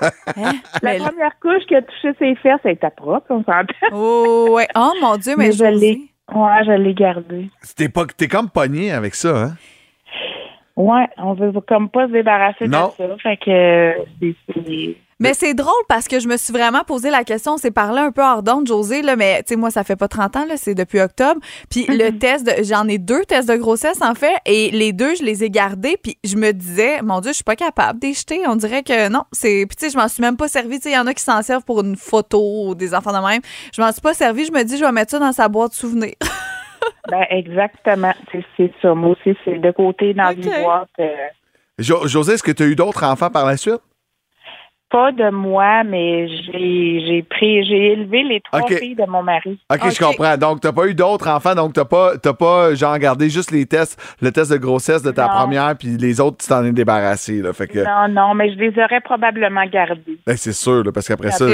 Hein? 0.00 0.52
La 0.82 0.92
Mais- 0.92 0.98
première 0.98 1.38
couche 1.40 1.64
qui 1.66 1.74
a 1.74 1.82
touché 1.82 2.12
ses 2.18 2.34
fesses, 2.36 2.60
elle 2.64 2.72
était 2.72 2.90
propre, 2.90 3.26
on 3.30 3.42
s'entend. 3.44 3.66
Oh, 3.92 4.48
ouais. 4.52 4.68
Oh 4.74 4.92
mon 5.00 5.16
Dieu, 5.16 5.34
mais, 5.36 5.46
Mais 5.48 5.52
je 5.52 5.64
l'ai. 5.64 6.00
Ouais, 6.32 6.64
je 6.64 6.72
l'ai 6.72 6.94
gardée. 6.94 7.50
T'es, 7.76 7.88
pas, 7.88 8.04
t'es 8.16 8.28
comme 8.28 8.48
pogné 8.50 8.92
avec 8.92 9.14
ça, 9.14 9.36
hein? 9.36 9.52
Ouais, 10.76 11.06
on 11.18 11.34
veut 11.34 11.52
comme 11.66 11.90
pas 11.90 12.06
se 12.06 12.12
débarrasser 12.12 12.66
Non. 12.68 12.92
de 12.98 13.08
ça. 13.08 13.16
Fait 13.22 13.36
que 13.36 13.50
euh, 13.50 14.32
c'est. 14.54 14.96
Mais 15.20 15.34
c'est 15.34 15.54
drôle 15.54 15.70
parce 15.88 16.08
que 16.08 16.18
je 16.18 16.26
me 16.28 16.36
suis 16.38 16.52
vraiment 16.52 16.82
posé 16.82 17.10
la 17.10 17.24
question. 17.24 17.52
On 17.52 17.56
s'est 17.58 17.70
parlé 17.70 18.00
un 18.00 18.10
peu 18.10 18.22
hors 18.22 18.42
d'onde, 18.42 18.66
José, 18.66 19.02
là, 19.02 19.16
mais 19.16 19.42
tu 19.42 19.50
sais, 19.50 19.56
moi, 19.56 19.70
ça 19.70 19.84
fait 19.84 19.94
pas 19.96 20.08
30 20.08 20.36
ans, 20.36 20.46
là, 20.46 20.56
c'est 20.56 20.74
depuis 20.74 20.98
octobre. 21.00 21.40
Puis 21.70 21.84
le 21.86 22.10
test, 22.18 22.46
de- 22.46 22.62
j'en 22.64 22.88
ai 22.88 22.98
deux 22.98 23.24
tests 23.26 23.48
de 23.48 23.56
grossesse, 23.56 24.00
en 24.02 24.14
fait, 24.14 24.34
et 24.46 24.70
les 24.70 24.92
deux, 24.92 25.14
je 25.14 25.22
les 25.22 25.44
ai 25.44 25.50
gardés. 25.50 25.96
Puis 26.02 26.16
je 26.24 26.36
me 26.36 26.52
disais, 26.52 27.02
mon 27.02 27.20
Dieu, 27.20 27.30
je 27.32 27.36
suis 27.36 27.44
pas 27.44 27.56
capable 27.56 27.98
les 28.02 28.14
jeter. 28.14 28.40
On 28.48 28.56
dirait 28.56 28.82
que 28.82 29.08
non. 29.10 29.24
c'est 29.32 29.66
Puis 29.68 29.76
tu 29.76 29.86
sais, 29.86 29.92
je 29.92 29.98
m'en 29.98 30.08
suis 30.08 30.22
même 30.22 30.36
pas 30.38 30.48
servi. 30.48 30.76
Tu 30.78 30.84
sais, 30.84 30.90
il 30.90 30.94
y 30.94 30.98
en 30.98 31.06
a 31.06 31.12
qui 31.14 31.22
s'en 31.22 31.42
servent 31.42 31.64
pour 31.64 31.82
une 31.82 31.96
photo 31.96 32.40
ou 32.68 32.74
des 32.74 32.94
enfants 32.94 33.12
de 33.12 33.26
même. 33.28 33.42
Je 33.76 33.82
m'en 33.82 33.92
suis 33.92 34.00
pas 34.00 34.14
servi. 34.14 34.46
Je 34.46 34.52
me 34.52 34.62
dis, 34.64 34.78
je 34.78 34.84
vais 34.84 34.92
mettre 34.92 35.10
ça 35.10 35.18
dans 35.18 35.32
sa 35.32 35.48
boîte 35.48 35.74
souvenir. 35.74 36.14
Ben, 37.10 37.26
exactement. 37.28 38.12
C'est 38.32 38.44
c'est 38.56 38.72
ça. 38.80 38.94
Moi 38.94 39.10
aussi, 39.10 39.36
c'est 39.44 39.58
de 39.58 39.70
côté 39.70 40.14
dans 40.14 40.30
une 40.30 40.42
boîte. 40.62 40.88
euh, 40.98 41.08
Jo- 41.78 42.06
José, 42.06 42.34
est-ce 42.34 42.42
que 42.42 42.52
tu 42.52 42.62
as 42.62 42.66
eu 42.66 42.74
d'autres 42.76 43.04
enfants 43.04 43.28
par 43.30 43.44
la 43.46 43.56
suite? 43.58 43.80
Pas 44.90 45.12
de 45.12 45.30
moi, 45.30 45.84
mais 45.84 46.26
j'ai 46.28 47.00
j'ai 47.06 47.22
pris, 47.22 47.64
j'ai 47.64 47.92
élevé 47.92 48.22
les 48.24 48.40
trois 48.40 48.60
Ok. 48.60 48.74
filles 48.78 48.94
de 48.96 49.04
mon 49.06 49.22
mari. 49.22 49.58
OK, 49.72 49.90
je 49.90 49.98
comprends. 50.04 50.36
Donc, 50.36 50.60
t'as 50.60 50.72
pas 50.72 50.86
eu 50.86 50.94
d'autres 50.94 51.28
enfants, 51.28 51.54
donc 51.54 51.72
t'as 51.72 51.84
pas, 51.84 52.18
t'as 52.18 52.32
pas, 52.32 52.74
genre, 52.74 52.98
gardé 52.98 53.30
juste 53.30 53.50
les 53.52 53.66
tests, 53.66 54.00
le 54.20 54.32
test 54.32 54.50
de 54.50 54.56
grossesse 54.56 55.02
de 55.02 55.10
ta 55.10 55.26
Non. 55.26 55.34
première, 55.34 55.76
puis 55.76 55.96
les 55.96 56.20
autres, 56.20 56.38
tu 56.38 56.48
t'en 56.48 56.64
es 56.64 56.72
débarrassé, 56.72 57.40
là. 57.40 57.52
Fait 57.52 57.66
que, 57.68 57.78
Non, 57.78 58.08
non, 58.08 58.34
mais 58.34 58.52
je 58.52 58.58
les 58.58 58.70
aurais 58.82 59.00
probablement 59.00 59.64
gardés. 59.66 60.18
ben, 60.26 60.36
c'est 60.36 60.52
sûr, 60.52 60.82
là, 60.84 60.92
parce 60.92 61.06
qu'après 61.08 61.30
ça. 61.30 61.46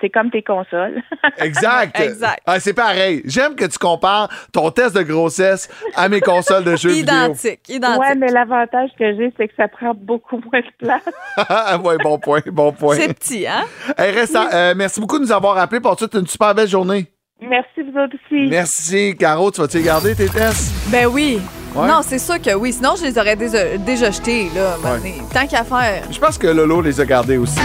C'est 0.00 0.10
comme 0.10 0.30
tes 0.30 0.42
consoles. 0.42 1.02
Exact. 1.38 1.98
Exact. 2.00 2.40
Ah, 2.46 2.60
c'est 2.60 2.74
pareil. 2.74 3.22
J'aime 3.24 3.54
que 3.54 3.64
tu 3.64 3.78
compares 3.78 4.28
ton 4.52 4.70
test 4.70 4.94
de 4.96 5.02
grossesse 5.02 5.68
à 5.96 6.08
mes 6.08 6.20
consoles 6.20 6.64
de 6.64 6.76
jeux 6.76 6.90
vidéo. 6.90 7.14
Identique, 7.14 7.68
identique. 7.68 8.00
ouais, 8.00 8.14
mais 8.14 8.28
l'avantage 8.30 8.90
que 8.98 9.14
j'ai, 9.16 9.32
c'est 9.36 9.48
que 9.48 9.54
ça 9.56 9.68
prend 9.68 9.92
beaucoup 9.94 10.36
moins 10.38 10.60
de 10.60 10.66
place. 10.78 11.02
ouais, 11.84 11.96
bon 12.02 12.18
point, 12.18 12.40
bon 12.46 12.59
point. 12.72 12.96
C'est 12.96 13.12
petit, 13.14 13.46
hein? 13.46 13.64
Hey, 13.98 14.12
reste 14.12 14.36
à- 14.36 14.48
euh, 14.54 14.74
merci 14.76 15.00
beaucoup 15.00 15.18
de 15.18 15.24
nous 15.24 15.32
avoir 15.32 15.56
appelés. 15.58 15.80
Pour 15.80 15.96
toute 15.96 16.14
une 16.14 16.26
super 16.26 16.54
belle 16.54 16.68
journée. 16.68 17.06
Merci, 17.42 17.80
vous 17.82 17.98
autres 17.98 18.16
aussi. 18.30 18.48
Merci, 18.48 19.16
Caro. 19.18 19.50
Tu 19.50 19.60
vas-tu 19.62 19.78
les 19.78 19.82
garder, 19.82 20.14
tes 20.14 20.28
tests? 20.28 20.70
Ben 20.88 21.06
oui. 21.06 21.40
Ouais. 21.74 21.88
Non, 21.88 22.00
c'est 22.06 22.18
sûr 22.18 22.40
que 22.40 22.52
oui. 22.54 22.72
Sinon, 22.72 22.94
je 22.98 23.04
les 23.06 23.16
aurais 23.18 23.36
déjà, 23.36 23.76
déjà 23.78 24.10
jetés, 24.10 24.50
là. 24.54 24.76
Ouais. 24.84 25.14
Tant 25.32 25.46
qu'à 25.46 25.64
faire. 25.64 26.02
Je 26.10 26.18
pense 26.18 26.36
que 26.36 26.48
Lolo 26.48 26.82
les 26.82 27.00
a 27.00 27.06
gardés 27.06 27.38
aussi. 27.38 27.58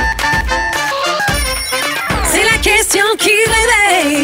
C'est 2.24 2.44
la 2.44 2.58
question 2.62 3.04
qui 3.18 3.30
réveille. 3.30 4.15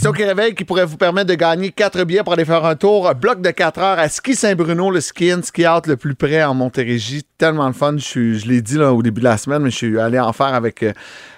Question 0.00 0.12
qui 0.14 0.24
réveille 0.24 0.54
qui 0.54 0.64
pourrait 0.64 0.86
vous 0.86 0.96
permettre 0.96 1.26
de 1.28 1.34
gagner 1.34 1.72
4 1.72 2.04
billets 2.04 2.22
pour 2.22 2.32
aller 2.32 2.46
faire 2.46 2.64
un 2.64 2.74
tour. 2.74 3.06
Un 3.06 3.12
bloc 3.12 3.42
de 3.42 3.50
4 3.50 3.78
heures 3.80 3.98
à 3.98 4.08
Ski 4.08 4.34
Saint-Bruno, 4.34 4.90
le 4.90 5.02
ski 5.02 5.30
in, 5.30 5.42
ski 5.42 5.68
out 5.68 5.86
le 5.86 5.98
plus 5.98 6.14
près 6.14 6.42
en 6.42 6.54
Montérégie. 6.54 7.22
Tellement 7.36 7.68
de 7.68 7.74
fun. 7.74 7.98
Je, 7.98 8.48
l'ai 8.48 8.62
dit 8.62 8.78
au 8.78 9.02
début 9.02 9.20
de 9.20 9.26
la 9.26 9.36
semaine, 9.36 9.60
mais 9.60 9.68
je 9.68 9.76
suis 9.76 10.00
allé 10.00 10.18
en 10.18 10.32
faire 10.32 10.54
avec 10.54 10.82
euh, 10.82 10.94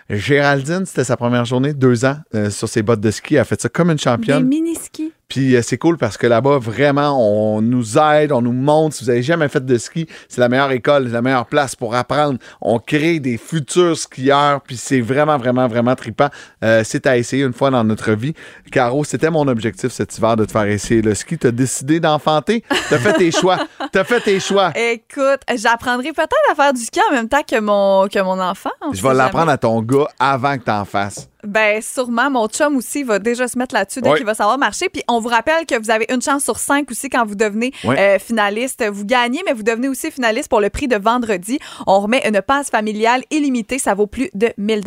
Géraldine. 0.08 0.86
C'était 0.86 1.02
sa 1.02 1.16
première 1.16 1.44
journée, 1.44 1.72
deux 1.72 2.04
ans, 2.04 2.18
euh, 2.36 2.50
sur 2.50 2.68
ses 2.68 2.82
bottes 2.82 3.00
de 3.00 3.10
ski. 3.10 3.34
Elle 3.34 3.40
a 3.40 3.44
fait 3.44 3.60
ça 3.60 3.68
comme 3.68 3.90
une 3.90 3.98
championne. 3.98 4.46
mini-skis. 4.46 5.10
Puis 5.32 5.56
euh, 5.56 5.62
c'est 5.62 5.78
cool 5.78 5.96
parce 5.96 6.18
que 6.18 6.26
là-bas, 6.26 6.58
vraiment, 6.58 7.16
on 7.18 7.62
nous 7.62 7.96
aide, 7.96 8.32
on 8.32 8.42
nous 8.42 8.52
montre. 8.52 8.96
Si 8.96 9.04
vous 9.04 9.08
avez 9.08 9.22
jamais 9.22 9.48
fait 9.48 9.64
de 9.64 9.78
ski, 9.78 10.06
c'est 10.28 10.42
la 10.42 10.50
meilleure 10.50 10.72
école, 10.72 11.08
la 11.08 11.22
meilleure 11.22 11.46
place 11.46 11.74
pour 11.74 11.94
apprendre. 11.94 12.38
On 12.60 12.78
crée 12.78 13.18
des 13.18 13.38
futurs 13.38 13.96
skieurs, 13.96 14.60
puis 14.60 14.76
c'est 14.76 15.00
vraiment, 15.00 15.38
vraiment, 15.38 15.68
vraiment 15.68 15.94
trippant. 15.94 16.28
Euh, 16.62 16.82
c'est 16.84 17.06
à 17.06 17.16
essayer 17.16 17.44
une 17.44 17.54
fois 17.54 17.70
dans 17.70 17.82
notre 17.82 18.12
vie. 18.12 18.34
Caro, 18.70 19.04
c'était 19.04 19.30
mon 19.30 19.48
objectif 19.48 19.90
cet 19.90 20.18
hiver 20.18 20.36
de 20.36 20.44
te 20.44 20.52
faire 20.52 20.66
essayer 20.66 21.00
le 21.00 21.14
ski. 21.14 21.38
T'as 21.38 21.50
décidé 21.50 21.98
d'enfanter? 21.98 22.62
T'as 22.90 22.98
fait 22.98 23.14
tes 23.14 23.30
choix. 23.30 23.56
T'as 23.90 24.04
fait 24.04 24.20
tes 24.20 24.38
choix. 24.38 24.72
Écoute, 24.76 25.40
j'apprendrai 25.56 26.12
peut-être 26.12 26.50
à 26.50 26.54
faire 26.54 26.74
du 26.74 26.82
ski 26.82 27.00
en 27.10 27.14
même 27.14 27.30
temps 27.30 27.42
que 27.42 27.58
mon, 27.58 28.06
que 28.06 28.20
mon 28.20 28.38
enfant. 28.38 28.68
Je 28.92 29.02
vais 29.02 29.14
l'apprendre 29.14 29.50
à 29.50 29.56
ton 29.56 29.80
gars 29.80 30.08
avant 30.18 30.58
que 30.58 30.64
t'en 30.64 30.84
fasses. 30.84 31.31
Ben, 31.44 31.82
sûrement. 31.82 32.30
Mon 32.30 32.46
chum 32.48 32.76
aussi 32.76 33.02
va 33.02 33.18
déjà 33.18 33.48
se 33.48 33.58
mettre 33.58 33.74
là-dessus 33.74 34.00
dès 34.00 34.10
Ouais. 34.10 34.16
qu'il 34.16 34.26
va 34.26 34.34
savoir 34.34 34.58
marcher. 34.58 34.88
Puis 34.88 35.02
on 35.08 35.18
vous 35.20 35.28
rappelle 35.28 35.66
que 35.66 35.78
vous 35.78 35.90
avez 35.90 36.06
une 36.12 36.22
chance 36.22 36.44
sur 36.44 36.56
cinq 36.58 36.90
aussi 36.90 37.08
quand 37.10 37.24
vous 37.26 37.34
devenez 37.34 37.72
Ouais. 37.84 37.98
euh, 37.98 38.18
finaliste. 38.18 38.84
Vous 38.90 39.04
gagnez, 39.04 39.40
mais 39.46 39.52
vous 39.52 39.62
devenez 39.64 39.88
aussi 39.88 40.10
finaliste 40.10 40.48
pour 40.48 40.60
le 40.60 40.70
prix 40.70 40.86
de 40.88 40.96
vendredi. 40.96 41.58
On 41.86 41.98
remet 42.00 42.22
une 42.28 42.40
passe 42.42 42.70
familiale 42.70 43.22
illimitée. 43.30 43.78
Ça 43.78 43.94
vaut 43.94 44.06
plus 44.06 44.30
de 44.34 44.52
1000 44.56 44.82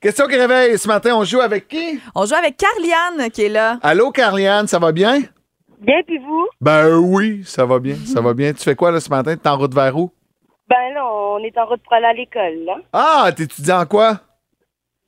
Question 0.00 0.26
qui 0.26 0.36
réveille. 0.36 0.78
Ce 0.78 0.86
matin, 0.88 1.14
on 1.16 1.24
joue 1.24 1.40
avec 1.40 1.68
qui? 1.68 2.00
On 2.14 2.24
joue 2.26 2.34
avec 2.34 2.56
Carliane 2.56 3.30
qui 3.30 3.42
est 3.44 3.48
là. 3.48 3.78
Allô, 3.82 4.10
Carliane, 4.10 4.66
ça 4.66 4.78
va 4.78 4.92
bien? 4.92 5.20
Bien, 5.80 6.02
puis 6.06 6.18
vous? 6.18 6.46
Ben 6.60 6.96
oui, 6.96 7.42
ça 7.46 7.64
va 7.64 7.78
bien, 7.78 7.94
ça 8.12 8.20
va 8.20 8.34
bien. 8.34 8.52
Tu 8.52 8.62
fais 8.64 8.74
quoi 8.74 8.90
là 8.90 8.98
ce 9.00 9.08
matin? 9.10 9.36
T'es 9.36 9.48
en 9.48 9.56
route 9.58 9.74
vers 9.74 9.96
où? 9.96 10.10
Ben 10.68 10.92
là, 10.94 11.04
on 11.06 11.38
est 11.38 11.56
en 11.56 11.66
route 11.66 11.80
pour 11.84 11.92
aller 11.94 12.06
à 12.06 12.12
l'école, 12.12 12.64
là. 12.66 12.76
Ah, 12.92 13.30
t'étudies 13.34 13.72
en 13.72 13.86
quoi? 13.86 14.20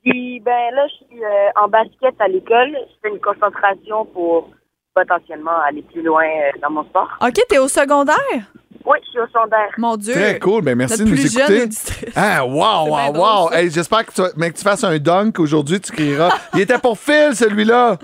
Puis, 0.03 0.39
ben 0.39 0.73
là, 0.73 0.87
je 0.87 1.05
suis 1.05 1.23
euh, 1.23 1.49
en 1.63 1.67
basket 1.67 2.15
à 2.19 2.27
l'école. 2.27 2.71
Je 2.73 2.93
fais 3.01 3.09
une 3.13 3.19
concentration 3.21 4.05
pour 4.05 4.49
potentiellement 4.93 5.57
aller 5.67 5.83
plus 5.83 6.01
loin 6.01 6.23
euh, 6.25 6.51
dans 6.61 6.69
mon 6.71 6.83
sport. 6.85 7.07
OK, 7.21 7.33
t'es 7.47 7.57
au 7.59 7.67
secondaire? 7.67 8.15
Oui, 8.83 8.97
je 9.05 9.09
suis 9.11 9.19
au 9.19 9.27
secondaire. 9.27 9.69
Mon 9.77 9.95
Dieu. 9.95 10.13
Très 10.13 10.39
cool, 10.39 10.63
ben 10.63 10.75
merci 10.75 10.93
Notre 10.99 11.05
de 11.05 11.09
nous 11.09 11.15
plus 11.21 11.31
jeune 11.33 11.41
écouter. 11.43 11.63
auditrice. 11.63 12.13
Ah, 12.15 12.43
wow, 12.45 12.51
C'est 12.85 12.89
wow, 12.89 12.95
bien 12.97 13.07
wow. 13.07 13.13
drôle, 13.13 13.51
ça. 13.53 13.61
Hey, 13.61 13.69
J'espère 13.69 14.05
que 14.07 14.11
tu, 14.11 14.21
vas- 14.21 14.31
mais 14.37 14.49
que 14.51 14.57
tu 14.57 14.63
fasses 14.63 14.83
un 14.83 14.97
dunk 14.97 15.39
aujourd'hui, 15.39 15.79
tu 15.79 15.91
crieras. 15.91 16.29
Il 16.55 16.61
était 16.61 16.79
pour 16.79 16.97
Phil, 16.97 17.35
celui-là. 17.35 17.97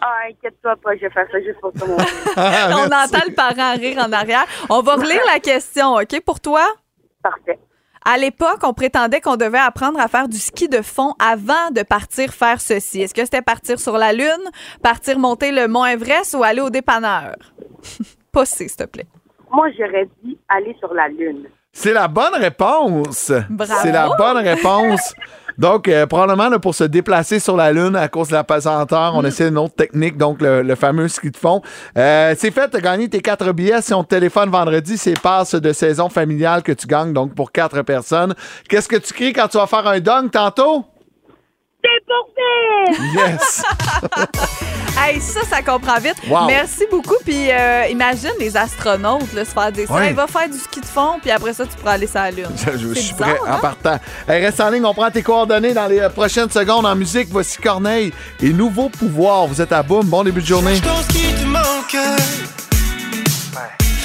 Ah, 0.00 0.18
inquiète-toi 0.30 0.74
pas, 0.82 0.96
je 0.96 1.02
vais 1.02 1.10
faire 1.10 1.26
ça 1.30 1.38
juste 1.40 1.60
pour 1.60 1.72
Dieu. 1.72 1.84
Ah, 2.36 2.68
On 2.70 2.88
merci. 2.88 3.14
entend 3.14 3.24
le 3.28 3.34
parent 3.34 3.74
rire 3.74 3.98
en 3.98 4.10
arrière. 4.12 4.46
On 4.70 4.80
va 4.80 4.94
relire 4.94 5.22
la 5.32 5.38
question, 5.38 5.94
OK, 5.96 6.20
pour 6.24 6.40
toi? 6.40 6.62
Parfait. 7.22 7.58
À 8.04 8.18
l'époque, 8.18 8.60
on 8.64 8.72
prétendait 8.72 9.20
qu'on 9.20 9.36
devait 9.36 9.58
apprendre 9.58 10.00
à 10.00 10.08
faire 10.08 10.28
du 10.28 10.38
ski 10.38 10.68
de 10.68 10.82
fond 10.82 11.14
avant 11.20 11.70
de 11.70 11.82
partir 11.82 12.32
faire 12.32 12.60
ceci. 12.60 13.02
Est-ce 13.02 13.14
que 13.14 13.22
c'était 13.24 13.42
partir 13.42 13.78
sur 13.78 13.96
la 13.96 14.12
Lune, 14.12 14.50
partir 14.82 15.18
monter 15.18 15.52
le 15.52 15.68
mont 15.68 15.84
Everest 15.84 16.34
ou 16.34 16.42
aller 16.42 16.60
au 16.60 16.70
dépanneur? 16.70 17.36
Pas 18.32 18.44
s'il 18.44 18.74
te 18.74 18.84
plaît. 18.84 19.06
Moi, 19.50 19.68
j'aurais 19.78 20.08
dit 20.22 20.36
aller 20.48 20.74
sur 20.80 20.92
la 20.94 21.08
Lune. 21.08 21.46
C'est 21.72 21.92
la 21.92 22.08
bonne 22.08 22.34
réponse. 22.34 23.32
Bravo. 23.48 23.72
C'est 23.82 23.92
la 23.92 24.08
bonne 24.16 24.38
réponse. 24.38 25.14
Donc, 25.58 25.88
euh, 25.88 26.06
probablement, 26.06 26.48
là, 26.48 26.58
pour 26.58 26.74
se 26.74 26.84
déplacer 26.84 27.38
sur 27.38 27.56
la 27.56 27.72
Lune 27.72 27.96
à 27.96 28.08
cause 28.08 28.28
de 28.28 28.34
la 28.34 28.44
pesanteur, 28.44 29.12
Mm. 29.14 29.16
on 29.16 29.24
essaie 29.24 29.48
une 29.48 29.58
autre 29.58 29.74
technique, 29.74 30.16
donc 30.16 30.40
le, 30.40 30.62
le 30.62 30.74
fameux 30.74 31.08
ski 31.08 31.30
de 31.30 31.36
fond. 31.36 31.62
Euh, 31.96 32.34
c'est 32.38 32.50
fait, 32.50 32.70
tu 32.70 32.76
as 32.76 32.80
gagné 32.80 33.08
tes 33.08 33.20
quatre 33.20 33.52
billets. 33.52 33.82
Si 33.82 33.92
on 33.94 34.04
te 34.04 34.08
téléphone 34.10 34.50
vendredi, 34.50 34.96
c'est 34.98 35.18
passe 35.20 35.54
de 35.54 35.72
saison 35.72 36.08
familiale 36.08 36.62
que 36.62 36.72
tu 36.72 36.86
gagnes, 36.86 37.12
donc 37.12 37.34
pour 37.34 37.52
quatre 37.52 37.82
personnes. 37.82 38.34
Qu'est-ce 38.68 38.88
que 38.88 38.96
tu 38.96 39.12
cries 39.12 39.32
quand 39.32 39.48
tu 39.48 39.56
vas 39.58 39.66
faire 39.66 39.86
un 39.86 40.00
dunk 40.00 40.30
tantôt? 40.32 40.84
C'est 41.82 42.04
pour 42.06 42.28
Phil! 42.36 43.04
Yes! 43.14 43.62
Hey, 44.94 45.20
ça, 45.20 45.40
ça 45.48 45.62
comprend 45.62 45.98
vite. 45.98 46.16
Wow. 46.28 46.46
Merci 46.46 46.84
beaucoup. 46.90 47.16
Puis 47.24 47.50
euh, 47.50 47.86
imagine 47.90 48.32
les 48.38 48.56
astronautes 48.56 49.32
là, 49.32 49.44
se 49.44 49.50
faire 49.50 49.72
dire 49.72 49.88
ça. 49.88 49.94
Ouais. 49.94 50.10
Il 50.10 50.14
va 50.14 50.26
faire 50.26 50.48
du 50.48 50.58
ski 50.58 50.80
de 50.80 50.86
fond, 50.86 51.18
puis 51.20 51.30
après 51.30 51.54
ça, 51.54 51.64
tu 51.64 51.74
pourras 51.76 51.92
aller 51.92 52.06
sur 52.06 52.20
la 52.20 52.30
Lune. 52.30 52.46
Je, 52.56 52.76
suis 52.76 53.14
bizarre, 53.14 53.16
prêt 53.16 53.38
hein? 53.46 53.54
en 53.56 53.58
partant. 53.58 53.98
Hey, 54.28 54.44
reste 54.44 54.60
en 54.60 54.68
ligne, 54.68 54.84
on 54.84 54.92
prend 54.92 55.10
tes 55.10 55.22
coordonnées 55.22 55.72
dans 55.72 55.86
les 55.86 55.98
euh, 55.98 56.10
prochaines 56.10 56.50
secondes 56.50 56.84
en 56.84 56.94
musique. 56.94 57.28
Voici 57.30 57.58
Corneille 57.58 58.12
et 58.42 58.50
Nouveau 58.50 58.90
Pouvoir. 58.90 59.46
Vous 59.46 59.62
êtes 59.62 59.72
à 59.72 59.82
boum. 59.82 60.06
Bon 60.06 60.22
début 60.24 60.42
de 60.42 60.46
journée. 60.46 60.76
Je 60.76 60.82
pense 60.82 61.06
qu'il 61.06 61.34
te 61.34 61.44
manque. 61.46 61.96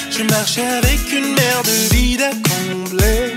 Je 0.10 0.24
marchais 0.24 0.66
avec 0.66 1.12
une 1.12 1.36
mer 1.36 1.64
de 1.64 1.94
vide 1.94 2.22
à 2.22 2.32
combler. 2.32 3.36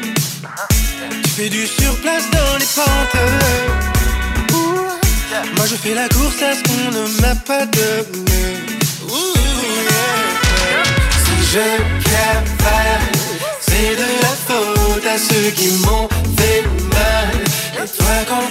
Tu 1.24 1.28
fais 1.30 1.48
du 1.48 1.66
surplace 1.66 2.30
dans 2.30 2.58
les 2.58 2.64
pentes. 2.74 3.99
Moi 5.56 5.66
je 5.66 5.76
fais 5.76 5.94
la 5.94 6.08
course 6.08 6.42
à 6.42 6.54
ce 6.54 6.62
qu'on 6.64 6.90
ne 6.90 7.20
m'a 7.20 7.34
pas 7.36 7.64
donné. 7.66 8.56
Si 11.22 11.36
je 11.52 11.66
cavale, 12.04 13.06
c'est 13.60 13.94
de 13.96 14.08
la 14.22 14.34
faute 14.46 15.06
à 15.06 15.18
ceux 15.18 15.50
qui 15.50 15.68
m'ont 15.84 16.08
fait 16.36 16.64
mal. 16.94 17.30
Et 17.74 17.88
toi 17.96 18.16
quand 18.28 18.49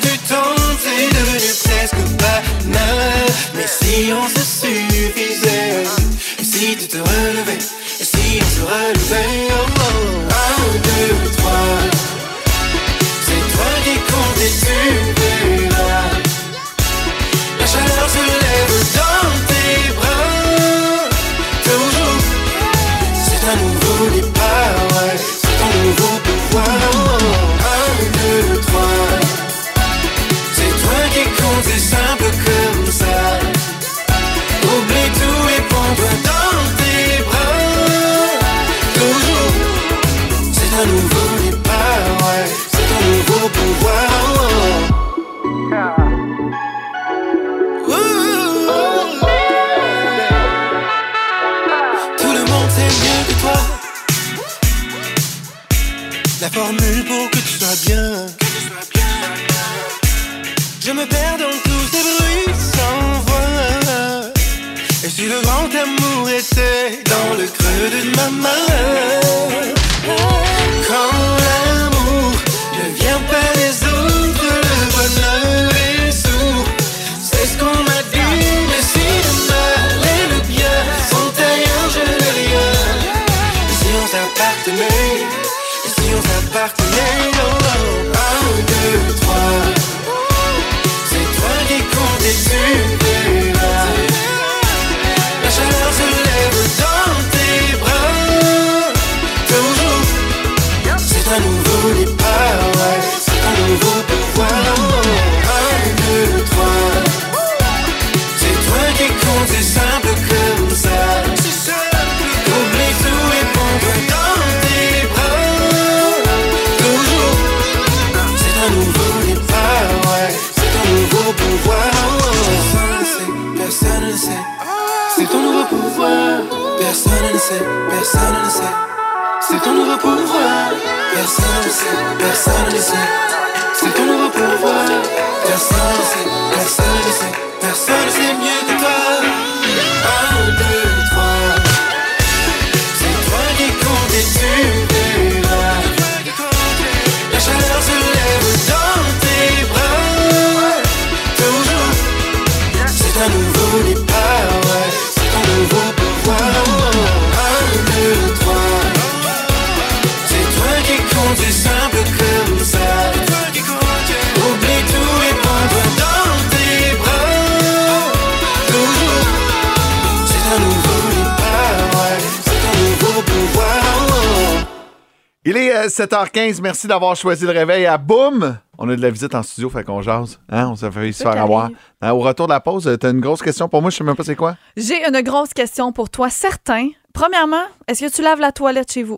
7h15. 176.04 176.62
Merci 176.62 176.88
d'avoir 176.88 177.16
choisi 177.16 177.46
le 177.46 177.52
réveil 177.52 177.86
à 177.86 177.98
Boum. 177.98 178.58
On 178.78 178.88
a 178.88 178.96
de 178.96 179.02
la 179.02 179.10
visite 179.10 179.36
en 179.36 179.44
studio, 179.44 179.70
fait 179.70 179.84
qu'on 179.84 180.02
jase. 180.02 180.40
Hein? 180.50 180.70
On 180.72 180.76
s'est 180.78 180.90
fait 180.90 181.12
se 181.12 181.24
faire 181.24 181.42
avoir. 181.42 181.70
Hein, 182.02 182.12
au 182.12 182.20
retour 182.20 182.48
de 182.48 182.54
la 182.54 182.62
pause, 182.62 182.90
t'as 183.00 183.12
une 183.12 183.20
grosse 183.20 183.42
question 183.42 183.68
pour 183.68 183.82
moi. 183.82 183.92
Je 183.92 183.98
sais 183.98 184.04
même 184.06 184.16
pas 184.16 184.24
c'est 184.24 184.38
quoi. 184.38 184.56
J'ai 184.78 185.06
une 185.06 185.22
grosse 185.22 185.54
question 185.54 185.92
pour 185.92 186.10
toi. 186.10 186.30
Certains. 186.30 186.88
Premièrement, 187.12 187.64
est-ce 187.88 188.06
que 188.06 188.12
tu 188.16 188.22
laves 188.22 188.40
la 188.40 188.54
toilette 188.54 188.90
chez 188.94 189.04
vous? 189.04 189.18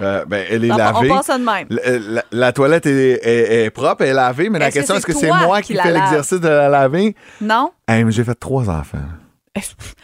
Euh, 0.00 0.24
ben, 0.26 0.44
elle 0.50 0.64
est 0.64 0.68
Non, 0.68 0.76
lavée. 0.78 1.12
On 1.12 1.16
passe 1.16 1.26
ça 1.26 1.38
de 1.38 1.44
même. 1.44 1.66
La, 1.70 1.98
la- 1.98 2.24
la 2.32 2.52
toilette 2.52 2.86
est, 2.86 3.20
est- 3.22 3.64
est 3.66 3.70
propre, 3.70 4.02
elle 4.02 4.08
est 4.08 4.14
lavée, 4.14 4.48
mais 4.50 4.58
la 4.58 4.70
question, 4.72 4.94
c'est 4.94 4.98
est-ce 4.98 5.06
que 5.06 5.12
c'est 5.12 5.28
moi 5.30 5.60
qui 5.62 5.76
fais 5.76 5.92
l'exercice 5.92 6.40
de 6.40 6.48
la 6.48 6.68
laver? 6.68 7.14
Non? 7.40 7.70
Hey, 7.86 8.02
mais 8.04 8.10
j'ai 8.10 8.24
fait 8.24 8.34
trois 8.34 8.68
enfants. 8.70 8.98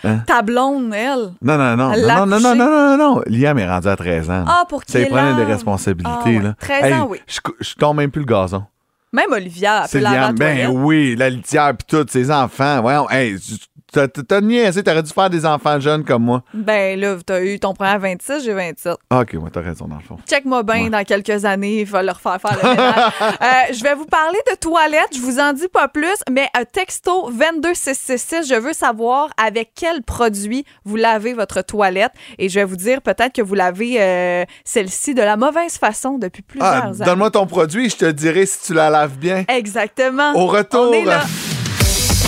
Hein? 0.05 0.18
Ta 0.26 0.42
blonde, 0.42 0.92
elle? 0.92 1.32
Non, 1.40 1.57
non, 1.57 1.76
non. 1.76 1.92
Elle 1.92 2.07
Non, 2.07 2.26
non, 2.26 2.40
non, 2.40 2.55
non, 2.55 2.57
non, 2.57 2.97
non, 2.97 3.14
non. 3.16 3.22
Liam 3.26 3.59
est 3.59 3.68
rendu 3.68 3.88
à 3.88 3.97
13 3.97 4.30
ans. 4.30 4.44
Ah, 4.47 4.64
pour 4.68 4.84
qu'il 4.84 5.07
prenait 5.09 5.34
des 5.36 5.44
responsabilités. 5.44 6.11
Ah, 6.12 6.24
ouais. 6.28 6.40
là. 6.40 6.55
13 6.59 6.92
ans, 6.94 7.07
oui. 7.09 7.20
Je, 7.26 7.38
je 7.61 7.74
tombe 7.74 7.97
même 7.99 8.11
plus 8.11 8.20
le 8.22 8.26
gazon. 8.26 8.64
Même 9.12 9.30
Olivia, 9.32 9.84
C'est 9.88 10.01
Liam. 10.01 10.34
Ben 10.34 10.68
oui, 10.70 11.14
la 11.16 11.30
litière 11.30 11.72
puis 11.76 11.86
tout, 11.88 12.05
ses 12.09 12.30
enfants. 12.30 12.80
Voyons, 12.82 13.09
hey, 13.09 13.38
tu- 13.38 13.55
t'as 13.93 14.41
niaisé, 14.41 14.82
t'aurais 14.82 15.03
dû 15.03 15.12
faire 15.12 15.30
des 15.30 15.47
enfants 15.47 15.80
jeunes 15.80 16.05
comme 16.05 16.22
moi. 16.24 16.43
Ben 16.53 16.99
là, 16.99 17.16
t'as 17.24 17.41
eu 17.43 17.59
ton 17.59 17.72
premier 17.72 17.91
à 17.91 17.99
26, 17.99 18.45
j'ai 18.45 18.53
27. 18.53 18.95
Ah, 19.11 19.20
OK, 19.20 19.30
ouais, 19.34 19.51
t'as 19.53 19.61
raison 19.61 19.87
dans 19.87 19.97
le 19.97 20.03
fond. 20.03 20.18
Check-moi 20.28 20.62
bien, 20.62 20.84
Ouais. 20.84 20.91
dans 20.91 21.05
quelques 21.05 21.45
années, 21.45 21.80
il 21.80 21.87
va 21.87 22.03
leur 22.03 22.20
faire 22.20 22.39
faire 22.41 22.59
le 22.62 22.68
ménage. 22.70 22.95
Euh, 23.43 23.72
je 23.72 23.82
vais 23.82 23.95
vous 23.95 24.05
parler 24.07 24.39
de 24.51 24.57
toilettes, 24.57 25.14
je 25.14 25.20
vous 25.20 25.39
en 25.39 25.53
dis 25.53 25.68
pas 25.68 25.89
plus, 25.89 26.16
mais 26.30 26.49
un 26.55 26.64
texto 26.64 27.30
22666, 27.30 28.49
je 28.49 28.55
veux 28.55 28.72
savoir 28.72 29.28
avec 29.37 29.70
quel 29.74 30.03
produit 30.03 30.64
vous 30.84 30.97
lavez 30.97 31.32
votre 31.34 31.62
toilette 31.62 32.12
et 32.39 32.49
je 32.49 32.59
vais 32.59 32.64
vous 32.64 32.76
dire 32.76 33.03
peut-être 33.03 33.32
que 33.34 33.43
vous 33.43 33.55
lavez 33.55 33.97
euh, 34.01 34.45
celle-ci 34.64 35.14
de 35.14 35.22
la 35.22 35.37
mauvaise 35.37 35.76
façon 35.78 36.18
depuis 36.18 36.43
plusieurs 36.43 36.72
Ah, 36.72 36.87
années. 36.89 37.05
donne-moi 37.05 37.30
ton 37.30 37.47
produit, 37.47 37.89
je 37.91 37.97
te 37.97 38.11
dirai 38.11 38.47
si 38.47 38.61
tu 38.66 38.74
la 38.74 38.91
laves 38.91 39.16
bien. 39.18 39.45
Exactement. 39.49 40.32
Au 40.34 40.47
retour. 40.47 40.89
On 40.91 40.93
est 40.93 41.05
là. 41.05 41.22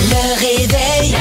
Le 0.00 0.38
réveil. 0.38 1.14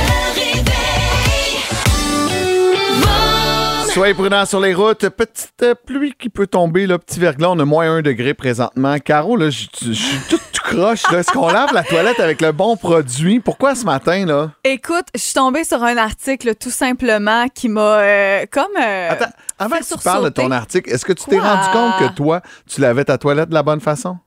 Soyez 3.93 4.13
prudents 4.13 4.45
sur 4.45 4.59
les 4.59 4.75
routes. 4.75 5.09
Petite 5.09 5.63
euh, 5.63 5.73
pluie 5.73 6.13
qui 6.19 6.29
peut 6.29 6.45
tomber, 6.45 6.85
là, 6.85 6.99
petit 6.99 7.19
verglas. 7.19 7.49
On 7.49 7.59
a 7.59 7.65
moins 7.65 7.91
un 7.91 8.01
degré 8.03 8.35
présentement. 8.35 8.99
Caro, 8.99 9.35
là, 9.35 9.49
je 9.49 9.57
suis 9.57 9.69
tout, 10.29 10.37
tout 10.37 10.61
croche. 10.63 11.01
là. 11.11 11.19
Est-ce 11.19 11.31
qu'on 11.31 11.47
lave 11.47 11.73
la 11.73 11.81
toilette 11.83 12.19
avec 12.19 12.39
le 12.41 12.51
bon 12.51 12.77
produit? 12.77 13.39
Pourquoi 13.39 13.73
ce 13.73 13.85
matin, 13.85 14.23
là? 14.27 14.51
Écoute, 14.63 15.07
je 15.15 15.19
suis 15.21 15.33
tombée 15.33 15.63
sur 15.63 15.83
un 15.83 15.97
article 15.97 16.53
tout 16.53 16.69
simplement 16.69 17.47
qui 17.47 17.69
m'a 17.69 17.81
euh, 17.81 18.45
comme 18.51 18.65
euh, 18.79 19.09
Attends, 19.09 19.31
avant 19.57 19.77
que 19.77 19.83
tu 19.83 19.97
parles 20.03 20.25
de 20.25 20.29
ton 20.29 20.51
article, 20.51 20.91
est-ce 20.91 21.03
que 21.03 21.13
tu 21.13 21.25
t'es 21.25 21.39
rendu 21.39 21.67
compte 21.73 21.97
que 21.97 22.13
toi, 22.13 22.41
tu 22.69 22.81
lavais 22.81 23.05
ta 23.05 23.17
toilette 23.17 23.49
de 23.49 23.55
la 23.55 23.63
bonne 23.63 23.81
façon? 23.81 24.17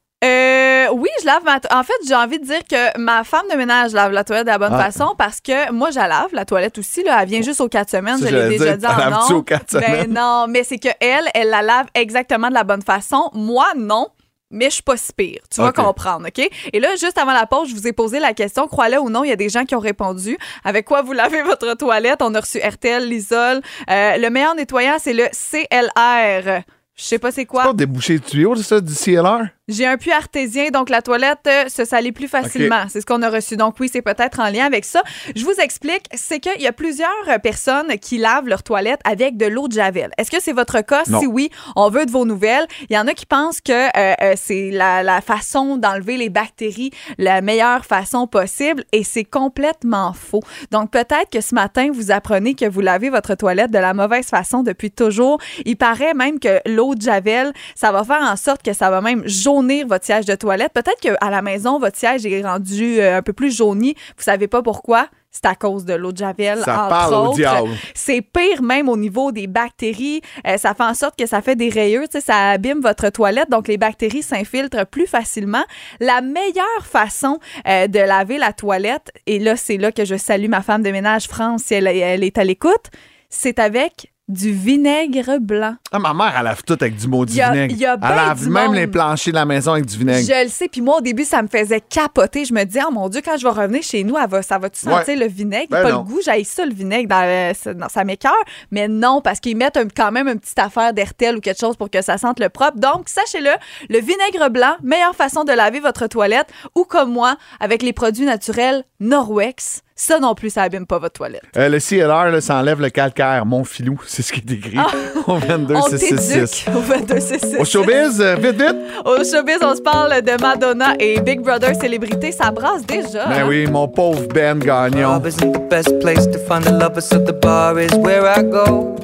Oui, 0.92 1.08
je 1.20 1.26
lave 1.26 1.42
ma 1.44 1.56
En 1.78 1.82
fait, 1.82 1.92
j'ai 2.06 2.14
envie 2.14 2.38
de 2.38 2.44
dire 2.44 2.60
que 2.68 2.98
ma 2.98 3.24
femme 3.24 3.46
de 3.50 3.56
ménage 3.56 3.92
lave 3.92 4.12
la 4.12 4.24
toilette 4.24 4.46
de 4.46 4.50
la 4.50 4.58
bonne 4.58 4.74
Ah. 4.74 4.84
façon 4.84 5.14
parce 5.16 5.40
que 5.40 5.70
moi, 5.72 5.90
je 5.90 5.96
la 5.96 6.08
lave 6.08 6.28
la 6.32 6.44
toilette 6.44 6.78
aussi. 6.78 7.02
Là, 7.02 7.18
elle 7.22 7.28
vient 7.28 7.42
juste 7.42 7.60
aux 7.60 7.68
quatre 7.68 7.90
semaines. 7.90 8.18
Ça, 8.18 8.28
je 8.28 8.34
l'ai 8.34 8.48
déjà 8.58 8.76
dire, 8.76 8.88
dit 8.88 9.02
en 9.04 9.10
nom. 9.10 9.36
aux 9.38 9.42
quatre 9.42 9.72
Ben 9.74 9.82
semaines? 9.82 10.12
non, 10.12 10.46
mais 10.48 10.64
c'est 10.64 10.78
que 10.78 10.88
elle, 11.00 11.24
elle 11.34 11.48
la 11.50 11.62
lave 11.62 11.86
exactement 11.94 12.48
de 12.48 12.54
la 12.54 12.64
bonne 12.64 12.82
façon. 12.82 13.30
Moi, 13.34 13.66
non. 13.76 14.08
Mais 14.52 14.64
je 14.64 14.70
suis 14.74 14.82
pas 14.82 14.96
si 14.96 15.12
pire. 15.12 15.38
Tu 15.48 15.60
vas 15.60 15.70
comprendre, 15.70 16.26
OK? 16.26 16.50
Et 16.72 16.80
là, 16.80 16.88
juste 17.00 17.16
avant 17.18 17.32
la 17.32 17.46
pause, 17.46 17.68
je 17.68 17.74
vous 17.76 17.86
ai 17.86 17.92
posé 17.92 18.18
la 18.18 18.32
question, 18.34 18.66
crois-le 18.66 18.98
ou 18.98 19.08
non, 19.08 19.22
il 19.22 19.28
y 19.28 19.32
a 19.32 19.36
des 19.36 19.48
gens 19.48 19.64
qui 19.64 19.76
ont 19.76 19.80
répondu. 19.80 20.36
Avec 20.64 20.86
quoi 20.86 21.02
vous 21.02 21.12
lavez 21.12 21.42
votre 21.44 21.74
toilette? 21.74 22.20
On 22.20 22.34
a 22.34 22.40
reçu 22.40 22.58
RTL, 22.58 23.06
l'isole. 23.08 23.60
Euh, 23.88 24.16
le 24.16 24.28
meilleur 24.28 24.56
nettoyant, 24.56 24.96
c'est 24.98 25.12
le 25.12 25.26
CLR. 25.28 26.62
Je 26.96 27.04
sais 27.04 27.18
pas 27.20 27.30
c'est 27.30 27.46
quoi. 27.46 27.62
C'est 27.62 27.68
pas 27.68 27.74
déboucher 27.74 28.18
de 28.18 28.24
tuyau, 28.24 28.56
c'est 28.56 28.62
ça, 28.64 28.80
du 28.80 28.92
CLR? 28.92 29.46
J'ai 29.70 29.86
un 29.86 29.96
puits 29.96 30.10
artésien, 30.10 30.70
donc 30.70 30.90
la 30.90 31.00
toilette 31.00 31.46
euh, 31.46 31.68
se 31.68 31.84
salit 31.84 32.10
plus 32.10 32.26
facilement. 32.26 32.84
C'est 32.88 33.00
ce 33.00 33.06
qu'on 33.06 33.22
a 33.22 33.30
reçu. 33.30 33.56
Donc 33.56 33.76
oui, 33.78 33.88
c'est 33.90 34.02
peut-être 34.02 34.40
en 34.40 34.50
lien 34.50 34.66
avec 34.66 34.84
ça. 34.84 35.00
Je 35.36 35.44
vous 35.44 35.54
explique, 35.62 36.06
c'est 36.12 36.40
qu'il 36.40 36.60
y 36.60 36.66
a 36.66 36.72
plusieurs 36.72 37.08
euh, 37.28 37.38
personnes 37.38 37.96
qui 37.98 38.18
lavent 38.18 38.48
leur 38.48 38.64
toilette 38.64 38.98
avec 39.04 39.36
de 39.36 39.46
l'eau 39.46 39.68
de 39.68 39.72
javel. 39.74 40.10
Est-ce 40.18 40.28
que 40.28 40.42
c'est 40.42 40.52
votre 40.52 40.80
cas? 40.80 41.04
Non. 41.06 41.20
Si 41.20 41.26
oui, 41.28 41.50
on 41.76 41.88
veut 41.88 42.04
de 42.04 42.10
vos 42.10 42.24
nouvelles. 42.24 42.66
Il 42.88 42.96
y 42.96 42.98
en 42.98 43.06
a 43.06 43.14
qui 43.14 43.26
pensent 43.26 43.60
que 43.60 43.72
euh, 43.72 44.34
c'est 44.34 44.70
la, 44.72 45.04
la 45.04 45.20
façon 45.20 45.76
d'enlever 45.76 46.16
les 46.16 46.30
bactéries, 46.30 46.90
la 47.16 47.40
meilleure 47.40 47.84
façon 47.84 48.26
possible, 48.26 48.84
et 48.90 49.04
c'est 49.04 49.24
complètement 49.24 50.12
faux. 50.12 50.42
Donc 50.72 50.90
peut-être 50.90 51.30
que 51.30 51.40
ce 51.40 51.54
matin, 51.54 51.90
vous 51.92 52.10
apprenez 52.10 52.54
que 52.54 52.68
vous 52.68 52.80
lavez 52.80 53.08
votre 53.08 53.36
toilette 53.36 53.70
de 53.70 53.78
la 53.78 53.94
mauvaise 53.94 54.26
façon 54.26 54.64
depuis 54.64 54.90
toujours. 54.90 55.38
Il 55.64 55.76
paraît 55.76 56.14
même 56.14 56.40
que 56.40 56.60
l'eau 56.66 56.96
de 56.96 57.02
javel, 57.02 57.52
ça 57.76 57.92
va 57.92 58.02
faire 58.02 58.22
en 58.22 58.34
sorte 58.34 58.62
que 58.62 58.72
ça 58.72 58.90
va 58.90 59.00
même 59.00 59.22
jaunir 59.28 59.59
votre 59.86 60.04
siège 60.04 60.26
de 60.26 60.34
toilette. 60.34 60.72
Peut-être 60.72 61.00
qu'à 61.00 61.30
la 61.30 61.42
maison, 61.42 61.78
votre 61.78 61.96
siège 61.96 62.26
est 62.26 62.42
rendu 62.42 63.00
euh, 63.00 63.18
un 63.18 63.22
peu 63.22 63.32
plus 63.32 63.56
jauni. 63.56 63.94
Vous 64.16 64.22
savez 64.22 64.48
pas 64.48 64.62
pourquoi? 64.62 65.08
C'est 65.30 65.46
à 65.46 65.54
cause 65.54 65.84
de 65.84 65.94
l'eau 65.94 66.10
de 66.10 66.16
javel, 66.16 66.60
Ça 66.64 66.86
entre 66.86 67.16
autres. 67.16 67.68
C'est 67.94 68.20
pire 68.20 68.62
même 68.62 68.88
au 68.88 68.96
niveau 68.96 69.30
des 69.30 69.46
bactéries. 69.46 70.22
Euh, 70.44 70.56
ça 70.56 70.74
fait 70.74 70.82
en 70.82 70.94
sorte 70.94 71.16
que 71.16 71.26
ça 71.26 71.40
fait 71.40 71.54
des 71.54 71.68
rayures, 71.68 72.08
ça 72.10 72.50
abîme 72.50 72.80
votre 72.80 73.10
toilette, 73.10 73.48
donc 73.48 73.68
les 73.68 73.78
bactéries 73.78 74.24
s'infiltrent 74.24 74.86
plus 74.86 75.06
facilement. 75.06 75.62
La 76.00 76.20
meilleure 76.20 76.84
façon 76.84 77.38
euh, 77.68 77.86
de 77.86 78.00
laver 78.00 78.38
la 78.38 78.52
toilette, 78.52 79.12
et 79.26 79.38
là, 79.38 79.54
c'est 79.54 79.76
là 79.76 79.92
que 79.92 80.04
je 80.04 80.16
salue 80.16 80.48
ma 80.48 80.62
femme 80.62 80.82
de 80.82 80.90
ménage, 80.90 81.28
France, 81.28 81.62
si 81.66 81.74
elle, 81.74 81.86
elle 81.86 82.24
est 82.24 82.36
à 82.36 82.42
l'écoute, 82.42 82.90
c'est 83.28 83.60
avec 83.60 84.12
du 84.30 84.52
vinaigre 84.52 85.38
blanc. 85.40 85.74
Ah, 85.92 85.98
ma 85.98 86.14
mère, 86.14 86.32
elle 86.38 86.44
lave 86.44 86.62
tout 86.64 86.76
avec 86.80 86.96
du 86.96 87.08
maudit 87.08 87.34
Il 87.34 87.38
y 87.38 87.42
a- 87.42 87.50
vinaigre. 87.52 87.74
y 87.76 87.86
a 87.86 87.94
elle 87.94 88.00
lave 88.16 88.48
même 88.48 88.66
monde. 88.68 88.74
les 88.76 88.86
planchers 88.86 89.32
de 89.32 89.38
la 89.38 89.44
maison 89.44 89.72
avec 89.72 89.86
du 89.86 89.96
vinaigre. 89.98 90.26
Je 90.26 90.44
le 90.44 90.48
sais, 90.48 90.68
puis 90.68 90.80
moi, 90.80 90.98
au 90.98 91.00
début, 91.00 91.24
ça 91.24 91.42
me 91.42 91.48
faisait 91.48 91.80
capoter. 91.80 92.44
Je 92.44 92.54
me 92.54 92.64
disais, 92.64 92.80
oh 92.86 92.90
mon 92.92 93.08
Dieu, 93.08 93.20
quand 93.24 93.36
je 93.36 93.42
vais 93.44 93.50
revenir 93.52 93.82
chez 93.82 94.04
nous, 94.04 94.16
elle 94.16 94.28
va, 94.28 94.42
ça 94.42 94.58
va-tu 94.58 94.86
Ouais. 94.86 94.92
sentir 94.94 95.18
le 95.18 95.26
vinaigre? 95.26 95.66
Ben 95.70 95.82
pas 95.82 95.90
non. 95.90 95.98
le 95.98 96.04
goût, 96.04 96.20
j'aille 96.24 96.44
ça, 96.44 96.64
le 96.64 96.72
vinaigre, 96.72 97.08
dans, 97.08 97.22
le- 97.22 97.74
dans 97.74 97.88
sa 97.88 98.04
m'écoeure. 98.04 98.32
Mais 98.70 98.88
non, 98.88 99.20
parce 99.20 99.40
qu'ils 99.40 99.56
mettent 99.56 99.76
un- 99.76 99.88
quand 99.88 100.12
même 100.12 100.28
une 100.28 100.38
petite 100.40 100.58
affaire 100.58 100.92
d'Hertel 100.92 101.36
ou 101.36 101.40
quelque 101.40 101.60
chose 101.60 101.76
pour 101.76 101.90
que 101.90 102.00
ça 102.02 102.16
sente 102.18 102.38
le 102.40 102.48
propre. 102.48 102.78
Donc, 102.78 103.08
sachez-le, 103.08 103.50
le 103.88 103.98
vinaigre 103.98 104.48
blanc, 104.50 104.76
meilleure 104.82 105.14
façon 105.16 105.44
de 105.44 105.52
laver 105.52 105.80
votre 105.80 106.06
toilette, 106.06 106.48
ou 106.74 106.84
comme 106.84 107.12
moi, 107.12 107.36
avec 107.58 107.82
les 107.82 107.92
produits 107.92 108.24
naturels 108.26 108.84
Norwex. 109.00 109.82
Ça 110.02 110.18
non 110.18 110.34
plus, 110.34 110.48
ça 110.48 110.62
abîme 110.62 110.86
pas 110.86 110.98
votre 110.98 111.12
toilette. 111.12 111.42
Euh, 111.58 111.68
le 111.68 111.78
CLR, 111.78 112.30
là, 112.30 112.40
ça 112.40 112.56
enlève 112.56 112.80
le 112.80 112.88
calcaire. 112.88 113.44
Mon 113.44 113.64
filou, 113.64 114.00
c'est 114.06 114.22
ce 114.22 114.32
qui 114.32 114.40
est 114.40 114.50
écrit 114.50 114.78
au 115.26 115.36
22 115.36 115.74
Ah. 115.76 115.80
On 115.84 115.88
666. 115.90 116.64
t'éduque 116.64 116.74
au 116.74 116.80
22 116.80 117.58
Au 117.58 117.64
showbiz, 117.66 118.20
euh, 118.22 118.34
vite, 118.36 118.62
vite. 118.62 118.76
Au 119.04 119.22
showbiz, 119.22 119.58
on 119.60 119.76
se 119.76 119.82
parle 119.82 120.22
de 120.22 120.40
Madonna 120.40 120.94
et 120.98 121.20
Big 121.20 121.40
Brother 121.42 121.74
Célébrité. 121.78 122.32
Ça 122.32 122.50
brasse 122.50 122.86
déjà. 122.86 123.26
Ben 123.26 123.42
hein? 123.42 123.46
oui, 123.46 123.66
mon 123.66 123.88
pauvre 123.88 124.26
Ben 124.28 124.58
Gagnon. 124.58 125.20
Club 125.20 125.26
isn't 125.26 125.52
the 125.52 125.68
best 125.68 125.98
place 126.00 126.26
to 126.30 126.38
find 126.48 126.66
a 126.66 126.70
lover, 126.70 127.02
so 127.02 127.18
the 127.18 127.38
bar 127.38 127.78
is 127.78 127.92
where 127.98 128.24
I 128.24 128.42
go. 128.42 128.96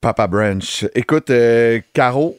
Papa 0.00 0.26
Branch. 0.28 0.86
Écoute, 0.94 1.30
euh, 1.30 1.80
Caro, 1.92 2.36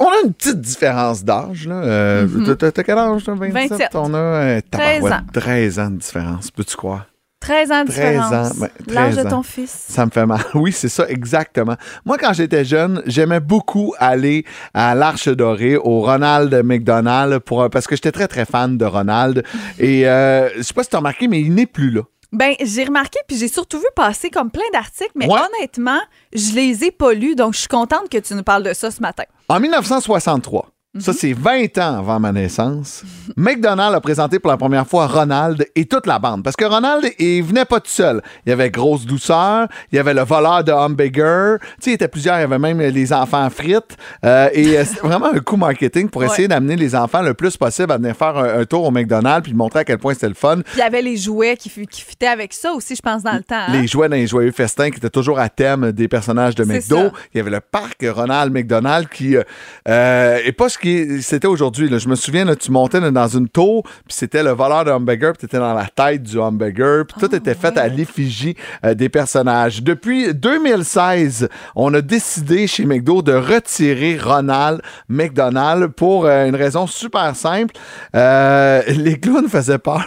on 0.00 0.06
a 0.06 0.20
une 0.24 0.32
petite 0.32 0.60
différence 0.60 1.24
d'âge. 1.24 1.66
là. 1.66 1.74
Euh, 1.76 2.54
t'as- 2.56 2.72
T'as 2.72 2.82
quel 2.82 2.98
âge, 2.98 3.26
là? 3.26 3.34
27? 3.34 3.70
27. 3.70 3.90
On 3.94 4.14
a 4.14 4.18
euh, 4.18 4.60
13 4.70 5.00
tabarouette, 5.00 5.12
ans. 5.12 5.26
13 5.32 5.78
ans 5.78 5.90
de 5.90 5.96
différence, 5.96 6.50
peux-tu 6.50 6.76
croire? 6.76 7.06
13 7.38 7.70
ans 7.70 7.84
de 7.84 7.90
13 7.90 7.96
différence. 8.14 8.32
ans, 8.32 8.54
ben, 8.60 8.68
L'âge 8.92 9.14
13 9.14 9.24
de 9.24 9.30
ton 9.30 9.42
fils. 9.42 9.70
Ça 9.88 10.04
me 10.06 10.10
fait 10.10 10.26
mal. 10.26 10.40
Oui, 10.54 10.72
c'est 10.72 10.88
ça, 10.88 11.06
exactement. 11.08 11.76
Moi, 12.04 12.16
quand 12.18 12.32
j'étais 12.32 12.64
jeune, 12.64 13.02
j'aimais 13.06 13.38
beaucoup 13.40 13.94
aller 13.98 14.44
à 14.74 14.94
l'Arche 14.96 15.28
Dorée, 15.28 15.76
au 15.76 16.00
Ronald 16.00 16.52
McDonald, 16.64 17.38
pour, 17.40 17.68
parce 17.70 17.86
que 17.86 17.94
j'étais 17.94 18.10
très, 18.10 18.26
très 18.26 18.46
fan 18.46 18.76
de 18.78 18.84
Ronald. 18.84 19.44
Et 19.78 20.08
euh, 20.08 20.48
je 20.56 20.62
sais 20.62 20.74
pas 20.74 20.82
si 20.82 20.88
tu 20.88 20.96
as 20.96 20.98
remarqué, 20.98 21.28
mais 21.28 21.40
il 21.40 21.54
n'est 21.54 21.66
plus 21.66 21.90
là. 21.90 22.02
Ben, 22.32 22.54
j'ai 22.60 22.84
remarqué, 22.84 23.18
puis 23.28 23.36
j'ai 23.36 23.48
surtout 23.48 23.78
vu 23.78 23.86
passer 23.94 24.30
comme 24.30 24.50
plein 24.50 24.68
d'articles, 24.72 25.12
mais 25.14 25.26
Ouais. 25.26 25.40
honnêtement, 25.58 26.00
je 26.32 26.52
les 26.54 26.84
ai 26.84 26.90
pas 26.90 27.12
lus, 27.14 27.34
donc 27.36 27.54
je 27.54 27.60
suis 27.60 27.68
contente 27.68 28.08
que 28.08 28.18
tu 28.18 28.34
nous 28.34 28.42
parles 28.42 28.62
de 28.64 28.72
ça 28.74 28.90
ce 28.90 29.00
matin. 29.00 29.24
En 29.48 29.60
1963, 29.60 30.66
ça 30.98 31.12
c'est 31.12 31.32
20 31.32 31.78
ans 31.78 31.98
avant 31.98 32.18
ma 32.20 32.32
naissance, 32.32 33.04
McDonald 33.36 33.94
a 33.94 34.00
présenté 34.00 34.38
pour 34.38 34.50
la 34.50 34.56
première 34.56 34.86
fois 34.86 35.06
Ronald 35.06 35.66
et 35.74 35.84
toute 35.86 36.06
la 36.06 36.18
bande. 36.18 36.42
Parce 36.42 36.56
que 36.56 36.64
Ronald, 36.64 37.04
il 37.18 37.42
venait 37.42 37.64
pas 37.64 37.80
tout 37.80 37.90
seul. 37.90 38.22
Il 38.44 38.50
y 38.50 38.52
avait 38.52 38.70
Grosse 38.70 39.04
Douceur, 39.06 39.68
il 39.92 39.96
y 39.96 39.98
avait 39.98 40.14
le 40.14 40.22
voleur 40.22 40.64
de 40.64 40.72
hamburger, 40.72 41.58
tu 41.60 41.66
sais, 41.80 41.90
il 41.90 41.94
était 41.94 42.08
plusieurs, 42.08 42.36
il 42.38 42.40
y 42.40 42.44
avait 42.44 42.58
même 42.58 42.80
les 42.80 43.12
enfants 43.12 43.48
frites. 43.50 43.96
Euh, 44.24 44.48
et 44.52 44.78
euh, 44.78 44.84
c'était 44.84 45.00
vraiment 45.06 45.26
un 45.32 45.38
coup 45.40 45.56
marketing 45.56 46.08
pour 46.08 46.24
essayer 46.24 46.44
Ouais. 46.44 46.48
d'amener 46.48 46.76
les 46.76 46.94
enfants 46.94 47.22
le 47.22 47.34
plus 47.34 47.56
possible 47.56 47.90
à 47.92 47.96
venir 47.96 48.14
faire 48.16 48.36
un, 48.36 48.60
un 48.60 48.64
tour 48.64 48.84
au 48.84 48.90
McDonald's 48.90 49.42
puis 49.42 49.52
de 49.52 49.56
montrer 49.56 49.80
à 49.80 49.84
quel 49.84 49.98
point 49.98 50.14
c'était 50.14 50.28
le 50.28 50.34
fun. 50.34 50.56
Puis 50.62 50.74
il 50.76 50.78
y 50.78 50.82
avait 50.82 51.02
les 51.02 51.16
jouets 51.16 51.56
qui, 51.56 51.70
qui 51.70 52.02
fitaient 52.02 52.26
avec 52.26 52.52
ça 52.52 52.72
aussi, 52.72 52.94
je 52.94 53.02
pense, 53.02 53.22
dans 53.22 53.32
le 53.32 53.42
temps. 53.42 53.56
hein? 53.68 53.72
Les 53.80 53.86
jouets 53.86 54.08
dans 54.08 54.16
les 54.16 54.26
joyeux 54.26 54.52
festins 54.52 54.90
qui 54.90 54.98
étaient 54.98 55.10
toujours 55.10 55.38
à 55.38 55.48
thème 55.48 55.92
des 55.92 56.08
personnages 56.08 56.54
de 56.54 56.64
McDo. 56.64 57.10
Il 57.34 57.38
y 57.38 57.40
avait 57.40 57.50
le 57.50 57.60
parc 57.60 58.04
Ronald 58.08 58.52
McDonald 58.52 59.08
qui 59.08 59.36
euh, 59.36 59.42
euh, 59.88 60.38
est 60.44 60.52
pas 60.52 60.68
ce 60.68 60.78
qui 60.86 61.22
c'était 61.22 61.46
aujourd'hui. 61.46 61.88
là. 61.88 61.98
Je 61.98 62.08
me 62.08 62.14
souviens, 62.14 62.44
là, 62.44 62.54
tu 62.54 62.70
montais 62.70 63.00
là, 63.00 63.10
dans 63.10 63.26
une 63.26 63.48
tour, 63.48 63.82
puis 63.82 63.92
c'était 64.08 64.42
le 64.42 64.50
voleur 64.50 64.84
de 64.84 64.90
hamburger, 64.90 65.32
puis 65.32 65.40
tu 65.40 65.46
étais 65.46 65.58
dans 65.58 65.74
la 65.74 65.86
tête 65.86 66.22
du 66.22 66.38
hamburger, 66.38 67.04
puis 67.06 67.20
tout 67.20 67.34
était 67.34 67.54
fait 67.54 67.76
à 67.76 67.88
l'effigie 67.88 68.56
euh, 68.84 68.94
des 68.94 69.08
personnages. 69.08 69.82
Depuis 69.82 70.32
2016, 70.32 71.48
on 71.74 71.92
a 71.94 72.00
décidé 72.00 72.66
chez 72.66 72.84
McDo 72.84 73.22
de 73.22 73.32
retirer 73.32 74.18
Ronald 74.18 74.80
McDonald 75.08 75.88
pour 75.88 76.26
euh, 76.26 76.46
une 76.46 76.56
raison 76.56 76.86
super 76.86 77.34
simple. 77.34 77.74
Euh, 78.14 78.82
les 78.88 79.18
clowns 79.18 79.48
faisaient 79.48 79.78
peur. 79.78 80.06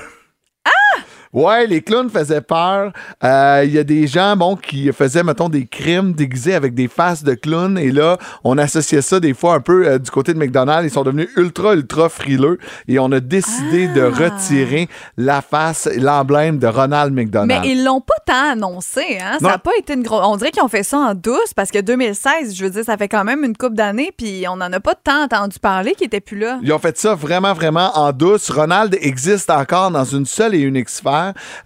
Ouais, 1.31 1.67
les 1.67 1.81
clowns 1.81 2.09
faisaient 2.09 2.41
peur. 2.41 2.91
Euh, 3.23 3.61
Il 3.63 3.71
y 3.71 3.77
a 3.77 3.83
des 3.83 4.07
gens, 4.07 4.35
bon, 4.35 4.55
qui 4.55 4.91
faisaient, 4.91 5.23
mettons, 5.23 5.47
des 5.49 5.67
crimes 5.67 6.13
déguisés 6.13 6.55
avec 6.55 6.73
des 6.73 6.87
faces 6.87 7.23
de 7.23 7.35
clowns. 7.35 7.77
Et 7.77 7.91
là, 7.91 8.17
on 8.43 8.57
associait 8.57 9.03
ça 9.03 9.19
des 9.19 9.35
fois 9.35 9.53
un 9.53 9.59
peu 9.59 9.87
euh, 9.87 9.99
du 9.99 10.09
côté 10.09 10.33
de 10.33 10.39
McDonald's. 10.39 10.89
Ils 10.91 10.93
sont 10.93 11.03
devenus 11.03 11.29
ultra, 11.35 11.75
ultra 11.75 12.09
frileux. 12.09 12.57
Et 12.87 12.97
on 12.97 13.11
a 13.11 13.19
décidé 13.19 13.87
de 13.87 14.01
retirer 14.01 14.89
la 15.17 15.41
face, 15.41 15.87
l'emblème 15.97 16.57
de 16.57 16.65
Ronald 16.65 17.13
McDonald. 17.13 17.61
Mais 17.61 17.69
ils 17.69 17.83
l'ont 17.83 18.01
pas 18.01 18.15
tant 18.25 18.51
annoncé, 18.53 19.19
hein? 19.21 19.37
Ça 19.39 19.49
n'a 19.49 19.57
pas 19.59 19.71
été 19.77 19.93
une 19.93 20.03
grosse. 20.03 20.25
On 20.25 20.37
dirait 20.37 20.51
qu'ils 20.51 20.63
ont 20.63 20.67
fait 20.67 20.83
ça 20.83 20.97
en 20.97 21.13
douce 21.13 21.53
parce 21.55 21.69
que 21.69 21.79
2016, 21.79 22.55
je 22.55 22.63
veux 22.63 22.71
dire, 22.71 22.83
ça 22.83 22.97
fait 22.97 23.07
quand 23.07 23.23
même 23.23 23.43
une 23.43 23.55
couple 23.55 23.75
d'années, 23.75 24.11
puis 24.17 24.45
on 24.49 24.55
n'en 24.55 24.71
a 24.73 24.79
pas 24.79 24.95
tant 24.95 25.23
entendu 25.25 25.59
parler 25.59 25.93
qui 25.93 26.05
était 26.05 26.21
plus 26.21 26.39
là. 26.39 26.59
Ils 26.63 26.73
ont 26.73 26.79
fait 26.79 26.97
ça 26.97 27.13
vraiment, 27.13 27.53
vraiment 27.53 27.91
en 27.95 28.11
douce. 28.11 28.49
Ronald 28.49 28.97
existe 28.99 29.49
encore 29.51 29.91
dans 29.91 30.05
une 30.05 30.25
seule 30.25 30.55
et 30.55 30.59
unique 30.59 30.89
sphère. 30.89 31.18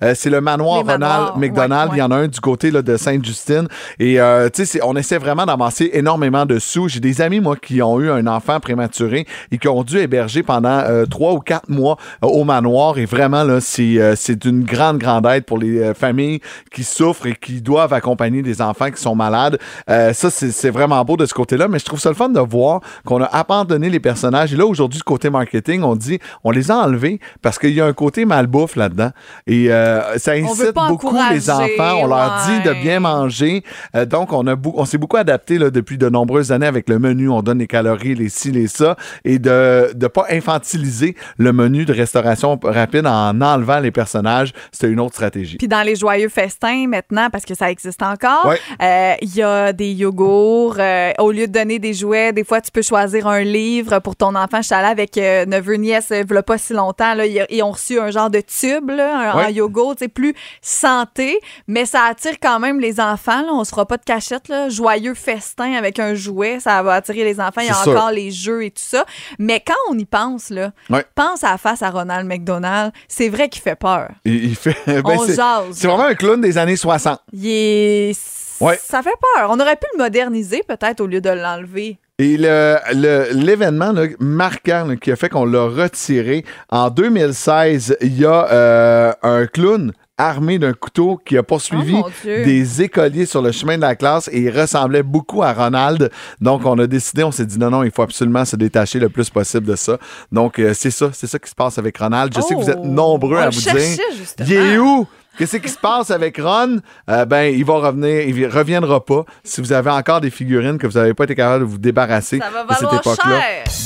Euh, 0.03 0.13
c'est 0.15 0.29
le 0.29 0.41
manoir 0.41 0.83
Les 0.83 0.91
Ronald 0.93 1.37
McDonald. 1.37 1.91
ouais, 1.91 1.97
Il 1.97 1.99
y 1.99 2.03
en 2.03 2.11
a 2.11 2.15
un 2.17 2.27
du 2.27 2.39
côté 2.39 2.71
là, 2.71 2.81
de 2.81 2.97
Sainte-Justine. 2.97 3.67
Et 3.99 4.19
euh, 4.19 4.49
tu 4.53 4.65
sais, 4.65 4.79
on 4.83 4.95
essaie 4.95 5.17
vraiment 5.17 5.45
d'avancer 5.45 5.89
énormément 5.93 6.45
de 6.45 6.59
sous. 6.59 6.87
J'ai 6.87 6.99
des 6.99 7.21
amis, 7.21 7.39
moi, 7.39 7.55
qui 7.55 7.81
ont 7.81 7.99
eu 7.99 8.09
un 8.09 8.27
enfant 8.27 8.59
prématuré 8.59 9.25
et 9.51 9.57
qui 9.57 9.67
ont 9.67 9.83
dû 9.83 9.97
héberger 9.97 10.43
pendant 10.43 10.79
euh, 10.79 11.05
trois 11.05 11.33
ou 11.33 11.39
quatre 11.39 11.69
mois 11.69 11.97
euh, 12.23 12.27
au 12.27 12.43
manoir. 12.43 12.97
Et 12.97 13.05
vraiment, 13.05 13.43
là, 13.43 13.59
c'est 13.61 13.97
euh, 13.97 14.15
c'est 14.15 14.35
d'une 14.35 14.63
grande, 14.63 14.97
grande 14.97 15.25
aide 15.25 15.45
pour 15.45 15.57
les 15.57 15.93
familles 15.93 16.39
qui 16.71 16.83
souffrent 16.83 17.27
et 17.27 17.35
qui 17.35 17.61
doivent 17.61 17.93
accompagner 17.93 18.41
des 18.41 18.61
enfants 18.61 18.89
qui 18.91 19.01
sont 19.01 19.15
malades. 19.15 19.59
Euh, 19.89 20.13
ça, 20.13 20.29
c'est 20.29 20.51
c'est 20.51 20.69
vraiment 20.69 21.03
beau 21.03 21.17
de 21.17 21.25
ce 21.25 21.33
côté-là. 21.33 21.67
Mais 21.67 21.79
je 21.79 21.85
trouve 21.85 21.99
ça 21.99 22.09
le 22.09 22.15
fun 22.15 22.29
de 22.29 22.39
voir 22.39 22.81
qu'on 23.05 23.21
a 23.21 23.25
abandonné 23.25 23.89
les 23.89 23.99
personnages. 23.99 24.53
Et 24.53 24.57
là, 24.57 24.65
aujourd'hui, 24.65 24.99
du 24.99 25.03
côté 25.03 25.29
marketing, 25.29 25.83
on 25.83 25.95
dit 25.95 26.19
on 26.43 26.51
les 26.51 26.71
a 26.71 26.77
enlevés 26.77 27.19
parce 27.41 27.59
qu'il 27.59 27.73
y 27.73 27.81
a 27.81 27.85
un 27.85 27.93
côté 27.93 28.25
malbouffe 28.25 28.75
là-dedans. 28.75 29.11
Et 29.45 29.71
euh, 29.71 30.17
ça 30.17 30.31
incite 30.33 30.73
beaucoup 30.87 31.15
les 31.31 31.49
enfants. 31.49 31.95
On 32.01 32.07
leur 32.07 32.45
dit 32.47 32.67
de 32.67 32.73
bien 32.81 32.99
manger. 32.99 33.63
Euh, 33.95 34.05
donc, 34.05 34.31
on, 34.31 34.47
a 34.47 34.55
on 34.75 34.85
s'est 34.85 34.97
beaucoup 34.97 35.17
adapté 35.17 35.57
là, 35.57 35.69
depuis 35.69 35.97
de 35.97 36.07
nombreuses 36.09 36.51
années 36.51 36.65
avec 36.67 36.87
le 36.89 36.99
menu. 36.99 37.29
On 37.29 37.41
donne 37.41 37.59
les 37.59 37.67
calories, 37.67 38.15
les 38.15 38.29
ci, 38.29 38.51
les 38.51 38.67
ça. 38.67 38.95
Et 39.25 39.39
de 39.39 39.91
ne 39.99 40.07
pas 40.07 40.25
infantiliser 40.29 41.15
le 41.37 41.51
menu 41.53 41.85
de 41.85 41.93
restauration 41.93 42.59
rapide 42.63 43.05
en 43.05 43.39
enlevant 43.41 43.79
les 43.79 43.91
personnages. 43.91 44.53
C'était 44.71 44.87
une 44.89 44.99
autre 44.99 45.13
stratégie. 45.15 45.57
Puis 45.57 45.67
dans 45.67 45.81
les 45.83 45.95
joyeux 45.95 46.29
festins 46.29 46.85
maintenant, 46.87 47.29
parce 47.29 47.45
que 47.45 47.55
ça 47.55 47.69
existe 47.69 48.01
encore, 48.01 48.45
Ouais. 48.45 48.59
euh, 48.81 49.13
il 49.21 49.35
y 49.35 49.41
a 49.41 49.73
des 49.73 49.91
yogourts. 49.91 50.77
au 51.19 51.31
lieu 51.31 51.47
de 51.47 51.51
donner 51.51 51.79
des 51.79 51.93
jouets, 51.93 52.31
des 52.33 52.43
fois, 52.43 52.61
tu 52.61 52.71
peux 52.71 52.81
choisir 52.81 53.27
un 53.27 53.41
livre 53.41 53.99
pour 53.99 54.15
ton 54.15 54.35
enfant. 54.35 54.57
Je 54.61 54.67
suis 54.67 54.75
allée 54.75 54.87
avec 54.87 55.15
neveu, 55.17 55.75
nièce, 55.75 56.09
euh, 56.11 56.23
v'là 56.27 56.43
pas 56.43 56.57
si 56.57 56.73
longtemps. 56.73 57.13
Là, 57.13 57.25
ils, 57.25 57.45
ils 57.49 57.61
ont 57.63 57.71
reçu 57.71 57.99
un 57.99 58.11
genre 58.11 58.29
de 58.29 58.39
tube 58.41 58.89
là, 58.89 59.31
un- 59.31 59.32
Ouais. 59.37 59.45
en 59.45 59.49
yogourt, 59.49 59.95
c'est 59.97 60.07
plus 60.07 60.33
santé, 60.61 61.39
mais 61.67 61.85
ça 61.85 62.03
attire 62.05 62.35
quand 62.41 62.59
même 62.59 62.79
les 62.79 62.99
enfants. 62.99 63.41
Là. 63.41 63.49
On 63.51 63.63
se 63.63 63.69
fera 63.71 63.85
pas 63.85 63.97
de 63.97 64.03
cachette. 64.03 64.47
Là. 64.47 64.69
Joyeux 64.69 65.13
festin 65.13 65.73
avec 65.73 65.99
un 65.99 66.13
jouet, 66.15 66.59
ça 66.59 66.81
va 66.83 66.95
attirer 66.95 67.23
les 67.23 67.39
enfants. 67.39 67.61
Il 67.61 67.67
y 67.67 67.69
a 67.69 67.73
sûr. 67.73 67.91
encore 67.91 68.11
les 68.11 68.31
jeux 68.31 68.63
et 68.65 68.71
tout 68.71 68.81
ça. 68.83 69.05
Mais 69.39 69.59
quand 69.65 69.73
on 69.89 69.97
y 69.97 70.05
pense, 70.05 70.49
là, 70.49 70.71
Ouais. 70.89 71.05
pense 71.15 71.43
à 71.43 71.51
la 71.51 71.57
face 71.57 71.81
à 71.81 71.89
Ronald 71.89 72.27
McDonald, 72.27 72.91
c'est 73.07 73.29
vrai 73.29 73.49
qu'il 73.49 73.61
fait 73.61 73.75
peur. 73.75 74.09
Il, 74.25 74.45
il 74.45 74.55
fait, 74.55 74.75
ben, 74.87 75.01
On 75.05 75.25
jase, 75.27 75.65
c'est 75.73 75.87
vraiment 75.87 76.03
un 76.05 76.15
clown 76.15 76.39
des 76.41 76.57
années 76.57 76.75
60. 76.75 77.19
Il 77.33 77.47
est... 77.47 78.15
Ouais. 78.59 78.79
Ça 78.81 79.01
fait 79.01 79.15
peur. 79.35 79.49
On 79.49 79.59
aurait 79.59 79.75
pu 79.75 79.87
le 79.93 79.97
moderniser 80.03 80.63
peut-être 80.67 81.01
au 81.01 81.07
lieu 81.07 81.19
de 81.21 81.29
l'enlever. 81.29 81.97
Et 82.19 82.37
le- 82.37 82.77
le- 82.93 83.33
l'événement 83.33 83.91
là, 83.91 84.05
marquant 84.19 84.85
là, 84.87 84.95
qui 84.95 85.11
a 85.11 85.15
fait 85.15 85.29
qu'on 85.29 85.45
l'a 85.45 85.63
retiré, 85.65 86.45
en 86.69 86.89
2016, 86.91 87.97
il 88.01 88.19
y 88.19 88.25
a 88.25 88.47
euh, 88.51 89.13
un 89.23 89.47
clown 89.47 89.91
armé 90.15 90.59
d'un 90.59 90.73
couteau 90.73 91.19
qui 91.25 91.37
a 91.39 91.43
poursuivi 91.43 91.95
Oh, 91.97 92.07
des 92.23 92.83
écoliers 92.83 93.25
sur 93.25 93.41
le 93.41 93.51
chemin 93.51 93.77
de 93.77 93.81
la 93.81 93.95
classe 93.95 94.29
et 94.31 94.41
il 94.41 94.49
ressemblait 94.57 95.01
beaucoup 95.01 95.41
à 95.41 95.53
Ronald. 95.53 96.11
Donc, 96.39 96.65
on 96.67 96.77
a 96.77 96.85
décidé, 96.85 97.23
on 97.23 97.31
s'est 97.31 97.47
dit 97.47 97.57
non, 97.57 97.71
non, 97.71 97.81
il 97.83 97.89
faut 97.91 98.03
absolument 98.03 98.45
se 98.45 98.55
détacher 98.55 98.99
le 98.99 99.09
plus 99.09 99.31
possible 99.31 99.65
de 99.65 99.75
ça. 99.75 99.97
Donc, 100.31 100.59
euh, 100.59 100.73
c'est 100.75 100.91
ça, 100.91 101.09
c'est 101.13 101.25
ça 101.27 101.39
qui 101.39 101.49
se 101.49 101.55
passe 101.55 101.79
avec 101.79 101.97
Ronald. 101.97 102.31
Je 102.35 102.41
sais 102.41 102.53
que 102.53 102.59
vous 102.59 102.69
êtes 102.69 102.77
Oh, 102.79 102.85
nombreux 102.85 103.37
on 103.37 103.41
à 103.41 103.45
le 103.47 103.51
vous 103.51 103.59
dire. 103.59 103.73
justement. 104.15 104.47
Il 104.47 104.53
est 104.53 104.77
où? 104.77 105.07
Qu'est-ce 105.37 105.57
qui 105.57 105.69
se 105.69 105.77
passe 105.77 106.11
avec 106.11 106.37
Ron? 106.39 106.77
Euh, 107.09 107.25
ben, 107.25 107.43
il 107.53 107.65
va 107.65 107.73
revenir, 107.75 108.21
il 108.21 108.47
reviendra 108.47 109.03
pas. 109.03 109.25
Si 109.43 109.61
vous 109.61 109.73
avez 109.73 109.89
encore 109.89 110.21
des 110.21 110.29
figurines 110.29 110.77
que 110.77 110.85
vous 110.85 110.93
n'avez 110.99 111.13
pas 111.15 111.23
été 111.23 111.33
capable 111.33 111.65
de 111.65 111.69
vous 111.69 111.77
débarrasser 111.79 112.37
Ça 112.39 112.49
va 112.51 112.63
de 112.63 112.79
cette 112.79 112.93
époque-là, 112.99 113.41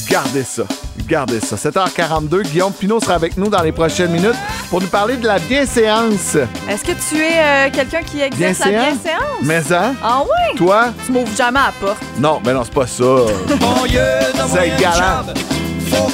gardez 0.09 0.43
ça. 0.43 0.63
Gardez 1.07 1.39
ça. 1.39 1.55
7h42, 1.55 2.43
Guillaume 2.43 2.73
Pinot 2.73 2.99
sera 2.99 3.13
avec 3.15 3.37
nous 3.37 3.47
dans 3.49 3.61
les 3.61 3.71
prochaines 3.71 4.11
minutes 4.11 4.35
pour 4.69 4.81
nous 4.81 4.87
parler 4.87 5.15
de 5.15 5.25
la 5.25 5.39
bienséance. 5.39 6.35
Est-ce 6.69 6.83
que 6.83 6.91
tu 7.09 7.17
es 7.21 7.37
euh, 7.37 7.69
quelqu'un 7.71 8.01
qui 8.01 8.19
exerce 8.19 8.59
la 8.59 8.65
Bienséance? 8.67 9.21
Mais 9.43 9.61
ça, 9.61 9.93
Ah 10.03 10.21
ouais? 10.23 10.57
toi? 10.57 10.87
Tu 11.05 11.13
m'ouvres 11.13 11.33
jamais 11.35 11.59
à 11.59 11.67
la 11.67 11.73
porte. 11.79 12.01
Non, 12.19 12.41
ben 12.43 12.53
non, 12.55 12.63
c'est 12.65 12.73
pas 12.73 12.87
ça. 12.87 13.05
C'est 14.49 14.81
galant. 14.81 15.23
job, 15.25 15.37
faut. 15.89 16.11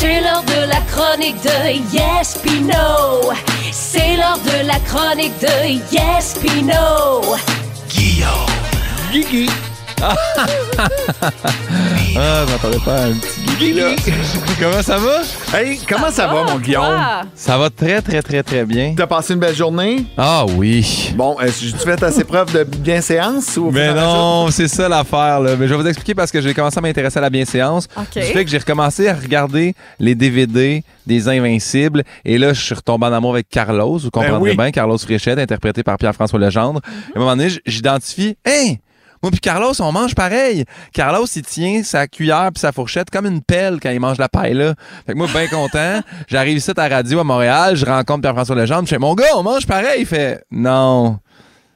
C'est 0.00 0.20
l'heure 0.20 0.44
de 0.44 0.68
la 0.68 0.80
chronique 0.82 1.42
de 1.42 1.72
Yes 1.92 2.38
Pino. 2.38 3.32
C'est 3.72 4.16
l'heure 4.16 4.38
de 4.44 4.64
la 4.64 4.78
chronique 4.80 5.36
de 5.40 5.48
Yes 5.92 6.34
Pino. 6.40 7.34
Guigui. 9.10 9.50
Ah, 12.16 12.44
je 12.46 12.52
m'attendais 12.52 12.84
pas 12.84 12.96
à 12.96 13.04
un 13.06 13.12
petit 13.12 13.40
Guigui, 13.58 13.72
là. 13.74 13.90
Comment 14.60 14.82
ça 14.82 14.98
va? 14.98 15.20
Hey, 15.56 15.78
comment 15.88 16.10
ça, 16.10 16.26
va, 16.26 16.44
mon 16.44 16.58
Guillaume? 16.58 16.84
Toi? 16.84 17.22
Ça 17.34 17.56
va 17.56 17.70
très, 17.70 18.02
très, 18.02 18.22
très, 18.22 18.42
très 18.42 18.64
bien. 18.64 18.94
T'as 18.96 19.06
passé 19.06 19.34
une 19.34 19.40
belle 19.40 19.54
journée? 19.54 20.04
Ah 20.16 20.44
oui. 20.56 21.12
Bon, 21.16 21.38
est-ce 21.40 21.72
que 21.72 21.78
tu 21.78 21.84
fais 21.84 22.02
assez 22.04 22.24
preuve 22.24 22.52
de 22.52 22.64
bienséance? 22.64 23.56
Ou 23.56 23.70
Mais 23.70 23.94
non, 23.94 24.50
c'est 24.50 24.66
ça 24.68 24.88
l'affaire. 24.88 25.40
là. 25.40 25.54
Mais 25.56 25.68
je 25.68 25.74
vais 25.74 25.80
vous 25.82 25.86
expliquer 25.88 26.14
parce 26.14 26.32
que 26.32 26.40
j'ai 26.40 26.54
commencé 26.54 26.78
à 26.78 26.80
m'intéresser 26.80 27.18
à 27.18 27.22
la 27.22 27.30
bienséance. 27.30 27.86
OK. 27.96 28.14
Du 28.14 28.22
fait 28.22 28.44
que 28.44 28.50
j'ai 28.50 28.58
recommencé 28.58 29.08
à 29.08 29.14
regarder 29.14 29.74
les 30.00 30.14
DVD 30.14 30.82
des 31.06 31.28
Invincibles. 31.28 32.02
Et 32.24 32.36
là, 32.38 32.52
je 32.52 32.60
suis 32.60 32.74
retombé 32.74 33.06
en 33.06 33.12
amour 33.12 33.34
avec 33.34 33.48
Carlos. 33.48 33.98
Vous 33.98 34.10
comprendrez 34.10 34.50
oui. 34.50 34.56
bien. 34.56 34.70
Carlos 34.72 34.98
Fréchette, 34.98 35.38
interprété 35.38 35.82
par 35.82 35.96
Pierre-François 35.98 36.38
Legendre. 36.38 36.80
À 36.84 37.16
un 37.16 37.20
moment 37.20 37.36
donné, 37.36 37.48
j'identifie... 37.64 38.36
Hey! 38.44 38.80
Moi 39.22 39.30
puis 39.30 39.40
Carlos, 39.40 39.72
on 39.80 39.92
mange 39.92 40.14
pareil. 40.14 40.64
Carlos, 40.92 41.26
il 41.34 41.42
tient 41.42 41.82
sa 41.82 42.06
cuillère 42.06 42.50
puis 42.54 42.60
sa 42.60 42.72
fourchette 42.72 43.10
comme 43.10 43.26
une 43.26 43.42
pelle 43.42 43.78
quand 43.80 43.90
il 43.90 44.00
mange 44.00 44.18
la 44.18 44.28
paille 44.28 44.54
là. 44.54 44.74
Fait 45.06 45.12
que 45.12 45.18
moi, 45.18 45.26
bien 45.32 45.46
content. 45.48 46.00
J'arrive 46.28 46.58
ici 46.58 46.70
à 46.70 46.88
la 46.88 46.96
radio 46.96 47.20
à 47.20 47.24
Montréal, 47.24 47.76
je 47.76 47.84
rencontre 47.84 48.22
Pierre-François 48.22 48.56
Legendre. 48.56 48.84
Je 48.84 48.90
fais, 48.90 48.98
mon 48.98 49.14
gars, 49.14 49.26
on 49.36 49.42
mange 49.42 49.66
pareil. 49.66 50.00
Il 50.00 50.06
fait, 50.06 50.42
non. 50.50 51.18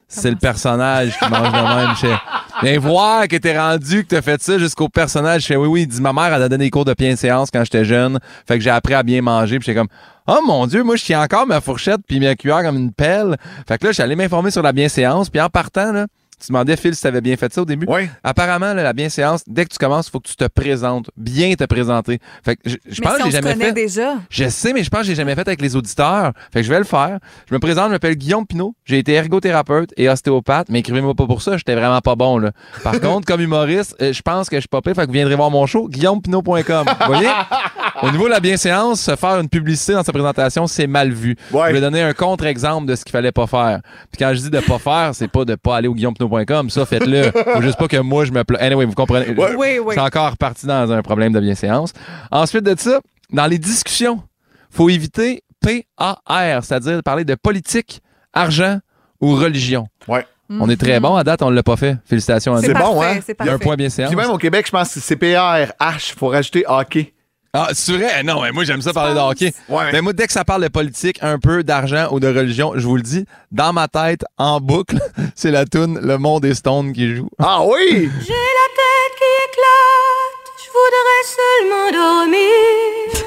C'est 0.07 0.29
le 0.29 0.37
personnage 0.37 1.17
qui 1.17 1.29
mange 1.29 1.51
de 1.51 1.75
même. 1.75 1.95
Fais, 1.95 2.15
viens 2.61 2.79
voir 2.79 3.27
que 3.27 3.35
t'es 3.35 3.57
rendu, 3.57 4.03
que 4.03 4.09
t'as 4.09 4.21
fait 4.21 4.41
ça 4.41 4.59
jusqu'au 4.59 4.87
personnage. 4.87 5.41
Je 5.41 5.47
fais, 5.47 5.55
oui, 5.55 5.67
oui. 5.67 5.81
Il 5.81 5.87
dit, 5.87 6.01
ma 6.01 6.13
mère, 6.13 6.31
elle 6.33 6.43
a 6.43 6.49
donné 6.49 6.65
des 6.65 6.69
cours 6.69 6.85
de 6.85 6.93
bienséance 6.93 7.49
quand 7.51 7.63
j'étais 7.63 7.83
jeune. 7.83 8.19
Fait 8.47 8.57
que 8.57 8.63
j'ai 8.63 8.69
appris 8.69 8.93
à 8.93 9.01
bien 9.01 9.21
manger. 9.23 9.57
Puis 9.57 9.65
j'étais 9.65 9.79
comme, 9.79 9.87
oh 10.27 10.39
mon 10.45 10.67
Dieu, 10.67 10.83
moi, 10.83 10.95
je 10.97 11.03
tiens 11.03 11.23
encore 11.23 11.47
ma 11.47 11.61
fourchette 11.61 12.01
puis 12.07 12.19
ma 12.19 12.35
cuillère 12.35 12.61
comme 12.61 12.77
une 12.77 12.91
pelle. 12.91 13.37
Fait 13.67 13.79
que 13.79 13.85
là, 13.85 13.91
je 13.91 13.95
suis 13.95 14.03
allé 14.03 14.15
m'informer 14.15 14.51
sur 14.51 14.61
la 14.61 14.71
bienséance. 14.71 15.29
Puis 15.31 15.41
en 15.41 15.49
partant, 15.49 15.91
là, 15.91 16.05
tu 16.45 16.51
demandais, 16.51 16.75
Phil, 16.77 16.95
si 16.95 17.01
t'avais 17.01 17.21
bien 17.21 17.35
fait 17.35 17.51
ça 17.53 17.61
au 17.61 17.65
début. 17.65 17.85
Oui. 17.89 18.09
Apparemment, 18.23 18.73
là, 18.73 18.83
la 18.83 18.93
bienséance, 18.93 19.43
dès 19.47 19.65
que 19.65 19.69
tu 19.69 19.77
commences, 19.77 20.07
il 20.07 20.11
faut 20.11 20.19
que 20.19 20.27
tu 20.29 20.35
te 20.35 20.45
présentes. 20.47 21.09
Bien 21.17 21.53
te 21.55 21.63
présenter. 21.65 22.19
Fait 22.43 22.55
que 22.55 22.61
je, 22.69 22.75
je 22.87 23.01
Mais 23.01 23.07
pense 23.07 23.17
si 23.17 23.23
que 23.23 23.25
j'ai 23.31 23.41
jamais 23.41 23.55
fait. 23.65 23.71
déjà. 23.73 24.15
Je 24.29 24.49
sais, 24.49 24.73
mais 24.73 24.83
je 24.83 24.89
pense 24.89 25.01
que 25.01 25.07
j'ai 25.07 25.15
jamais 25.15 25.35
fait 25.35 25.47
avec 25.47 25.61
les 25.61 25.75
auditeurs. 25.75 26.33
Fait 26.51 26.59
que 26.61 26.65
je 26.65 26.69
vais 26.71 26.77
le 26.79 26.83
faire. 26.85 27.19
Je 27.49 27.53
me 27.53 27.59
présente, 27.59 27.87
je 27.87 27.91
m'appelle 27.91 28.15
Guillaume 28.15 28.45
Pinot. 28.45 28.75
J'ai 28.85 28.99
été 28.99 29.13
ergothérapeute 29.13 29.91
et 29.97 30.09
ostéopathe, 30.09 30.67
mais 30.69 30.79
écrivez-moi 30.79 31.13
pas 31.13 31.25
pour 31.25 31.41
ça, 31.41 31.57
j'étais 31.57 31.75
vraiment 31.75 32.01
pas 32.01 32.15
bon, 32.15 32.37
là. 32.37 32.51
Par 32.83 32.99
contre, 33.01 33.25
comme 33.25 33.41
humoriste, 33.41 33.95
euh, 34.01 34.13
je 34.13 34.21
pense 34.21 34.49
que 34.49 34.57
je 34.57 34.61
suis 34.61 34.67
pas 34.67 34.81
pire, 34.81 34.93
fait 34.95 35.01
que 35.01 35.07
vous 35.07 35.13
viendrez 35.13 35.35
voir 35.35 35.49
mon 35.51 35.65
show, 35.65 35.87
guillaumepinot.com. 35.89 36.85
Vous 36.99 37.05
voyez? 37.07 37.29
Au 38.01 38.11
niveau 38.11 38.25
de 38.25 38.31
la 38.31 38.39
bienséance, 38.39 39.01
se 39.01 39.15
faire 39.15 39.39
une 39.39 39.49
publicité 39.49 39.93
dans 39.93 40.03
sa 40.03 40.11
présentation, 40.11 40.67
c'est 40.67 40.87
mal 40.87 41.11
vu. 41.11 41.35
Ouais. 41.51 41.69
Je 41.69 41.73
vais 41.73 41.81
donner 41.81 42.01
un 42.01 42.13
contre-exemple 42.13 42.87
de 42.87 42.95
ce 42.95 43.03
qu'il 43.05 43.11
fallait 43.11 43.31
pas 43.31 43.45
faire. 43.47 43.81
Puis 44.11 44.17
quand 44.19 44.31
je 44.33 44.39
dis 44.41 44.49
de 44.49 44.59
pas 44.59 44.79
faire, 44.79 45.11
c'est 45.13 45.27
pas 45.27 45.45
de 45.45 45.55
pas 45.55 45.77
aller 45.77 45.87
au 45.87 45.93
guillaumepinot.com. 45.93 46.69
Ça, 46.69 46.85
faites-le. 46.85 47.31
Faut 47.53 47.61
juste 47.61 47.77
pas 47.77 47.87
que 47.87 47.97
moi, 47.97 48.25
je 48.25 48.31
me 48.31 48.43
plains. 48.43 48.59
Anyway, 48.59 48.85
vous 48.85 48.93
comprenez. 48.93 49.35
Oui, 49.37 49.77
oui. 49.83 49.93
C'est 49.93 49.99
encore 49.99 50.31
reparti 50.31 50.65
dans 50.65 50.91
un 50.91 51.01
problème 51.01 51.33
de 51.33 51.39
bienséance. 51.39 51.93
Ensuite 52.31 52.63
de 52.63 52.75
ça, 52.79 52.99
dans 53.31 53.45
les 53.45 53.57
discussions, 53.59 54.21
faut 54.69 54.89
éviter 54.89 55.43
PAR, 55.61 56.63
c'est-à-dire 56.63 57.01
parler 57.03 57.25
de 57.25 57.35
politique, 57.35 58.01
argent 58.33 58.79
ou 59.21 59.35
religion. 59.35 59.87
Ouais. 60.07 60.25
On 60.49 60.69
est 60.69 60.77
très 60.79 60.99
bon 60.99 61.15
à 61.15 61.23
date, 61.23 61.41
on 61.41 61.49
l'a 61.49 61.63
pas 61.63 61.77
fait. 61.77 61.97
Félicitations 62.05 62.53
à 62.53 62.61
C'est 62.61 62.67
nous. 62.67 62.75
C'est 62.75 62.83
bon, 62.83 63.01
hein? 63.01 63.19
c'est 63.25 63.35
Il 63.39 63.45
y 63.45 63.49
a 63.49 63.51
un 63.53 63.55
parfait. 63.55 63.63
point 63.65 63.75
bien 63.75 63.89
séance. 63.89 64.09
Puis 64.09 64.17
même 64.17 64.29
au 64.29 64.37
Québec, 64.37 64.65
je 64.67 64.71
pense 64.71 64.93
que 64.93 64.99
c'est 64.99 65.15
PRH. 65.15 66.13
Faut 66.17 66.27
rajouter 66.27 66.63
hockey. 66.67 67.13
Ah, 67.55 67.69
c'est 67.73 67.95
vrai? 67.95 68.23
Non, 68.23 68.41
mais 68.41 68.51
moi, 68.51 68.63
j'aime 68.63 68.81
ça 68.81 68.93
parler 68.93 69.13
de 69.13 69.19
hockey. 69.19 69.53
Ouais. 69.69 69.91
Mais 69.91 70.01
moi, 70.01 70.11
dès 70.13 70.25
que 70.25 70.33
ça 70.33 70.43
parle 70.43 70.63
de 70.63 70.69
politique, 70.69 71.19
un 71.21 71.37
peu 71.37 71.63
d'argent 71.63 72.07
ou 72.11 72.19
de 72.19 72.27
religion, 72.27 72.73
je 72.75 72.87
vous 72.87 72.95
le 72.95 73.03
dis, 73.03 73.25
dans 73.51 73.71
ma 73.71 73.87
tête, 73.87 74.25
en 74.39 74.59
boucle, 74.59 74.97
c'est 75.35 75.51
la 75.51 75.65
toune 75.65 75.99
Le 76.01 76.17
Monde 76.17 76.41
des 76.41 76.55
Stones 76.55 76.91
qui 76.93 77.15
joue. 77.15 77.29
Ah 77.37 77.61
oui! 77.63 77.85
J'ai 77.91 77.99
la 77.99 78.09
tête 78.09 79.13
qui 79.19 79.29
éclate, 79.45 80.45
je 80.57 80.69
voudrais 80.73 81.23
seulement 81.37 81.91
dormir, 82.25 83.22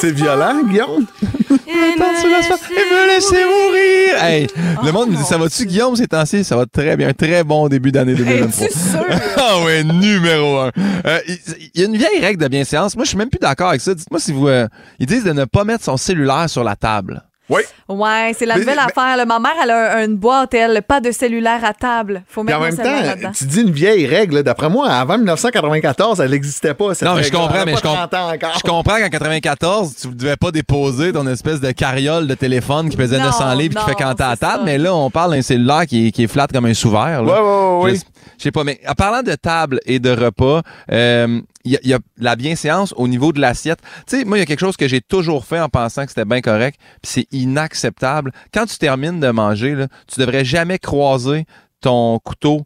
C'est 0.00 0.10
violent, 0.12 0.62
Guillaume? 0.64 1.06
et 1.50 1.54
Attends, 2.02 2.20
sur 2.20 2.28
l'asphalte 2.30 2.62
et 2.70 2.74
me 2.74 3.06
laisser 3.08 3.44
mourir! 3.44 4.22
Hey, 4.22 4.46
le 4.84 4.92
monde 4.92 5.10
me 5.10 5.16
dit, 5.16 5.22
ça 5.24 5.38
va-tu, 5.38 5.64
Guillaume, 5.66 5.96
ces 5.96 6.06
temps-ci? 6.06 6.44
Ça 6.44 6.56
va 6.56 6.66
très 6.66 6.96
bien. 6.96 7.12
Très 7.12 7.42
bon 7.44 7.68
début 7.68 7.92
d'année 7.92 8.14
2023. 8.14 8.66
Es-tu 8.66 8.78
sûr? 8.78 9.04
Ah 9.36 9.62
ouais, 9.64 9.84
numéro 9.84 10.58
un. 10.58 10.70
Euh, 11.06 11.18
Il 11.28 11.38
il 11.74 11.80
y 11.80 11.84
a 11.84 11.86
une 11.86 11.96
vieille 11.96 12.20
règle 12.20 12.42
de 12.42 12.48
bienséance. 12.48 12.96
Moi, 12.96 13.04
je 13.04 13.10
suis 13.10 13.18
même 13.18 13.28
plus 13.30 13.38
d'accord 13.38 13.68
avec 13.68 13.80
ça. 13.80 13.94
Dites-moi 13.94 14.18
si 14.20 14.32
vous... 14.32 14.48
euh, 14.48 14.66
ils 14.98 15.06
disent 15.06 15.24
de 15.24 15.32
ne 15.32 15.44
pas 15.44 15.64
mettre 15.64 15.84
son 15.84 15.96
cellulaire 15.96 16.48
sur 16.48 16.64
la 16.64 16.76
table. 16.76 17.22
Oui. 17.50 17.60
Ouais, 17.90 18.32
c'est 18.38 18.46
la 18.46 18.54
Mais- 18.54 18.60
nouvelle 18.60 18.76
mais- 18.76 18.82
affaire. 19.00 19.16
là. 19.18 19.26
Ma 19.26 19.38
mère, 19.38 19.52
elle 19.62 19.70
a 19.70 19.96
un- 19.98 20.04
une 20.06 20.16
boîte, 20.16 20.54
elle, 20.54 20.80
pas 20.82 21.00
de 21.00 21.10
cellulaire 21.12 21.62
à 21.64 21.74
table. 21.74 22.22
Faut 22.26 22.42
mettre 22.42 22.58
en 22.58 22.62
même 22.62 22.74
cellulaire 22.74 23.00
temps, 23.02 23.06
là-dedans. 23.06 23.30
tu 23.36 23.44
dis 23.44 23.60
une 23.60 23.70
vieille 23.70 24.06
règle. 24.06 24.36
là. 24.36 24.42
D'après 24.42 24.70
moi, 24.70 24.88
avant 24.88 25.18
1994, 25.18 26.20
elle 26.20 26.30
n'existait 26.30 26.72
pas. 26.74 26.94
Cette 26.94 27.06
Non, 27.06 27.14
mais 27.14 27.22
je 27.22 27.30
comprends, 27.30 27.64
mais 27.66 27.76
je 27.76 27.82
comp- 27.82 27.94
30 27.96 28.14
ans 28.14 28.32
encore. 28.32 28.52
Je 28.56 28.62
comprends 28.62 28.96
qu'en 28.98 29.08
94, 29.10 29.94
tu 30.00 30.08
ne 30.08 30.14
devais 30.14 30.36
pas 30.36 30.50
déposer 30.50 31.12
ton 31.12 31.26
espèce 31.26 31.60
de 31.60 31.70
carriole 31.72 32.26
de 32.26 32.34
téléphone 32.34 32.88
qui 32.88 32.96
pesait 32.96 33.18
Non, 33.18 33.24
900 33.24 33.54
livres 33.54 33.74
et 33.76 33.80
qui 33.84 33.90
fait 33.90 34.02
canter 34.02 34.22
à 34.24 34.30
la 34.30 34.36
table, 34.36 34.58
ça. 34.60 34.62
mais 34.64 34.78
là, 34.78 34.94
on 34.94 35.10
parle 35.10 35.32
d'un 35.32 35.42
cellulaire 35.42 35.86
qui 35.86 36.08
est, 36.08 36.10
qui 36.12 36.24
est 36.24 36.28
flat 36.28 36.46
comme 36.52 36.64
un 36.66 36.74
sous-verre. 36.74 37.22
là. 37.22 37.24
Ouais, 37.24 37.30
ouais, 37.32 37.38
ouais, 37.40 37.90
Je- 37.90 37.94
ouais. 37.96 38.00
Je 38.38 38.42
sais 38.42 38.50
pas, 38.52 38.64
mais 38.64 38.80
en 38.88 38.94
parlant 38.94 39.22
de 39.22 39.34
table 39.34 39.80
et 39.86 39.98
de 39.98 40.10
repas, 40.10 40.62
euh, 40.90 41.40
il 41.64 41.72
y, 41.72 41.76
a- 41.76 41.80
y 41.82 41.92
a 41.94 41.98
la 42.18 42.36
bienséance 42.36 42.94
au 42.96 43.08
niveau 43.08 43.32
de 43.32 43.40
l'assiette. 43.40 43.80
Tu 44.06 44.18
sais, 44.18 44.24
moi, 44.24 44.36
il 44.36 44.40
y 44.40 44.42
a 44.42 44.46
quelque 44.46 44.60
chose 44.60 44.76
que 44.76 44.88
j'ai 44.88 45.00
toujours 45.00 45.44
fait 45.44 45.60
en 45.60 45.68
pensant 45.68 46.04
que 46.04 46.10
c'était 46.10 46.24
bien 46.24 46.40
correct, 46.40 46.78
c'est 47.02 47.26
inacceptable. 47.32 48.32
Quand 48.52 48.66
tu 48.66 48.76
termines 48.78 49.20
de 49.20 49.30
manger, 49.30 49.74
là, 49.74 49.88
tu 50.06 50.20
devrais 50.20 50.44
jamais 50.44 50.78
croiser 50.78 51.46
ton 51.80 52.18
couteau 52.18 52.62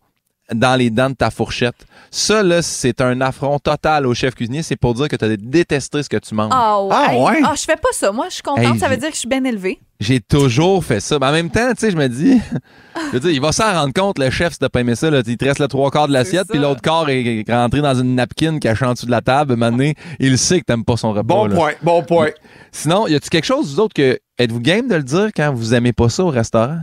dans 0.53 0.77
les 0.77 0.91
dents 0.91 1.11
de 1.11 1.15
ta 1.15 1.31
fourchette. 1.31 1.87
Ça, 2.11 2.43
là, 2.43 2.63
c'est 2.63 3.01
un 3.01 3.21
affront 3.21 3.59
total 3.59 4.07
au 4.07 4.15
chef 4.15 4.35
cuisinier. 4.35 4.63
C'est 4.63 4.77
pour 4.77 4.95
dire 4.95 5.09
que 5.09 5.17
tu 5.17 5.25
as 5.25 5.37
détesté 5.37 6.03
ce 6.03 6.09
que 6.09 6.17
tu 6.17 6.35
manges. 6.35 6.53
Ah 6.53 6.83
ouais? 6.83 6.95
Ah, 6.95 7.17
ouais? 7.17 7.41
Ah, 7.45 7.55
je 7.55 7.63
fais 7.63 7.77
pas 7.77 7.91
ça. 7.93 8.13
Moi, 8.13 8.27
je 8.29 8.35
suis 8.35 8.43
contente. 8.43 8.65
Hey, 8.65 8.79
ça 8.79 8.89
veut 8.89 8.97
dire 8.97 9.09
que 9.09 9.15
je 9.15 9.21
suis 9.21 9.29
bien 9.29 9.45
élevée. 9.45 9.79
J'ai 10.01 10.21
toujours 10.21 10.85
fait 10.85 11.01
ça. 11.01 11.19
Mais 11.19 11.27
en 11.27 11.33
même 11.33 11.51
temps, 11.51 11.71
tu 11.71 11.81
sais, 11.81 11.91
je 11.91 11.97
me 11.97 12.09
dis, 12.09 12.41
je 12.97 13.13
veux 13.13 13.21
dire, 13.21 13.31
il 13.31 13.41
va 13.41 13.51
s'en 13.53 13.73
rendre 13.73 13.93
compte, 13.93 14.19
le 14.19 14.31
chef, 14.31 14.53
si 14.53 14.59
t'as 14.59 14.69
pas 14.69 14.81
aimé 14.81 14.95
ça. 14.95 15.11
Là. 15.11 15.23
Il 15.27 15.37
te 15.37 15.45
reste 15.45 15.59
le 15.59 15.67
trois 15.67 15.91
quarts 15.91 16.09
de 16.09 16.13
l'assiette, 16.13 16.47
puis 16.49 16.59
l'autre 16.59 16.81
quart 16.81 17.09
est 17.11 17.45
rentré 17.49 17.81
dans 17.81 17.95
une 17.95 18.15
napkin 18.15 18.59
cachée 18.59 18.85
en 18.85 18.93
dessous 18.93 19.07
de 19.07 19.11
la 19.11 19.21
table. 19.21 19.57
Maintenant, 19.57 19.91
il 20.21 20.39
sait 20.39 20.61
que 20.61 20.65
t'aimes 20.65 20.85
pas 20.85 20.97
son 20.97 21.13
repas. 21.13 21.23
Bon 21.23 21.47
là. 21.47 21.57
point, 21.57 21.73
bon 21.83 22.03
point. 22.03 22.29
Sinon, 22.71 23.09
y 23.09 23.15
a-tu 23.17 23.29
quelque 23.29 23.45
chose, 23.45 23.75
vous 23.75 23.81
autres, 23.81 23.95
que 23.95 24.19
êtes-vous 24.39 24.61
game 24.61 24.87
de 24.87 24.95
le 24.95 25.03
dire 25.03 25.31
quand 25.35 25.53
vous 25.53 25.75
aimez 25.75 25.93
pas 25.93 26.09
ça 26.09 26.25
au 26.25 26.31
restaurant? 26.31 26.79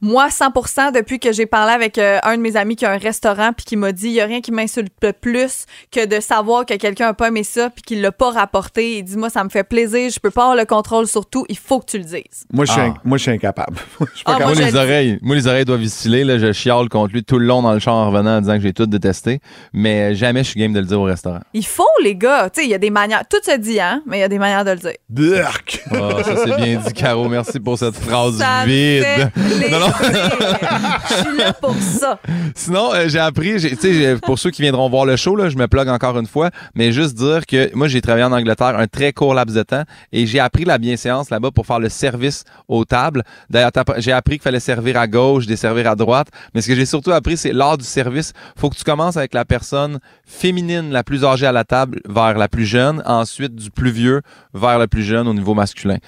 Moi, 0.00 0.28
100% 0.28 0.92
depuis 0.94 1.18
que 1.18 1.32
j'ai 1.32 1.46
parlé 1.46 1.72
avec 1.72 1.98
euh, 1.98 2.18
un 2.22 2.36
de 2.36 2.42
mes 2.42 2.56
amis 2.56 2.76
qui 2.76 2.84
a 2.86 2.92
un 2.92 2.98
restaurant 2.98 3.50
puis 3.52 3.64
qui 3.64 3.76
m'a 3.76 3.90
dit 3.92 4.06
il 4.06 4.12
y 4.12 4.20
a 4.20 4.24
rien 4.26 4.40
qui 4.40 4.52
m'insulte 4.52 4.92
plus 5.20 5.64
que 5.90 6.06
de 6.06 6.20
savoir 6.20 6.64
que 6.66 6.74
quelqu'un 6.74 7.08
a 7.08 7.14
pas 7.14 7.28
aimé 7.28 7.42
ça 7.42 7.68
puis 7.70 7.82
qu'il 7.82 8.00
l'a 8.00 8.12
pas 8.12 8.30
rapporté. 8.30 8.98
Il 8.98 9.02
dit 9.02 9.16
moi 9.16 9.28
ça 9.28 9.42
me 9.42 9.48
fait 9.48 9.64
plaisir, 9.64 10.08
je 10.10 10.20
peux 10.20 10.30
pas 10.30 10.42
avoir 10.42 10.56
le 10.56 10.64
contrôle 10.66 11.06
sur 11.08 11.26
tout, 11.26 11.44
il 11.48 11.58
faut 11.58 11.80
que 11.80 11.86
tu 11.86 11.98
le 11.98 12.04
dises. 12.04 12.44
Moi, 12.52 12.64
je 12.64 12.72
suis 12.72 12.80
Ah. 12.80 12.84
in- 12.86 12.94
moi, 13.04 13.18
je 13.18 13.22
suis 13.22 13.32
incapable. 13.32 13.76
Je 14.12 14.16
suis 14.16 14.24
pas 14.24 14.32
Ah, 14.36 14.38
capable. 14.38 14.56
Moi, 14.56 14.66
je 14.66 14.70
les 14.72 14.76
oreilles, 14.76 15.18
moi, 15.22 15.34
les 15.36 15.46
oreilles 15.46 15.64
doivent 15.64 15.80
viciler. 15.80 16.22
Là, 16.24 16.38
je 16.38 16.52
chiale 16.52 16.88
contre 16.88 17.12
lui 17.12 17.24
tout 17.24 17.38
le 17.38 17.46
long 17.46 17.62
dans 17.62 17.72
le 17.72 17.78
char 17.80 17.94
en 17.94 18.10
revenant 18.10 18.36
en 18.36 18.40
disant 18.40 18.54
que 18.56 18.62
j'ai 18.62 18.72
tout 18.72 18.86
détesté. 18.86 19.40
Mais 19.72 20.14
jamais 20.14 20.44
je 20.44 20.50
suis 20.50 20.60
game 20.60 20.72
de 20.72 20.80
le 20.80 20.86
dire 20.86 21.00
au 21.00 21.04
restaurant. 21.04 21.40
Il 21.54 21.66
faut 21.66 21.84
les 22.02 22.14
gars, 22.14 22.48
tu 22.50 22.60
sais, 22.60 22.66
il 22.66 22.70
y 22.70 22.74
a 22.74 22.78
des 22.78 22.90
manières, 22.90 23.24
tout 23.28 23.38
se 23.44 23.56
dit 23.56 23.80
hein, 23.80 24.02
mais 24.06 24.18
il 24.18 24.20
y 24.20 24.24
a 24.24 24.28
des 24.28 24.38
manières 24.38 24.64
de 24.64 24.70
le 24.70 24.76
dire. 24.78 24.92
Burk. 25.10 25.82
Ah, 25.90 26.22
ça, 26.24 26.36
c'est 26.36 26.56
bien 26.56 26.80
dit, 26.86 26.92
Caro. 26.92 27.28
Merci 27.28 27.58
pour 27.60 27.78
cette 27.78 27.96
phrase 27.96 28.38
Ça 28.38 28.64
vide. 28.64 29.02
fait 29.02 29.30
Non, 29.70 29.80
non. 29.80 29.92
Je 31.08 31.14
suis 31.28 31.36
là 31.38 31.52
pour 31.52 31.74
ça. 31.76 32.18
Sinon, 32.54 32.92
euh, 32.94 33.08
j'ai 33.08 33.18
appris, 33.18 33.54
tu 33.60 33.76
sais, 33.76 33.92
j'ai- 33.94 34.16
pour 34.16 34.38
ceux 34.38 34.50
qui 34.50 34.62
viendront 34.62 34.88
voir 34.88 35.04
le 35.04 35.16
show, 35.16 35.36
là, 35.36 35.48
je 35.48 35.56
me 35.56 35.66
plug 35.68 35.88
encore 35.88 36.18
une 36.18 36.26
fois, 36.26 36.50
mais 36.74 36.92
juste 36.92 37.14
dire 37.16 37.46
que 37.46 37.74
moi, 37.74 37.88
j'ai 37.88 38.00
travaillé 38.00 38.24
en 38.24 38.32
Angleterre 38.32 38.78
un 38.78 38.86
très 38.86 39.12
court 39.12 39.34
laps 39.34 39.54
de 39.56 39.62
temps 39.62 39.84
et 40.12 40.26
j'ai 40.26 40.40
appris 40.40 40.64
la 40.64 40.78
bienséance 40.78 41.30
là-bas 41.30 41.50
pour 41.50 41.66
faire 41.66 41.78
le 41.80 41.88
service 41.88 42.44
aux 42.68 42.84
tables. 42.84 43.22
D'ailleurs, 43.50 43.70
j'ai 43.98 44.12
appris 44.12 44.34
qu'il 44.36 44.42
fallait 44.42 44.60
servir 44.60 44.98
à 44.98 45.06
gauche, 45.06 45.46
desservir 45.46 45.88
à 45.90 45.94
droite, 45.96 46.28
mais 46.54 46.60
ce 46.60 46.68
que 46.68 46.74
j'ai 46.74 46.86
surtout 46.86 47.12
appris, 47.12 47.36
c'est 47.36 47.52
lors 47.52 47.78
du 47.78 47.84
service, 47.84 48.32
faut 48.58 48.70
que 48.70 48.76
tu 48.76 48.84
commences 48.84 49.16
avec 49.16 49.34
la 49.34 49.44
personne 49.44 49.98
féminine 50.26 50.90
la 50.90 51.04
plus 51.04 51.24
âgée 51.24 51.46
à 51.46 51.52
la 51.52 51.64
table 51.64 52.00
vers 52.08 52.36
la 52.36 52.48
plus 52.48 52.66
jeune, 52.66 53.02
ensuite 53.06 53.54
du 53.54 53.70
plus 53.70 53.90
vieux 53.90 54.22
vers 54.54 54.78
le 54.78 54.86
plus 54.86 55.02
jeune 55.02 55.28
au 55.28 55.34
niveau 55.34 55.54
masculin. 55.54 55.98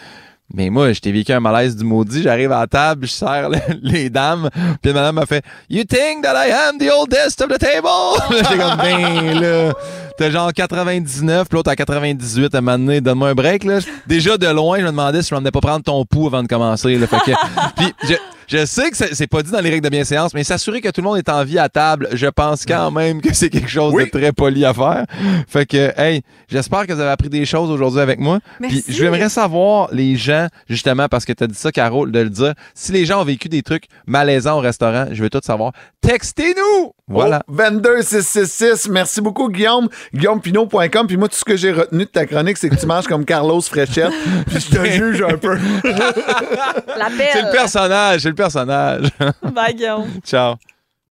Mais 0.55 0.71
moi, 0.71 0.93
je 0.93 1.01
t'ai 1.01 1.13
vécu 1.13 1.33
un 1.33 1.41
malaise 1.41 1.77
du 1.77 1.85
maudit. 1.85 2.23
J'arrive 2.23 2.53
à 2.53 2.61
la 2.61 2.67
table, 2.67 3.07
je 3.07 3.13
sers 3.13 3.51
le- 3.51 3.59
les 3.83 4.09
dames. 4.09 4.49
Puis 4.83 4.93
madame 4.95 5.17
m'a 5.17 5.27
fait 5.27 5.45
You 5.69 5.85
think 5.85 6.23
that 6.23 6.35
I 6.35 6.51
am 6.51 6.79
the 6.79 6.91
oldest 6.91 7.43
of 7.43 7.49
the 7.49 7.59
table? 7.59 7.89
J'étais 8.31 8.57
comme 8.57 8.77
ben 8.79 9.41
là. 9.41 9.73
T'as 10.17 10.31
genre 10.31 10.53
99, 10.53 11.49
puis 11.49 11.57
l'autre 11.57 11.71
à 11.71 11.77
98 11.77 12.55
à 12.55 12.59
un 12.59 12.61
moment 12.61 12.79
donné, 12.79 13.01
donne-moi 13.01 13.29
un 13.29 13.35
break. 13.35 13.65
Là. 13.65 13.79
Déjà 14.07 14.37
de 14.37 14.49
loin, 14.49 14.79
je 14.79 14.85
me 14.85 14.91
demandais 14.91 15.23
si 15.23 15.29
je 15.29 15.35
m'en 15.35 15.43
pas 15.43 15.61
prendre 15.61 15.85
ton 15.85 16.05
pouls 16.05 16.27
avant 16.27 16.43
de 16.43 16.49
commencer. 16.49 16.97
Là. 16.97 17.07
Fait 17.07 17.21
que, 17.21 17.31
puis 17.77 17.93
je, 18.05 18.15
je 18.49 18.65
sais 18.67 18.91
que 18.91 18.97
c'est 18.97 19.27
pas 19.27 19.43
dit 19.43 19.51
dans 19.51 19.61
les 19.61 19.71
règles 19.71 19.85
de 19.85 19.89
bienséance, 19.91 20.35
mais 20.35 20.43
s'assurer 20.43 20.81
que 20.81 20.89
tout 20.89 21.01
le 21.01 21.07
monde 21.07 21.19
est 21.19 21.29
en 21.29 21.45
vie 21.45 21.59
à 21.59 21.69
table, 21.69 22.09
je 22.13 22.27
pense 22.27 22.65
quand 22.67 22.91
même 22.91 23.21
que 23.21 23.33
c'est 23.35 23.51
quelque 23.51 23.69
chose 23.69 23.93
Oui. 23.95 24.07
de 24.07 24.11
très 24.11 24.33
poli 24.33 24.65
à 24.65 24.73
faire. 24.75 25.05
Fait 25.47 25.67
que, 25.67 25.93
hey, 26.01 26.23
j'espère 26.49 26.87
que 26.87 26.93
vous 26.93 27.01
avez 27.01 27.11
appris 27.11 27.29
des 27.29 27.45
choses 27.45 27.71
aujourd'hui 27.71 28.01
avec 28.01 28.19
moi. 28.19 28.39
Puis 28.63 28.83
j'aimerais 28.89 29.29
savoir 29.29 29.89
les 29.93 30.17
gens, 30.17 30.49
justement, 30.69 31.09
parce 31.09 31.25
que 31.25 31.33
tu 31.33 31.45
as 31.45 31.47
dit 31.47 31.55
ça, 31.55 31.71
Carole, 31.71 32.11
de 32.11 32.21
le 32.21 32.31
dire. 32.31 32.55
Si 32.75 32.91
les 32.93 33.05
gens 33.05 33.21
ont 33.21 33.25
vécu 33.25 33.49
des 33.49 33.63
trucs 33.63 33.85
malaisants 34.07 34.57
au 34.59 34.61
restaurant, 34.61 35.07
je 35.13 35.23
veux 35.23 35.31
tout 35.31 35.41
savoir. 35.45 35.73
Textez-nous! 36.01 36.93
Voilà. 37.11 37.43
Oh, 37.49 37.53
22666. 37.53 38.89
Merci 38.91 39.21
beaucoup, 39.23 39.49
Guillaume. 39.51 39.89
GuillaumePinot.com. 40.15 41.07
Puis 41.07 41.17
moi, 41.17 41.29
tout 41.29 41.37
ce 41.37 41.45
que 41.45 41.57
j'ai 41.57 41.73
retenu 41.73 42.05
de 42.05 42.11
ta 42.11 42.27
chronique, 42.27 42.59
c'est 42.59 42.69
que 42.69 42.77
tu 42.77 42.87
manges 42.87 43.07
comme 43.07 43.25
Carlos 43.25 43.61
Fréchette. 43.63 44.13
Puis 44.47 44.61
je 44.61 44.77
te 44.77 44.85
juge 44.91 45.23
un 45.23 45.39
peu. 45.39 45.57
La 45.85 47.09
C'est 47.33 47.43
le 47.43 47.53
personnage, 47.53 48.21
c'est 48.23 48.29
le 48.29 48.35
personnage. 48.39 49.11
Bye 49.43 49.75
Guillaume. 49.75 50.21
Ciao. 50.25 50.59